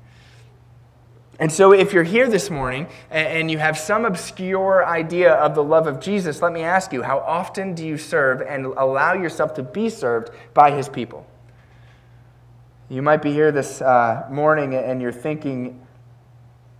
And 1.39 1.53
so, 1.53 1.73
if 1.73 1.93
you're 1.93 2.03
here 2.03 2.29
this 2.29 2.49
morning 2.49 2.87
and 3.11 3.51
you 3.51 3.59
have 3.59 3.77
some 3.77 4.07
obscure 4.07 4.87
idea 4.87 5.35
of 5.35 5.55
the 5.55 5.63
love 5.63 5.87
of 5.87 6.01
Jesus, 6.01 6.41
let 6.41 6.53
me 6.53 6.63
ask 6.63 6.93
you 6.93 7.03
how 7.03 7.19
often 7.19 7.75
do 7.75 7.85
you 7.87 7.99
serve 7.99 8.41
and 8.41 8.65
allow 8.65 9.13
yourself 9.13 9.53
to 9.55 9.63
be 9.63 9.91
served 9.91 10.31
by 10.55 10.71
his 10.71 10.89
people? 10.89 11.27
You 12.89 13.03
might 13.03 13.21
be 13.21 13.33
here 13.33 13.53
this 13.53 13.83
uh, 13.83 14.27
morning 14.31 14.75
and 14.75 15.03
you're 15.03 15.13
thinking, 15.13 15.86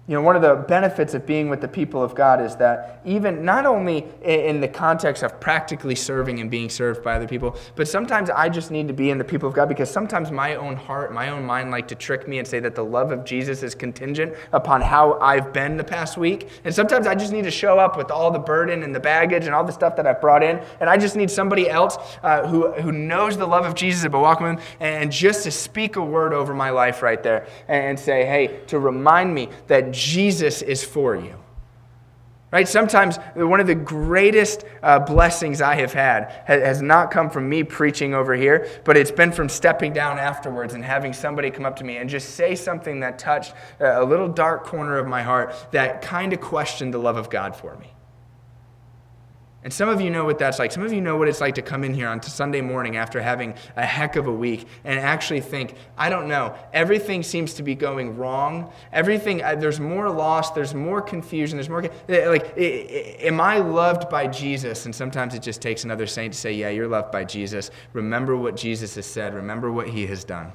you 0.09 0.15
know, 0.15 0.23
one 0.23 0.37
of 0.37 0.43
the 0.43 0.55
benefits 0.55 1.15
of 1.15 1.27
being 1.27 1.49
with 1.49 1.61
the 1.61 1.67
people 1.67 2.01
of 2.01 2.15
God 2.15 2.41
is 2.41 2.55
that 2.57 3.01
even 3.05 3.45
not 3.45 3.67
only 3.67 4.07
in 4.23 4.61
the 4.61 4.69
context 4.69 5.25
of 5.25 5.41
practically 5.41 5.97
serving 5.97 6.39
and 6.39 6.49
being 6.49 6.69
served 6.69 7.03
by 7.03 7.15
other 7.17 7.27
people, 7.27 7.57
but 7.75 7.89
sometimes 7.89 8.31
I 8.31 8.49
just 8.49 8.71
need 8.71 8.87
to 8.87 8.95
be 8.95 9.11
in 9.11 9.19
the 9.19 9.25
people 9.25 9.49
of 9.49 9.55
God 9.55 9.69
because 9.69 9.91
sometimes 9.91 10.31
my 10.31 10.55
own 10.55 10.77
heart, 10.77 11.13
my 11.13 11.31
own 11.31 11.45
mind 11.45 11.73
like 11.73 11.89
to 11.89 11.97
trick 11.97 12.29
me 12.29 12.39
and 12.39 12.47
say 12.47 12.61
that 12.61 12.77
the 12.77 12.85
love 12.85 13.11
of 13.11 13.25
Jesus 13.25 13.65
is 13.65 13.75
contingent 13.75 14.33
upon 14.53 14.81
how 14.81 15.19
I've 15.19 15.53
been 15.53 15.77
the 15.77 15.83
past 15.83 16.17
week. 16.17 16.51
And 16.63 16.73
sometimes 16.73 17.09
I 17.09 17.17
just 17.17 17.33
need 17.33 17.45
to 17.45 17.51
show 17.51 17.81
up 17.81 17.97
with 17.97 18.13
all 18.13 18.31
the 18.31 18.39
burden 18.39 18.85
and 18.85 18.95
the 18.95 19.01
baggage 19.01 19.47
and 19.47 19.55
all 19.57 19.65
the 19.65 19.73
stuff 19.73 19.97
that 19.97 20.07
I've 20.07 20.21
brought 20.21 20.45
in. 20.45 20.61
And 20.79 20.89
I 20.89 20.99
just 20.99 21.17
need 21.17 21.33
somebody 21.33 21.69
else 21.69 21.97
uh, 22.23 22.47
who, 22.47 22.71
who 22.75 22.93
knows 22.93 23.37
the 23.37 23.47
love 23.47 23.67
of 23.67 23.75
Jesus 23.75 24.05
and 24.05 24.15
walk 24.15 24.39
with 24.39 24.53
him 24.53 24.61
and 24.79 25.11
just 25.11 25.43
to 25.45 25.51
speak 25.51 25.97
a 25.97 26.05
word 26.05 26.33
over 26.33 26.55
my 26.55 26.71
life 26.71 27.03
right 27.03 27.25
there 27.25 27.49
and 27.67 27.99
say, 27.99 28.25
hey, 28.25 28.61
to 28.69 28.79
remind 28.79 29.35
me 29.35 29.49
that 29.67 29.96
Jesus 29.97 30.63
is 30.63 30.85
for 30.85 31.17
you. 31.17 31.37
Right? 32.53 32.69
Sometimes 32.69 33.17
one 33.35 33.59
of 33.59 33.67
the 33.67 33.75
greatest 33.75 34.65
uh, 34.83 35.01
blessings 35.01 35.61
I 35.61 35.75
have 35.75 35.93
had 35.93 36.31
has 36.47 36.81
not 36.81 37.11
come 37.11 37.29
from 37.29 37.49
me 37.49 37.65
preaching 37.65 38.15
over 38.15 38.35
here, 38.35 38.69
but 38.85 38.97
it's 38.97 39.11
been 39.11 39.33
from 39.33 39.49
stepping 39.49 39.93
down 39.93 40.19
afterwards 40.19 40.73
and 40.75 40.85
having 40.85 41.13
somebody 41.13 41.51
come 41.51 41.67
up 41.67 41.77
to 41.77 41.85
me 41.85 41.97
and 41.97 42.09
just 42.09 42.31
say 42.37 42.55
something 42.55 43.01
that 43.01 43.19
touched 43.19 43.53
a 43.81 44.05
little 44.05 44.29
dark 44.29 44.65
corner 44.65 44.97
of 44.97 45.09
my 45.09 45.23
heart 45.23 45.55
that 45.73 46.03
kind 46.03 46.33
of 46.33 46.41
questioned 46.41 46.95
the 46.95 46.99
love 46.99 47.17
of 47.17 47.31
God 47.31 47.57
for 47.57 47.77
me. 47.77 47.96
And 49.67 49.75
some 49.75 49.89
of 49.89 50.01
you 50.01 50.11
know 50.11 50.25
what 50.25 50.39
that's 50.39 50.61
like. 50.61 50.71
Some 50.71 50.85
of 50.85 50.93
you 50.93 51.01
know 51.01 51.17
what 51.17 51.27
it's 51.27 51.41
like 51.41 51.57
to 51.57 51.61
come 51.61 51.83
in 51.83 51.93
here 51.93 52.07
on 52.07 52.23
Sunday 52.23 52.61
morning 52.61 52.97
after 52.97 53.21
having 53.21 53.53
a 53.75 53.85
heck 53.85 54.15
of 54.15 54.29
a 54.29 54.33
week 54.33 54.69
and 54.85 54.97
actually 54.97 55.41
think, 55.41 55.75
I 55.99 56.09
don't 56.09 56.29
know, 56.29 56.55
everything 56.73 57.25
seems 57.25 57.53
to 57.55 57.65
be 57.65 57.75
going 57.75 58.17
wrong. 58.17 58.71
Everything, 58.93 59.39
there's 59.39 59.81
more 59.81 60.09
loss, 60.09 60.53
there's 60.53 60.73
more 60.73 61.03
confusion, 61.03 61.57
there's 61.57 61.69
more, 61.69 61.83
eh, 61.83 61.89
eh, 62.09 62.29
like, 62.29 62.57
eh, 62.57 62.61
eh, 62.61 63.27
am 63.27 63.41
I 63.41 63.59
loved 63.59 64.09
by 64.09 64.29
Jesus? 64.29 64.87
And 64.87 64.95
sometimes 64.95 65.35
it 65.35 65.43
just 65.43 65.61
takes 65.61 65.83
another 65.83 66.07
saint 66.07 66.35
to 66.35 66.39
say, 66.39 66.53
Yeah, 66.53 66.69
you're 66.69 66.87
loved 66.87 67.11
by 67.11 67.25
Jesus. 67.25 67.73
Remember 67.93 68.37
what 68.37 68.55
Jesus 68.55 68.95
has 68.95 69.07
said, 69.07 69.35
remember 69.35 69.73
what 69.73 69.89
he 69.89 70.07
has 70.07 70.23
done. 70.23 70.53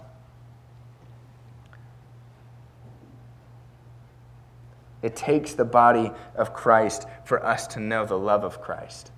It 5.01 5.15
takes 5.15 5.53
the 5.53 5.65
body 5.65 6.11
of 6.35 6.53
Christ 6.53 7.07
for 7.25 7.43
us 7.45 7.67
to 7.67 7.79
know 7.79 8.05
the 8.05 8.17
love 8.17 8.43
of 8.43 8.61
Christ. 8.61 9.11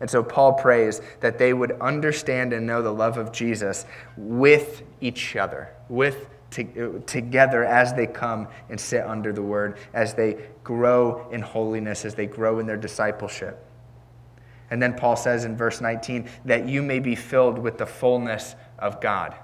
And 0.00 0.08
so 0.08 0.22
Paul 0.22 0.54
prays 0.54 1.00
that 1.20 1.38
they 1.38 1.52
would 1.52 1.72
understand 1.80 2.52
and 2.52 2.66
know 2.66 2.80
the 2.80 2.92
love 2.92 3.18
of 3.18 3.32
Jesus 3.32 3.84
with 4.16 4.82
each 5.00 5.36
other, 5.36 5.74
with 5.88 6.28
to, 6.52 7.02
together 7.06 7.64
as 7.64 7.92
they 7.92 8.06
come 8.06 8.48
and 8.70 8.80
sit 8.80 9.04
under 9.04 9.32
the 9.32 9.42
word, 9.42 9.78
as 9.92 10.14
they 10.14 10.38
grow 10.64 11.28
in 11.30 11.42
holiness, 11.42 12.04
as 12.04 12.14
they 12.14 12.26
grow 12.26 12.58
in 12.58 12.66
their 12.66 12.76
discipleship. 12.76 13.64
And 14.70 14.80
then 14.80 14.94
Paul 14.94 15.16
says 15.16 15.44
in 15.44 15.56
verse 15.56 15.80
19 15.80 16.28
that 16.44 16.68
you 16.68 16.82
may 16.82 17.00
be 17.00 17.14
filled 17.14 17.58
with 17.58 17.76
the 17.76 17.86
fullness 17.86 18.54
of 18.78 19.00
God 19.00 19.34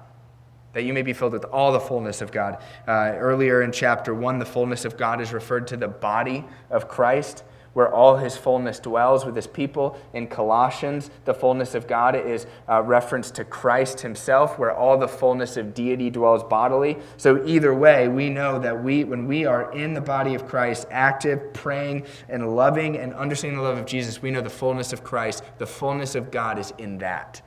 that 0.77 0.85
you 0.85 0.93
may 0.93 1.01
be 1.01 1.15
filled 1.15 1.33
with 1.33 1.47
all 1.47 1.73
the 1.73 1.81
fullness 1.81 2.21
of 2.21 2.31
God. 2.31 2.59
Uh, 2.87 3.15
earlier 3.17 3.63
in 3.63 3.73
chapter 3.73 4.15
1, 4.15 4.39
the 4.39 4.45
fullness 4.45 4.85
of 4.85 4.99
God 4.99 5.23
is 5.23 5.33
referred 5.33 5.67
to 5.69 5.77
the 5.79 5.89
body 5.89 6.45
of 6.69 6.87
Christ, 6.87 7.45
where 7.73 7.91
all 7.91 8.19
his 8.19 8.37
fullness 8.37 8.79
dwells 8.79 9.25
with 9.25 9.35
his 9.35 9.47
people. 9.47 9.99
In 10.13 10.27
Colossians, 10.27 11.11
the 11.25 11.33
fullness 11.33 11.75
of 11.75 11.87
God 11.87 12.15
is 12.15 12.47
a 12.69 12.83
reference 12.83 13.31
to 13.31 13.45
Christ 13.45 14.03
himself, 14.03 14.59
where 14.59 14.71
all 14.71 14.99
the 14.99 15.09
fullness 15.09 15.57
of 15.57 15.73
deity 15.73 16.11
dwells 16.11 16.45
bodily. 16.45 16.99
So, 17.17 17.43
either 17.47 17.75
way, 17.75 18.09
we 18.09 18.29
know 18.29 18.59
that 18.59 18.85
we, 18.85 19.03
when 19.05 19.27
we 19.27 19.47
are 19.47 19.73
in 19.73 19.95
the 19.95 20.03
body 20.03 20.35
of 20.35 20.47
Christ, 20.47 20.87
active, 20.91 21.55
praying, 21.55 22.05
and 22.29 22.55
loving 22.55 22.99
and 22.99 23.15
understanding 23.15 23.57
the 23.57 23.65
love 23.65 23.79
of 23.79 23.87
Jesus, 23.87 24.21
we 24.21 24.31
know 24.31 24.43
the 24.43 24.51
fullness 24.51 24.93
of 24.93 25.03
Christ, 25.03 25.43
the 25.57 25.67
fullness 25.67 26.15
of 26.15 26.31
God 26.31 26.59
is 26.59 26.75
in 26.77 26.99
that. 26.99 27.41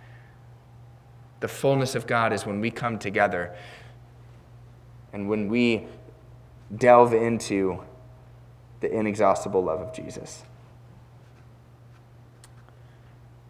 The 1.39 1.47
fullness 1.47 1.95
of 1.95 2.05
God 2.07 2.33
is 2.33 2.45
when 2.45 2.59
we 2.59 2.71
come 2.71 2.99
together 2.99 3.55
and 5.13 5.29
when 5.29 5.47
we 5.47 5.85
delve 6.75 7.13
into 7.13 7.81
the 8.81 8.91
inexhaustible 8.91 9.63
love 9.63 9.81
of 9.81 9.93
Jesus. 9.93 10.43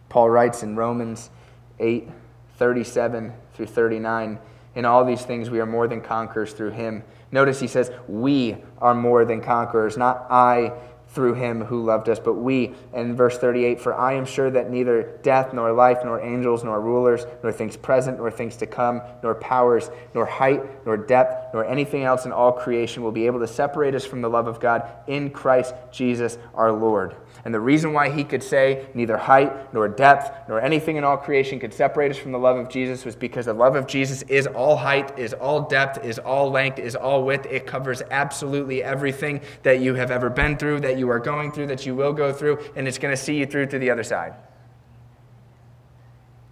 Paul 0.08 0.30
writes 0.30 0.64
in 0.64 0.76
Romans 0.76 1.30
8 1.80 2.10
37 2.58 3.34
through 3.54 3.68
39 3.68 4.40
In 4.76 4.86
all 4.86 5.06
these 5.06 5.22
things 5.22 5.50
we 5.50 5.60
are 5.60 5.66
more 5.66 5.88
than 5.88 6.02
conquerors 6.02 6.54
through 6.54 6.72
him. 6.72 7.04
Notice 7.32 7.60
he 7.60 7.68
says, 7.68 7.92
We 8.08 8.58
are 8.80 8.96
more 8.96 9.24
than 9.24 9.42
conquerors, 9.42 9.98
not 9.98 10.26
I 10.30 10.74
through 11.10 11.34
him 11.34 11.64
who 11.64 11.84
loved 11.84 12.08
us, 12.08 12.20
but 12.20 12.36
we. 12.36 12.74
And 12.94 13.18
verse 13.18 13.38
38 13.38 13.82
For 13.82 13.94
I 13.94 14.14
am 14.14 14.26
sure 14.26 14.50
that 14.52 14.70
neither 14.70 15.18
death, 15.24 15.54
nor 15.54 15.72
life, 15.72 16.00
nor 16.04 16.22
angels, 16.22 16.64
nor 16.64 16.80
rulers, 16.80 17.26
nor 17.44 17.52
things 17.52 17.76
present, 17.76 18.18
nor 18.18 18.32
things 18.32 18.56
to 18.58 18.68
come, 18.68 19.02
nor 19.24 19.36
powers, 19.36 19.90
nor 20.14 20.26
height, 20.26 20.86
nor 20.86 20.98
depth, 20.98 21.54
nor 21.54 21.66
anything 21.66 22.04
else 22.04 22.26
in 22.26 22.32
all 22.32 22.52
creation 22.52 23.04
will 23.04 23.12
be 23.12 23.26
able 23.26 23.40
to 23.40 23.48
separate 23.48 23.96
us 23.96 24.06
from 24.06 24.22
the 24.22 24.30
love 24.30 24.48
of 24.48 24.60
God 24.60 24.88
in 25.08 25.32
Christ 25.32 25.74
Jesus 25.92 26.38
our 26.54 26.72
Lord. 26.72 27.16
And 27.46 27.54
the 27.54 27.60
reason 27.60 27.94
why 27.94 28.10
he 28.10 28.24
could 28.24 28.44
say 28.44 28.88
neither 28.94 29.18
height 29.18 29.74
nor 29.74 29.88
depth 29.88 30.50
nor 30.50 30.60
anything 30.62 30.98
in 30.98 31.04
all 31.04 31.18
creation 31.18 31.60
could 31.60 31.74
separate 31.74 32.12
us 32.12 32.18
from 32.18 32.32
the 32.32 32.40
love 32.40 32.58
of 32.58 32.70
Jesus 32.70 33.06
was 33.06 33.16
because 33.16 33.46
the 33.46 33.54
love 33.54 33.76
of 33.76 33.88
Jesus 33.88 34.24
is 34.24 34.48
all 34.48 34.76
height, 34.76 35.18
is 35.18 35.34
all 35.34 35.62
depth, 35.62 36.04
is 36.04 36.20
all 36.20 36.52
length, 36.52 36.80
is 36.80 36.96
all 36.96 37.24
width. 37.24 37.46
It 37.46 37.66
covers 37.66 38.02
absolutely 38.12 38.84
everything 38.84 39.42
that 39.64 39.80
you 39.80 39.96
have 39.96 40.12
ever 40.12 40.30
been 40.30 40.58
through, 40.58 40.82
that 40.82 40.98
you 40.98 41.10
are 41.10 41.20
going 41.20 41.52
through, 41.52 41.68
that 41.68 41.86
you 41.86 41.96
will 41.96 42.14
go 42.14 42.34
through, 42.34 42.60
and 42.76 42.88
it's 42.88 42.98
going 42.98 43.16
to 43.16 43.22
see 43.22 43.38
you 43.38 43.46
through 43.46 43.68
to 43.68 43.80
the 43.80 43.90
other 43.90 44.04
side. 44.04 44.34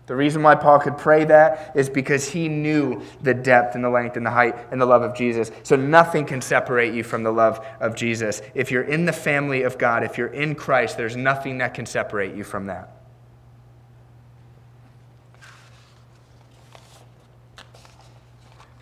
The 0.07 0.15
reason 0.15 0.41
why 0.41 0.55
Paul 0.55 0.79
could 0.79 0.97
pray 0.97 1.25
that 1.25 1.73
is 1.75 1.89
because 1.89 2.29
he 2.29 2.47
knew 2.47 3.01
the 3.21 3.33
depth 3.33 3.75
and 3.75 3.83
the 3.83 3.89
length 3.89 4.15
and 4.15 4.25
the 4.25 4.31
height 4.31 4.55
and 4.71 4.81
the 4.81 4.85
love 4.85 5.01
of 5.01 5.13
Jesus. 5.13 5.51
So 5.63 5.75
nothing 5.75 6.25
can 6.25 6.41
separate 6.41 6.93
you 6.93 7.03
from 7.03 7.23
the 7.23 7.31
love 7.31 7.63
of 7.81 7.93
Jesus. 7.93 8.41
If 8.55 8.71
you're 8.71 8.83
in 8.83 9.03
the 9.05 9.11
family 9.11 9.63
of 9.63 9.77
God, 9.77 10.05
if 10.05 10.17
you're 10.17 10.27
in 10.27 10.55
Christ, 10.55 10.95
there's 10.95 11.17
nothing 11.17 11.57
that 11.57 11.73
can 11.73 11.85
separate 11.85 12.35
you 12.35 12.45
from 12.45 12.67
that. 12.67 12.93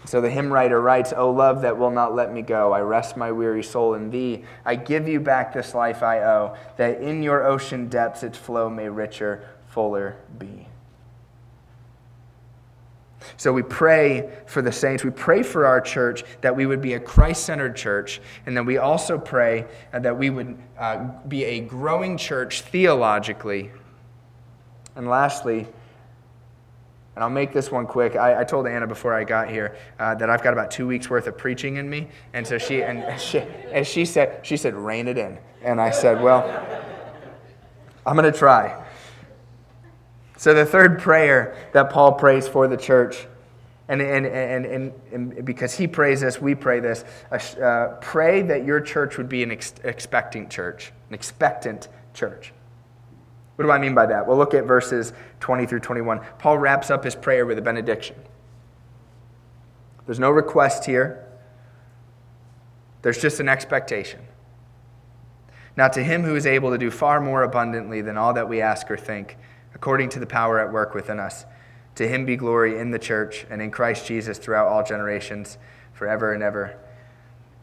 So 0.05 0.21
the 0.21 0.29
hymn 0.29 0.53
writer 0.53 0.79
writes, 0.79 1.11
O 1.11 1.31
love 1.31 1.63
that 1.63 1.79
will 1.79 1.89
not 1.89 2.13
let 2.13 2.31
me 2.31 2.43
go, 2.43 2.71
I 2.71 2.81
rest 2.81 3.17
my 3.17 3.31
weary 3.31 3.63
soul 3.63 3.95
in 3.95 4.11
thee. 4.11 4.43
I 4.63 4.75
give 4.75 5.07
you 5.07 5.19
back 5.19 5.51
this 5.51 5.73
life 5.73 6.03
I 6.03 6.19
owe, 6.19 6.55
that 6.77 7.01
in 7.01 7.23
your 7.23 7.43
ocean 7.43 7.89
depths 7.89 8.21
its 8.21 8.37
flow 8.37 8.69
may 8.69 8.87
richer, 8.87 9.49
fuller 9.67 10.17
be. 10.37 10.64
So 13.37 13.51
we 13.53 13.63
pray 13.63 14.29
for 14.45 14.61
the 14.61 14.71
saints. 14.71 15.03
We 15.03 15.11
pray 15.11 15.43
for 15.43 15.65
our 15.65 15.81
church 15.81 16.23
that 16.41 16.55
we 16.55 16.65
would 16.65 16.81
be 16.81 16.93
a 16.93 16.99
Christ 16.99 17.43
centered 17.43 17.75
church. 17.75 18.21
And 18.45 18.55
then 18.55 18.65
we 18.65 18.77
also 18.77 19.17
pray 19.17 19.65
that 19.91 20.17
we 20.17 20.29
would 20.29 20.57
uh, 20.77 21.07
be 21.27 21.43
a 21.45 21.59
growing 21.61 22.17
church 22.17 22.61
theologically. 22.61 23.71
And 24.95 25.07
lastly, 25.07 25.67
and 27.15 27.23
I'll 27.23 27.29
make 27.29 27.53
this 27.53 27.71
one 27.71 27.87
quick. 27.87 28.15
I, 28.15 28.41
I 28.41 28.43
told 28.43 28.67
Anna 28.67 28.87
before 28.87 29.13
I 29.13 29.23
got 29.23 29.49
here 29.49 29.77
uh, 29.99 30.15
that 30.15 30.29
I've 30.29 30.43
got 30.43 30.51
about 30.51 30.69
two 30.69 30.85
weeks 30.85 31.09
worth 31.09 31.27
of 31.27 31.37
preaching 31.37 31.77
in 31.77 31.89
me, 31.89 32.09
and 32.33 32.45
so 32.45 32.57
she 32.57 32.83
and 32.83 33.19
she 33.21 33.39
and 33.39 33.87
she 33.87 34.03
said 34.03 34.45
she 34.45 34.57
said 34.57 34.73
rein 34.73 35.07
it 35.07 35.17
in, 35.17 35.37
and 35.61 35.79
I 35.79 35.91
said, 35.91 36.21
well, 36.21 36.43
I'm 38.05 38.15
going 38.17 38.31
to 38.31 38.37
try. 38.37 38.84
So, 40.37 40.53
the 40.53 40.65
third 40.65 40.99
prayer 40.99 41.55
that 41.73 41.89
Paul 41.89 42.13
prays 42.13 42.47
for 42.47 42.67
the 42.67 42.77
church, 42.77 43.27
and, 43.87 44.01
and, 44.01 44.25
and, 44.25 44.93
and, 45.11 45.45
because 45.45 45.75
he 45.75 45.87
prays 45.87 46.21
this, 46.21 46.41
we 46.41 46.55
pray 46.55 46.79
this 46.79 47.03
uh, 47.31 47.97
pray 48.01 48.41
that 48.41 48.65
your 48.65 48.81
church 48.81 49.17
would 49.17 49.29
be 49.29 49.43
an 49.43 49.51
ex- 49.51 49.75
expecting 49.83 50.49
church, 50.49 50.91
an 51.09 51.13
expectant 51.13 51.87
church. 52.13 52.51
What 53.55 53.65
do 53.65 53.71
I 53.71 53.77
mean 53.77 53.95
by 53.95 54.05
that? 54.07 54.27
Well, 54.27 54.37
look 54.37 54.53
at 54.53 54.65
verses 54.65 55.13
20 55.39 55.65
through 55.65 55.79
21. 55.79 56.19
Paul 56.39 56.57
wraps 56.57 56.89
up 56.89 57.03
his 57.03 57.15
prayer 57.15 57.45
with 57.45 57.57
a 57.57 57.61
benediction. 57.61 58.17
There's 60.05 60.19
no 60.19 60.31
request 60.31 60.85
here, 60.85 61.25
there's 63.01 63.21
just 63.21 63.39
an 63.39 63.47
expectation. 63.47 64.21
Now, 65.77 65.89
to 65.89 66.03
him 66.03 66.23
who 66.23 66.35
is 66.35 66.45
able 66.45 66.71
to 66.71 66.77
do 66.77 66.89
far 66.89 67.19
more 67.19 67.43
abundantly 67.43 68.01
than 68.01 68.17
all 68.17 68.33
that 68.33 68.47
we 68.47 68.61
ask 68.61 68.89
or 68.89 68.97
think, 68.97 69.37
according 69.75 70.09
to 70.09 70.19
the 70.19 70.25
power 70.25 70.59
at 70.59 70.71
work 70.71 70.95
within 70.95 71.19
us. 71.19 71.45
To 71.95 72.07
him 72.07 72.25
be 72.25 72.35
glory 72.35 72.79
in 72.79 72.91
the 72.91 72.99
church 72.99 73.45
and 73.49 73.61
in 73.61 73.69
Christ 73.69 74.07
Jesus 74.07 74.37
throughout 74.37 74.67
all 74.67 74.83
generations, 74.83 75.57
forever 75.93 76.33
and 76.33 76.41
ever. 76.41 76.77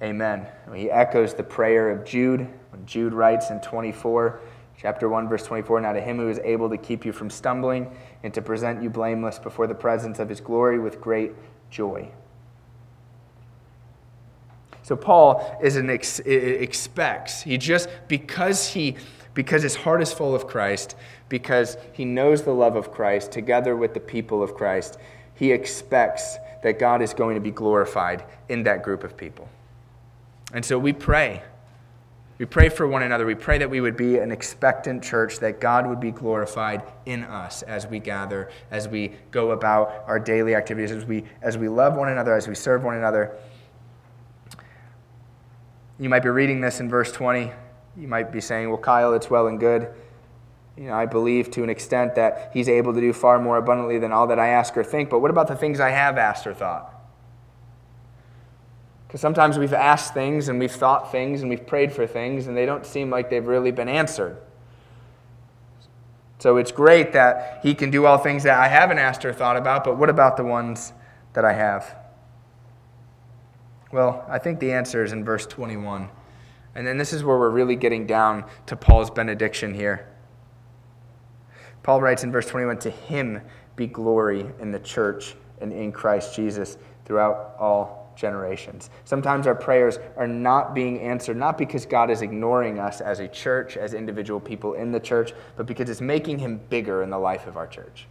Amen. 0.03 0.47
He 0.75 0.91
echoes 0.91 1.35
the 1.35 1.43
prayer 1.43 1.91
of 1.91 2.05
Jude 2.05 2.47
when 2.71 2.87
Jude 2.87 3.13
writes 3.13 3.51
in 3.51 3.61
24, 3.61 4.41
chapter 4.79 5.09
1, 5.09 5.29
verse 5.29 5.45
24 5.45 5.81
Now 5.81 5.93
to 5.93 6.01
him 6.01 6.19
who 6.19 6.29
is 6.29 6.39
able 6.41 6.71
to 6.71 6.77
keep 6.77 7.05
you 7.05 7.13
from 7.13 7.31
stumbling 7.31 7.91
and 8.23 8.33
to 8.35 8.43
present 8.43 8.83
you 8.83 8.91
blameless 8.91 9.39
before 9.39 9.67
the 9.67 9.75
presence 9.75 10.19
of 10.19 10.29
his 10.29 10.41
glory 10.41 10.79
with 10.79 11.01
great 11.01 11.33
joy. 11.71 12.11
So 14.83 14.97
Paul 14.97 15.59
is 15.63 15.77
an 15.77 15.89
ex- 15.91 16.19
expects. 16.21 17.43
He 17.43 17.57
just 17.57 17.89
because 18.09 18.69
he 18.69 18.97
because 19.35 19.62
his 19.62 19.76
heart 19.76 20.03
is 20.03 20.12
full 20.12 20.35
of 20.35 20.47
Christ, 20.47 20.95
because 21.28 21.76
he 21.93 22.05
knows 22.05 22.43
the 22.43 22.53
love 22.53 22.76
of 22.76 22.93
Christ 22.93 23.33
together 23.33 23.76
with 23.76 23.95
the 23.95 24.01
people 24.01 24.43
of 24.43 24.55
Christ, 24.55 24.99
he 25.35 25.53
expects 25.53 26.37
that 26.62 26.78
God 26.78 27.03
is 27.03 27.14
going 27.14 27.35
to 27.35 27.41
be 27.41 27.51
glorified 27.51 28.24
in 28.49 28.62
that 28.64 28.83
group 28.83 29.05
of 29.05 29.16
people. 29.16 29.49
And 30.53 30.64
so 30.64 30.78
we 30.78 30.93
pray. 30.93 31.43
We 32.39 32.47
pray 32.47 32.68
for 32.68 32.87
one 32.87 33.03
another. 33.03 33.24
We 33.24 33.35
pray 33.35 33.59
that 33.59 33.70
we 33.70 33.80
would 33.80 33.97
be 33.97 34.18
an 34.18 34.30
expectant 34.30 35.03
church, 35.03 35.39
that 35.39 35.61
God 35.61 35.87
would 35.87 36.01
be 36.01 36.11
glorified 36.11 36.83
in 37.07 37.24
us 37.24 37.62
as 37.62 37.87
we 37.87 37.99
gather, 37.99 38.51
as 38.70 38.89
we 38.89 39.12
go 39.30 39.53
about 39.53 40.05
our 40.07 40.18
daily 40.18 40.55
activities, 40.55 40.91
as 40.91 41.05
we, 41.05 41.24
as 41.41 41.57
we 41.57 41.68
love 41.68 41.97
one 41.97 42.09
another, 42.09 42.35
as 42.35 42.49
we 42.49 42.55
serve 42.55 42.83
one 42.83 42.97
another. 42.97 43.37
You 45.99 46.09
might 46.09 46.22
be 46.22 46.30
reading 46.30 46.61
this 46.61 46.80
in 46.80 46.89
verse 46.89 47.12
20. 47.12 47.53
You 47.97 48.09
might 48.09 48.32
be 48.32 48.40
saying, 48.40 48.68
Well, 48.68 48.78
Kyle, 48.78 49.14
it's 49.14 49.30
well 49.30 49.47
and 49.47 49.61
good. 49.61 49.88
You 50.76 50.84
know, 50.84 50.95
I 50.95 51.07
believe 51.07 51.51
to 51.53 51.62
an 51.62 51.70
extent 51.70 52.14
that 52.14 52.51
he's 52.55 52.68
able 52.68 52.95
to 52.95 53.01
do 53.01 53.12
far 53.12 53.38
more 53.38 53.59
abundantly 53.59 53.99
than 53.99 54.11
all 54.11 54.26
that 54.28 54.38
I 54.38 54.49
ask 54.49 54.76
or 54.76 54.84
think. 54.84 55.11
But 55.11 55.18
what 55.18 55.30
about 55.30 55.49
the 55.49 55.57
things 55.57 55.80
I 55.80 55.90
have 55.90 56.16
asked 56.16 56.47
or 56.47 56.55
thought? 56.55 56.93
Because 59.07 59.20
sometimes 59.20 59.59
we've 59.59 59.74
asked 59.74 60.14
things 60.14 60.49
and 60.49 60.59
we've 60.59 60.72
thought 60.72 61.12
things 61.12 61.43
and 61.43 61.51
we've 61.51 61.66
prayed 61.66 61.93
for 61.93 62.07
things 62.07 62.47
and 62.47 62.57
they 62.57 62.64
don't 62.64 62.86
seem 62.86 63.11
like 63.11 63.28
they've 63.28 63.47
really 63.47 63.70
been 63.70 63.88
answered. 63.88 64.38
So 66.38 66.57
it's 66.57 66.72
great 66.72 67.12
that 67.12 67.61
he 67.62 67.74
can 67.74 67.90
do 67.90 68.07
all 68.07 68.16
things 68.16 68.43
that 68.45 68.59
I 68.59 68.68
haven't 68.68 68.99
asked 68.99 69.26
or 69.26 69.34
thought 69.34 69.59
about, 69.59 69.84
but 69.84 69.99
what 69.99 70.09
about 70.09 70.38
the 70.38 70.45
ones 70.45 70.95
that 71.34 71.45
I 71.45 71.53
have? 71.53 71.95
Well, 73.93 74.24
I 74.28 74.38
think 74.38 74.59
the 74.59 74.72
answer 74.72 75.05
is 75.05 75.12
in 75.12 75.24
verse 75.24 75.45
21. 75.45 76.09
And 76.75 76.87
then 76.87 76.97
this 76.97 77.12
is 77.12 77.23
where 77.23 77.39
we're 77.39 77.51
really 77.51 77.77
getting 77.77 78.07
down 78.07 78.45
to 78.66 78.77
Paul's 78.77 79.11
benediction 79.11 79.75
here. 79.75 80.09
Paul 81.83 82.01
writes 82.01 82.25
in 82.25 82.33
verse 82.33 82.47
21 82.47 82.79
To 82.79 82.91
him 82.91 83.41
be 83.77 83.87
glory 83.87 84.47
in 84.61 84.70
the 84.70 84.79
church 84.79 85.35
and 85.61 85.73
in 85.73 85.93
Christ 85.93 86.35
Jesus 86.35 86.79
throughout 87.05 87.57
all 87.59 88.12
generations. 88.16 88.91
Sometimes 89.05 89.47
our 89.47 89.55
prayers 89.55 89.99
are 90.16 90.29
not 90.29 90.75
being 90.75 91.01
answered, 91.01 91.37
not 91.37 91.59
because 91.59 91.87
God 91.87 92.11
is 92.11 92.23
ignoring 92.23 92.79
us 92.79 93.01
as 93.01 93.20
a 93.20 93.29
church, 93.29 93.77
as 93.77 93.95
individual 93.95 94.41
people 94.41 94.75
in 94.75 94.93
the 94.93 95.01
church, 95.01 95.33
but 95.57 95.66
because 95.66 95.89
it's 95.89 96.01
making 96.01 96.39
him 96.39 96.61
bigger 96.68 97.03
in 97.03 97.11
the 97.11 97.18
life 97.18 97.47
of 97.47 97.57
our 97.57 97.66
church. 97.66 98.07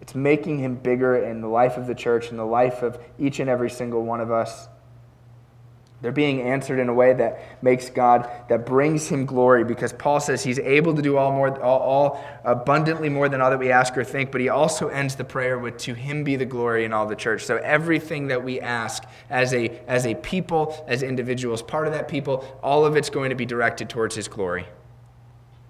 It's 0.00 0.14
making 0.14 0.58
him 0.58 0.76
bigger 0.76 1.22
in 1.22 1.42
the 1.42 1.48
life 1.48 1.76
of 1.76 1.86
the 1.86 1.94
church, 1.94 2.30
in 2.30 2.38
the 2.38 2.46
life 2.46 2.82
of 2.82 2.98
each 3.18 3.40
and 3.40 3.50
every 3.50 3.68
single 3.68 4.04
one 4.04 4.20
of 4.20 4.30
us. 4.30 4.68
They're 6.00 6.12
being 6.12 6.42
answered 6.42 6.78
in 6.78 6.88
a 6.88 6.94
way 6.94 7.12
that 7.12 7.62
makes 7.62 7.90
God, 7.90 8.30
that 8.48 8.64
brings 8.64 9.08
him 9.08 9.26
glory, 9.26 9.64
because 9.64 9.92
Paul 9.92 10.20
says 10.20 10.44
he's 10.44 10.60
able 10.60 10.94
to 10.94 11.02
do 11.02 11.16
all 11.16 11.32
more, 11.32 11.60
all, 11.60 11.80
all, 11.80 12.24
abundantly 12.44 13.08
more 13.08 13.28
than 13.28 13.40
all 13.40 13.50
that 13.50 13.58
we 13.58 13.72
ask 13.72 13.98
or 13.98 14.04
think. 14.04 14.30
But 14.30 14.40
he 14.40 14.48
also 14.48 14.88
ends 14.88 15.16
the 15.16 15.24
prayer 15.24 15.58
with, 15.58 15.76
"To 15.78 15.94
him 15.94 16.22
be 16.22 16.36
the 16.36 16.44
glory 16.44 16.84
in 16.84 16.92
all 16.92 17.06
the 17.06 17.16
church." 17.16 17.44
So 17.44 17.56
everything 17.56 18.28
that 18.28 18.44
we 18.44 18.60
ask 18.60 19.02
as 19.28 19.52
a 19.52 19.72
as 19.88 20.06
a 20.06 20.14
people, 20.14 20.84
as 20.86 21.02
individuals, 21.02 21.62
part 21.62 21.88
of 21.88 21.92
that 21.94 22.06
people, 22.06 22.44
all 22.62 22.84
of 22.84 22.96
it's 22.96 23.10
going 23.10 23.30
to 23.30 23.36
be 23.36 23.46
directed 23.46 23.88
towards 23.88 24.14
his 24.14 24.28
glory. 24.28 24.66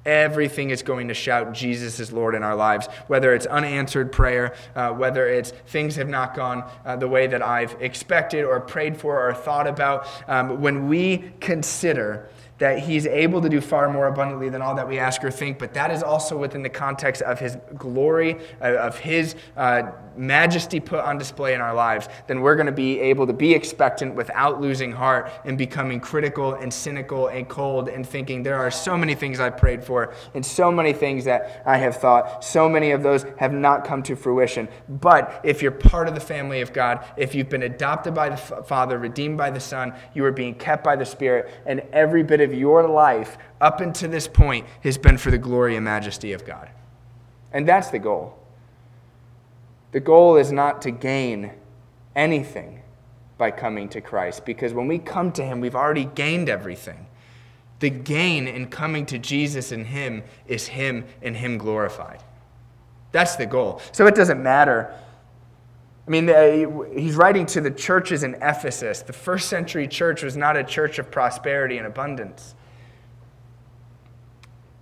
Everything 0.09 0.71
is 0.71 0.83
going 0.83 1.09
to 1.09 1.15
shout 1.15 1.53
Jesus 1.53 2.01
is 2.01 2.11
Lord 2.11 2.35
in 2.35 2.43
our 2.43 2.57
lives, 2.57 2.87
whether 3.09 3.35
it's 3.35 3.45
unanswered 3.45 4.11
prayer, 4.11 4.55
uh, 4.75 4.91
whether 4.91 5.29
it's 5.29 5.51
things 5.67 5.97
have 5.97 6.09
not 6.09 6.35
gone 6.35 6.65
uh, 6.87 6.97
the 6.97 7.07
way 7.07 7.27
that 7.27 7.43
I've 7.43 7.77
expected 7.79 8.43
or 8.43 8.59
prayed 8.59 8.97
for 8.97 9.29
or 9.29 9.35
thought 9.35 9.67
about. 9.67 10.09
Um, 10.27 10.63
when 10.63 10.89
we 10.89 11.33
consider 11.41 12.31
that 12.59 12.81
he's 12.81 13.07
able 13.07 13.41
to 13.41 13.49
do 13.49 13.61
far 13.61 13.91
more 13.91 14.07
abundantly 14.07 14.49
than 14.49 14.61
all 14.61 14.75
that 14.75 14.89
we 14.89 14.99
ask 14.99 15.23
or 15.25 15.31
think, 15.31 15.59
but 15.59 15.75
that 15.75 15.91
is 15.91 16.03
also 16.03 16.37
within 16.37 16.63
the 16.63 16.69
context 16.69 17.23
of 17.23 17.39
his 17.39 17.57
glory, 17.77 18.39
uh, 18.61 18.77
of 18.77 18.99
his 18.99 19.37
uh, 19.57 19.83
majesty 20.17 20.81
put 20.81 20.99
on 21.01 21.17
display 21.17 21.55
in 21.55 21.61
our 21.61 21.75
lives, 21.75 22.09
then 22.27 22.41
we're 22.41 22.57
going 22.57 22.67
to 22.67 22.73
be 22.73 22.99
able 22.99 23.27
to 23.27 23.33
be 23.33 23.55
expectant 23.55 24.15
without 24.15 24.61
losing 24.61 24.91
heart 24.91 25.31
and 25.45 25.57
becoming 25.57 26.01
critical 26.01 26.55
and 26.55 26.73
cynical 26.75 27.29
and 27.29 27.49
cold 27.49 27.89
and 27.89 28.07
thinking 28.07 28.43
there 28.43 28.59
are 28.59 28.71
so 28.71 28.97
many 28.97 29.15
things 29.15 29.39
I've 29.39 29.57
prayed 29.57 29.85
for 29.85 30.13
and 30.35 30.45
so 30.45 30.73
many 30.73 30.93
things 30.93 31.25
that 31.25 31.63
I 31.65 31.77
have 31.79 31.97
thought. 31.97 32.45
So 32.45 32.69
many 32.69 32.91
of 32.91 33.03
those 33.03 33.25
have 33.39 33.53
not 33.53 33.85
come 33.85 34.03
to 34.05 34.17
fruition. 34.17 34.69
But 34.89 35.41
if 35.45 35.63
you're 35.63 35.71
part 35.71 36.09
of 36.09 36.15
the 36.15 36.21
family 36.21 36.61
of 36.61 36.73
God, 36.73 37.05
if 37.17 37.35
you've 37.35 37.49
been 37.49 37.63
adopted 37.63 38.15
by 38.15 38.31
the 38.31 38.37
Father, 38.37 38.99
redeemed 38.99 39.39
by 39.39 39.51
the 39.51 39.61
Son, 39.61 39.95
you 40.15 40.25
are 40.25 40.33
being 40.33 40.55
kept 40.55 40.83
by 40.83 40.97
the 40.97 41.07
Spirit, 41.07 41.51
and 41.65 41.81
every 41.93 42.23
bit 42.23 42.41
of 42.41 42.48
your 42.55 42.89
life 42.89 43.39
up 43.61 43.81
until 43.81 44.11
this 44.11 44.29
point 44.29 44.67
has 44.83 44.99
been 44.99 45.19
for 45.19 45.31
the 45.31 45.39
glory 45.39 45.77
and 45.77 45.85
majesty 45.85 46.33
of 46.33 46.45
God. 46.45 46.71
And 47.53 47.67
that's 47.67 47.91
the 47.91 47.99
goal. 47.99 48.39
The 49.93 50.01
goal 50.01 50.37
is 50.37 50.53
not 50.53 50.83
to 50.83 50.91
gain 50.91 51.53
anything 52.15 52.83
by 53.39 53.51
coming 53.51 53.89
to 53.91 54.01
Christ, 54.01 54.45
because 54.45 54.75
when 54.75 54.89
we 54.89 54.99
come 54.99 55.31
to 55.33 55.45
Him, 55.45 55.61
we've 55.61 55.77
already 55.77 56.05
gained 56.05 56.49
everything. 56.49 57.07
The 57.79 57.91
gain 57.91 58.49
in 58.49 58.67
coming 58.67 59.07
to 59.07 59.19
Jesus 59.19 59.71
and 59.71 59.87
Him 59.87 60.25
is 60.47 60.67
Him 60.67 61.05
and 61.23 61.37
Him 61.37 61.57
glorified. 61.57 62.23
That's 63.13 63.37
the 63.37 63.47
goal. 63.47 63.81
So 63.93 64.07
it 64.07 64.17
doesn't 64.17 64.43
matter. 64.43 64.93
I 66.09 66.11
mean, 66.11 66.97
he's 66.99 67.17
writing 67.17 67.45
to 67.47 67.61
the 67.61 67.71
churches 67.71 68.23
in 68.23 68.37
Ephesus. 68.37 69.03
The 69.03 69.13
first 69.13 69.51
century 69.51 69.87
church 69.87 70.23
was 70.23 70.39
not 70.39 70.57
a 70.57 70.65
church 70.65 70.99
of 70.99 71.11
prosperity 71.11 71.77
and 71.77 71.87
abundance. 71.87 72.55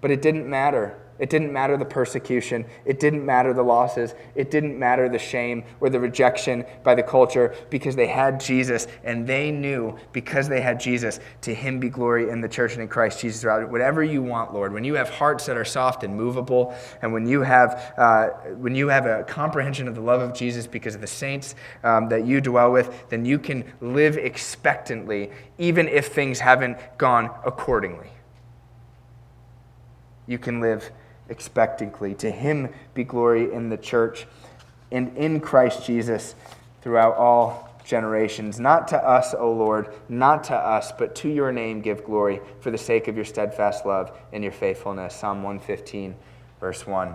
But 0.01 0.13
it 0.13 0.23
didn't 0.23 0.49
matter 0.49 0.97
it 1.19 1.31
didn't 1.31 1.53
matter 1.53 1.77
the 1.77 1.85
persecution. 1.85 2.65
It 2.85 3.01
didn't 3.01 3.25
matter 3.25 3.55
the 3.55 3.63
losses. 3.63 4.15
It 4.35 4.51
didn't 4.51 4.79
matter 4.79 5.09
the 5.09 5.19
shame 5.19 5.65
or 5.81 5.89
the 5.89 5.99
rejection 5.99 6.65
by 6.85 6.95
the 6.95 7.03
culture 7.03 7.55
because 7.71 7.97
they 7.97 8.07
had 8.07 8.39
Jesus 8.39 8.87
and 9.05 9.27
they 9.27 9.51
knew 9.51 9.97
because 10.13 10.49
they 10.49 10.61
had 10.61 10.79
Jesus, 10.79 11.21
to 11.43 11.55
him 11.55 11.81
be 11.81 11.89
glory 11.89 12.31
in 12.31 12.41
the 12.41 12.49
church 12.49 12.75
and 12.75 12.83
in 12.83 12.89
Christ 12.89 13.21
Jesus. 13.21 13.45
Whatever 13.45 14.05
you 14.05 14.23
want, 14.23 14.53
Lord. 14.53 14.73
When 14.73 14.85
you 14.85 14.95
have 14.95 15.09
hearts 15.09 15.47
that 15.47 15.57
are 15.57 15.65
soft 15.65 16.05
and 16.05 16.15
movable, 16.15 16.75
and 17.03 17.13
when 17.13 17.27
you 17.27 17.43
have, 17.43 17.95
uh, 17.97 18.29
when 18.57 18.75
you 18.75 18.89
have 18.89 19.07
a 19.07 19.25
comprehension 19.25 19.89
of 19.89 19.95
the 19.95 20.01
love 20.01 20.21
of 20.21 20.35
Jesus 20.35 20.67
because 20.67 20.95
of 20.95 21.01
the 21.01 21.07
saints 21.07 21.55
um, 21.83 22.09
that 22.09 22.27
you 22.27 22.41
dwell 22.41 22.73
with, 22.73 23.09
then 23.09 23.25
you 23.25 23.39
can 23.39 23.65
live 23.81 24.19
expectantly 24.19 25.31
even 25.59 25.89
if 25.89 26.09
things 26.09 26.41
haven't 26.41 26.77
gone 26.99 27.31
accordingly. 27.45 28.11
You 30.27 30.39
can 30.39 30.61
live 30.61 30.91
expectantly. 31.29 32.15
To 32.15 32.31
him 32.31 32.69
be 32.95 33.05
glory 33.05 33.53
in 33.53 33.69
the 33.69 33.77
church 33.77 34.27
and 34.91 35.17
in 35.17 35.41
Christ 35.41 35.87
Jesus 35.87 36.35
throughout 36.83 37.17
all 37.17 37.67
generations. 37.85 38.59
Not 38.61 38.89
to 38.89 38.97
us, 38.97 39.35
O 39.35 39.51
Lord, 39.53 39.95
not 40.09 40.45
to 40.45 40.55
us, 40.55 40.93
but 40.93 41.15
to 41.17 41.29
your 41.29 41.53
name 41.53 41.81
give 41.81 42.05
glory 42.05 42.41
for 42.61 42.71
the 42.71 42.79
sake 42.79 43.09
of 43.09 43.17
your 43.17 43.25
steadfast 43.25 43.87
love 43.87 44.17
and 44.33 44.43
your 44.43 44.53
faithfulness. 44.53 45.15
Psalm 45.15 45.43
115, 45.43 46.15
verse 46.61 46.87
1. 46.87 47.15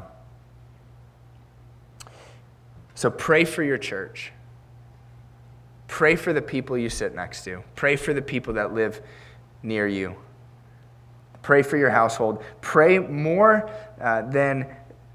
So 2.96 3.10
pray 3.10 3.46
for 3.46 3.64
your 3.64 3.78
church. 3.78 4.32
Pray 5.88 6.16
for 6.16 6.34
the 6.34 6.42
people 6.42 6.78
you 6.78 6.90
sit 6.90 7.14
next 7.14 7.44
to. 7.44 7.64
Pray 7.76 7.96
for 7.96 8.14
the 8.14 8.22
people 8.22 8.54
that 8.54 8.74
live 8.74 9.02
near 9.62 9.88
you. 9.88 10.16
Pray 11.42 11.62
for 11.62 11.78
your 11.78 11.90
household. 11.90 12.44
Pray 12.62 13.00
more 13.00 13.70
uh, 14.00 14.22
than, 14.24 14.68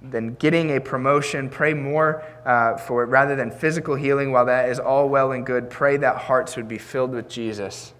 than 0.03 0.35
getting 0.35 0.77
a 0.77 0.81
promotion. 0.81 1.49
Pray 1.49 1.74
more 1.74 2.24
uh, 2.45 2.77
for 2.77 3.03
it 3.03 3.07
rather 3.07 3.37
than 3.37 3.51
physical 3.51 3.95
healing. 3.95 4.33
While 4.33 4.47
that 4.47 4.68
is 4.68 4.79
all 4.79 5.09
well 5.09 5.33
and 5.33 5.47
good, 5.47 5.70
pray 5.70 5.97
that 5.99 6.16
hearts 6.16 6.57
would 6.57 6.68
be 6.68 6.79
filled 6.79 7.12
with 7.12 7.29
Jesus. 7.29 7.95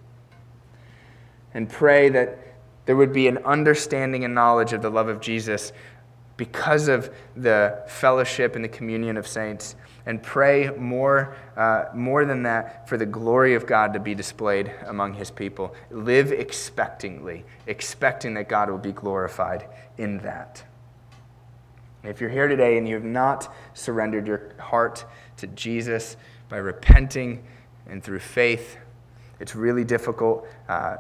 And 1.55 1.68
pray 1.68 2.09
that 2.11 2.39
there 2.87 2.97
would 2.97 3.12
be 3.12 3.29
an 3.29 3.39
understanding 3.39 4.24
and 4.24 4.35
knowledge 4.35 4.72
of 4.72 4.83
the 4.83 4.91
love 4.91 5.09
of 5.09 5.20
Jesus 5.20 5.72
because 6.37 6.89
of 6.89 7.11
the 7.37 7.83
fellowship 7.89 8.57
and 8.57 8.64
the 8.64 8.68
communion 8.68 9.16
of 9.16 9.27
saints 9.27 9.74
and 10.07 10.22
pray 10.22 10.70
more, 10.70 11.36
uh, 11.57 11.86
more 11.92 12.24
than 12.24 12.44
that 12.44 12.88
for 12.88 12.96
the 12.96 13.04
glory 13.04 13.54
of 13.54 13.66
God 13.66 13.92
to 13.92 14.00
be 14.00 14.14
displayed 14.14 14.72
among 14.86 15.14
his 15.14 15.32
people. 15.32 15.74
Live 15.90 16.30
expectantly, 16.30 17.44
expecting 17.66 18.34
that 18.34 18.48
God 18.48 18.70
will 18.70 18.78
be 18.78 18.92
glorified 18.92 19.66
in 19.98 20.18
that. 20.18 20.64
If 22.04 22.20
you're 22.20 22.30
here 22.30 22.46
today 22.46 22.78
and 22.78 22.88
you 22.88 22.94
have 22.94 23.04
not 23.04 23.52
surrendered 23.74 24.28
your 24.28 24.54
heart 24.61 25.04
to 25.38 25.48
Jesus 25.48 26.16
by 26.48 26.59
repenting 26.59 27.42
and 27.88 28.02
through 28.02 28.20
faith, 28.20 28.76
it's 29.40 29.57
really 29.57 29.82
difficult 29.84 30.46
uh, 30.68 30.98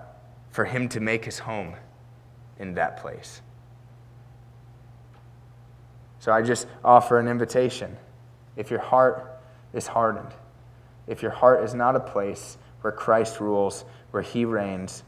for 0.50 0.64
him 0.64 0.88
to 0.88 1.00
make 1.00 1.24
his 1.24 1.38
home 1.38 1.74
in 2.58 2.74
that 2.74 2.96
place. 2.96 3.40
So 6.18 6.32
I 6.32 6.42
just 6.42 6.66
offer 6.84 7.20
an 7.20 7.28
invitation 7.28 7.96
if 8.56 8.70
your 8.70 8.80
heart 8.80 9.40
is 9.72 9.86
hardened, 9.86 10.32
if 11.06 11.22
your 11.22 11.30
heart 11.30 11.62
is 11.62 11.74
not 11.74 11.94
a 11.94 12.00
place 12.00 12.58
where 12.80 12.92
Christ 12.92 13.40
rules, 13.40 13.84
where 14.10 14.22
he 14.22 14.44
reigns, 14.44 15.02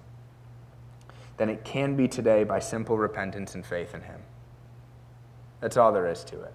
then 1.37 1.49
it 1.49 1.65
can 1.65 1.97
be 1.97 2.09
today 2.09 2.45
by 2.45 2.59
simple 2.59 2.99
repentance 2.99 3.55
and 3.55 3.65
faith 3.65 3.95
in 3.95 4.03
him. 4.03 4.21
That's 5.61 5.77
all 5.77 5.93
there 5.93 6.09
is 6.09 6.25
to 6.25 6.43
it. 6.43 6.53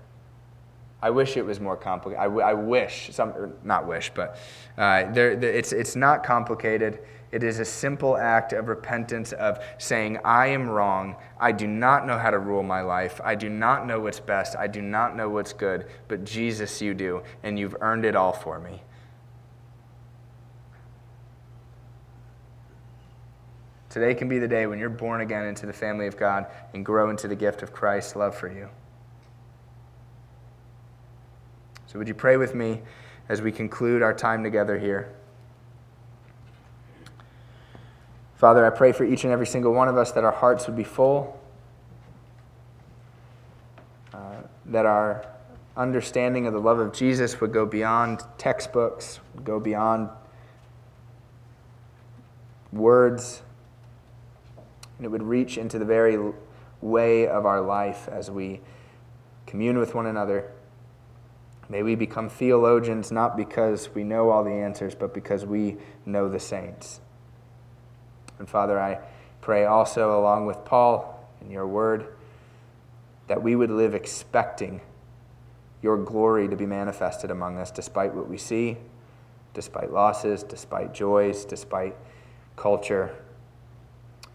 I 1.01 1.09
wish 1.09 1.35
it 1.35 1.45
was 1.45 1.59
more 1.59 1.75
complicated. 1.75 2.21
I, 2.21 2.25
w- 2.25 2.41
I 2.41 2.53
wish, 2.53 3.09
some, 3.11 3.53
not 3.63 3.85
wish, 3.85 4.11
but 4.13 4.37
uh, 4.77 5.11
there, 5.11 5.31
it's, 5.31 5.73
it's 5.73 5.97
not 5.97 6.23
complicated. 6.23 6.99
It 7.34 7.41
is 7.41 7.57
a 7.57 7.65
simple 7.65 8.15
act 8.15 8.53
of 8.53 8.67
repentance 8.67 9.31
of 9.31 9.57
saying, 9.79 10.19
I 10.23 10.45
am 10.49 10.69
wrong. 10.69 11.15
I 11.39 11.51
do 11.51 11.65
not 11.65 12.05
know 12.05 12.15
how 12.15 12.29
to 12.29 12.38
rule 12.38 12.61
my 12.61 12.81
life. 12.81 13.19
I 13.23 13.34
do 13.34 13.49
not 13.49 13.88
know 13.88 13.99
what's 13.99 14.19
best. 14.19 14.55
I 14.55 14.67
do 14.67 14.84
not 14.84 15.15
know 15.15 15.27
what's 15.29 15.51
good. 15.51 15.88
But 16.07 16.25
Jesus, 16.25 16.79
you 16.79 16.93
do, 16.93 17.23
and 17.41 17.57
you've 17.57 17.75
earned 17.81 18.05
it 18.05 18.15
all 18.15 18.34
for 18.34 18.59
me. 18.59 18.84
Today 23.89 24.13
can 24.13 24.29
be 24.29 24.38
the 24.38 24.47
day 24.47 24.67
when 24.67 24.77
you're 24.77 24.89
born 24.89 25.21
again 25.21 25.45
into 25.45 25.65
the 25.65 25.73
family 25.73 26.05
of 26.05 26.15
God 26.15 26.45
and 26.75 26.86
grow 26.86 27.09
into 27.09 27.27
the 27.27 27.36
gift 27.36 27.63
of 27.63 27.73
Christ's 27.73 28.15
love 28.15 28.36
for 28.36 28.47
you. 28.47 28.69
So, 31.88 31.97
would 31.97 32.07
you 32.07 32.13
pray 32.13 32.38
with 32.38 32.53
me 32.53 32.84
as 33.27 33.41
we 33.41 33.51
conclude 33.51 34.03
our 34.03 34.13
time 34.13 34.43
together 34.43 34.77
here? 34.77 35.15
Father, 38.36 38.65
I 38.65 38.69
pray 38.69 38.91
for 38.91 39.05
each 39.05 39.23
and 39.23 39.31
every 39.31 39.47
single 39.47 39.73
one 39.73 39.88
of 39.88 39.97
us 39.97 40.11
that 40.11 40.23
our 40.23 40.31
hearts 40.31 40.67
would 40.67 40.75
be 40.75 40.84
full, 40.84 41.39
uh, 44.13 44.41
that 44.65 44.86
our 44.86 45.25
understanding 45.77 46.45
of 46.45 46.53
the 46.53 46.59
love 46.59 46.79
of 46.79 46.93
Jesus 46.93 47.39
would 47.39 47.53
go 47.53 47.65
beyond 47.65 48.21
textbooks, 48.38 49.19
go 49.43 49.59
beyond 49.59 50.09
words, 52.71 53.41
and 54.97 55.05
it 55.05 55.09
would 55.09 55.23
reach 55.23 55.57
into 55.57 55.79
the 55.79 55.86
very 55.86 56.34
way 56.81 57.27
of 57.27 57.45
our 57.45 57.61
life 57.61 58.09
as 58.11 58.29
we 58.29 58.59
commune 59.45 59.77
with 59.77 59.95
one 59.95 60.05
another 60.05 60.51
May 61.69 61.81
we 61.81 61.95
become 61.95 62.29
theologians 62.29 63.11
not 63.11 63.38
because 63.38 63.89
we 63.95 64.03
know 64.03 64.29
all 64.29 64.43
the 64.43 64.51
answers, 64.51 64.95
but 64.95 65.13
because 65.13 65.45
we 65.45 65.77
know 66.05 66.27
the 66.29 66.39
saints. 66.39 66.99
And 68.43 68.49
Father, 68.49 68.77
I 68.77 68.99
pray 69.39 69.63
also, 69.63 70.19
along 70.19 70.47
with 70.47 70.65
Paul 70.65 71.25
in 71.39 71.49
your 71.49 71.65
word, 71.65 72.07
that 73.27 73.41
we 73.41 73.55
would 73.55 73.71
live 73.71 73.95
expecting 73.95 74.81
your 75.81 75.95
glory 75.95 76.49
to 76.49 76.57
be 76.57 76.65
manifested 76.65 77.31
among 77.31 77.57
us, 77.57 77.71
despite 77.71 78.13
what 78.13 78.27
we 78.27 78.37
see, 78.37 78.75
despite 79.53 79.93
losses, 79.93 80.43
despite 80.43 80.93
joys, 80.93 81.45
despite 81.45 81.95
culture. 82.57 83.15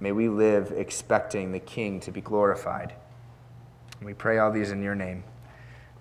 May 0.00 0.12
we 0.12 0.30
live 0.30 0.72
expecting 0.74 1.52
the 1.52 1.60
King 1.60 2.00
to 2.00 2.10
be 2.10 2.22
glorified. 2.22 2.94
We 4.00 4.14
pray 4.14 4.38
all 4.38 4.50
these 4.50 4.70
in 4.70 4.82
your 4.82 4.94
name. 4.94 5.22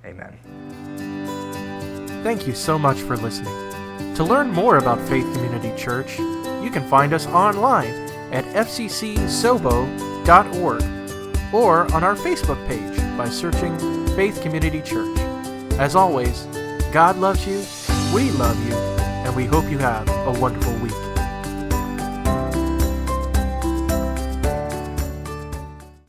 Amen. 0.06 0.38
Thank 2.24 2.48
you 2.48 2.56
so 2.56 2.80
much 2.80 3.00
for 3.00 3.18
listening. 3.18 4.16
To 4.16 4.24
learn 4.24 4.50
more 4.50 4.78
about 4.78 4.98
Faith 5.10 5.26
Community 5.34 5.74
Church, 5.76 6.18
you 6.68 6.74
can 6.74 6.88
find 6.90 7.14
us 7.14 7.26
online 7.28 7.94
at 8.34 8.44
fccsobo.org 8.54 9.84
or 11.54 11.94
on 11.94 12.04
our 12.04 12.16
Facebook 12.16 12.68
page 12.68 12.98
by 13.18 13.30
searching 13.30 13.78
Faith 14.18 14.42
Community 14.42 14.82
Church. 14.82 15.18
As 15.80 15.96
always, 15.96 16.46
God 16.92 17.16
loves 17.16 17.48
you, 17.48 17.64
we 18.14 18.32
love 18.32 18.62
you, 18.68 18.76
and 18.76 19.34
we 19.34 19.46
hope 19.46 19.72
you 19.72 19.78
have 19.78 20.10
a 20.10 20.38
wonderful 20.42 20.74
week. 20.80 21.07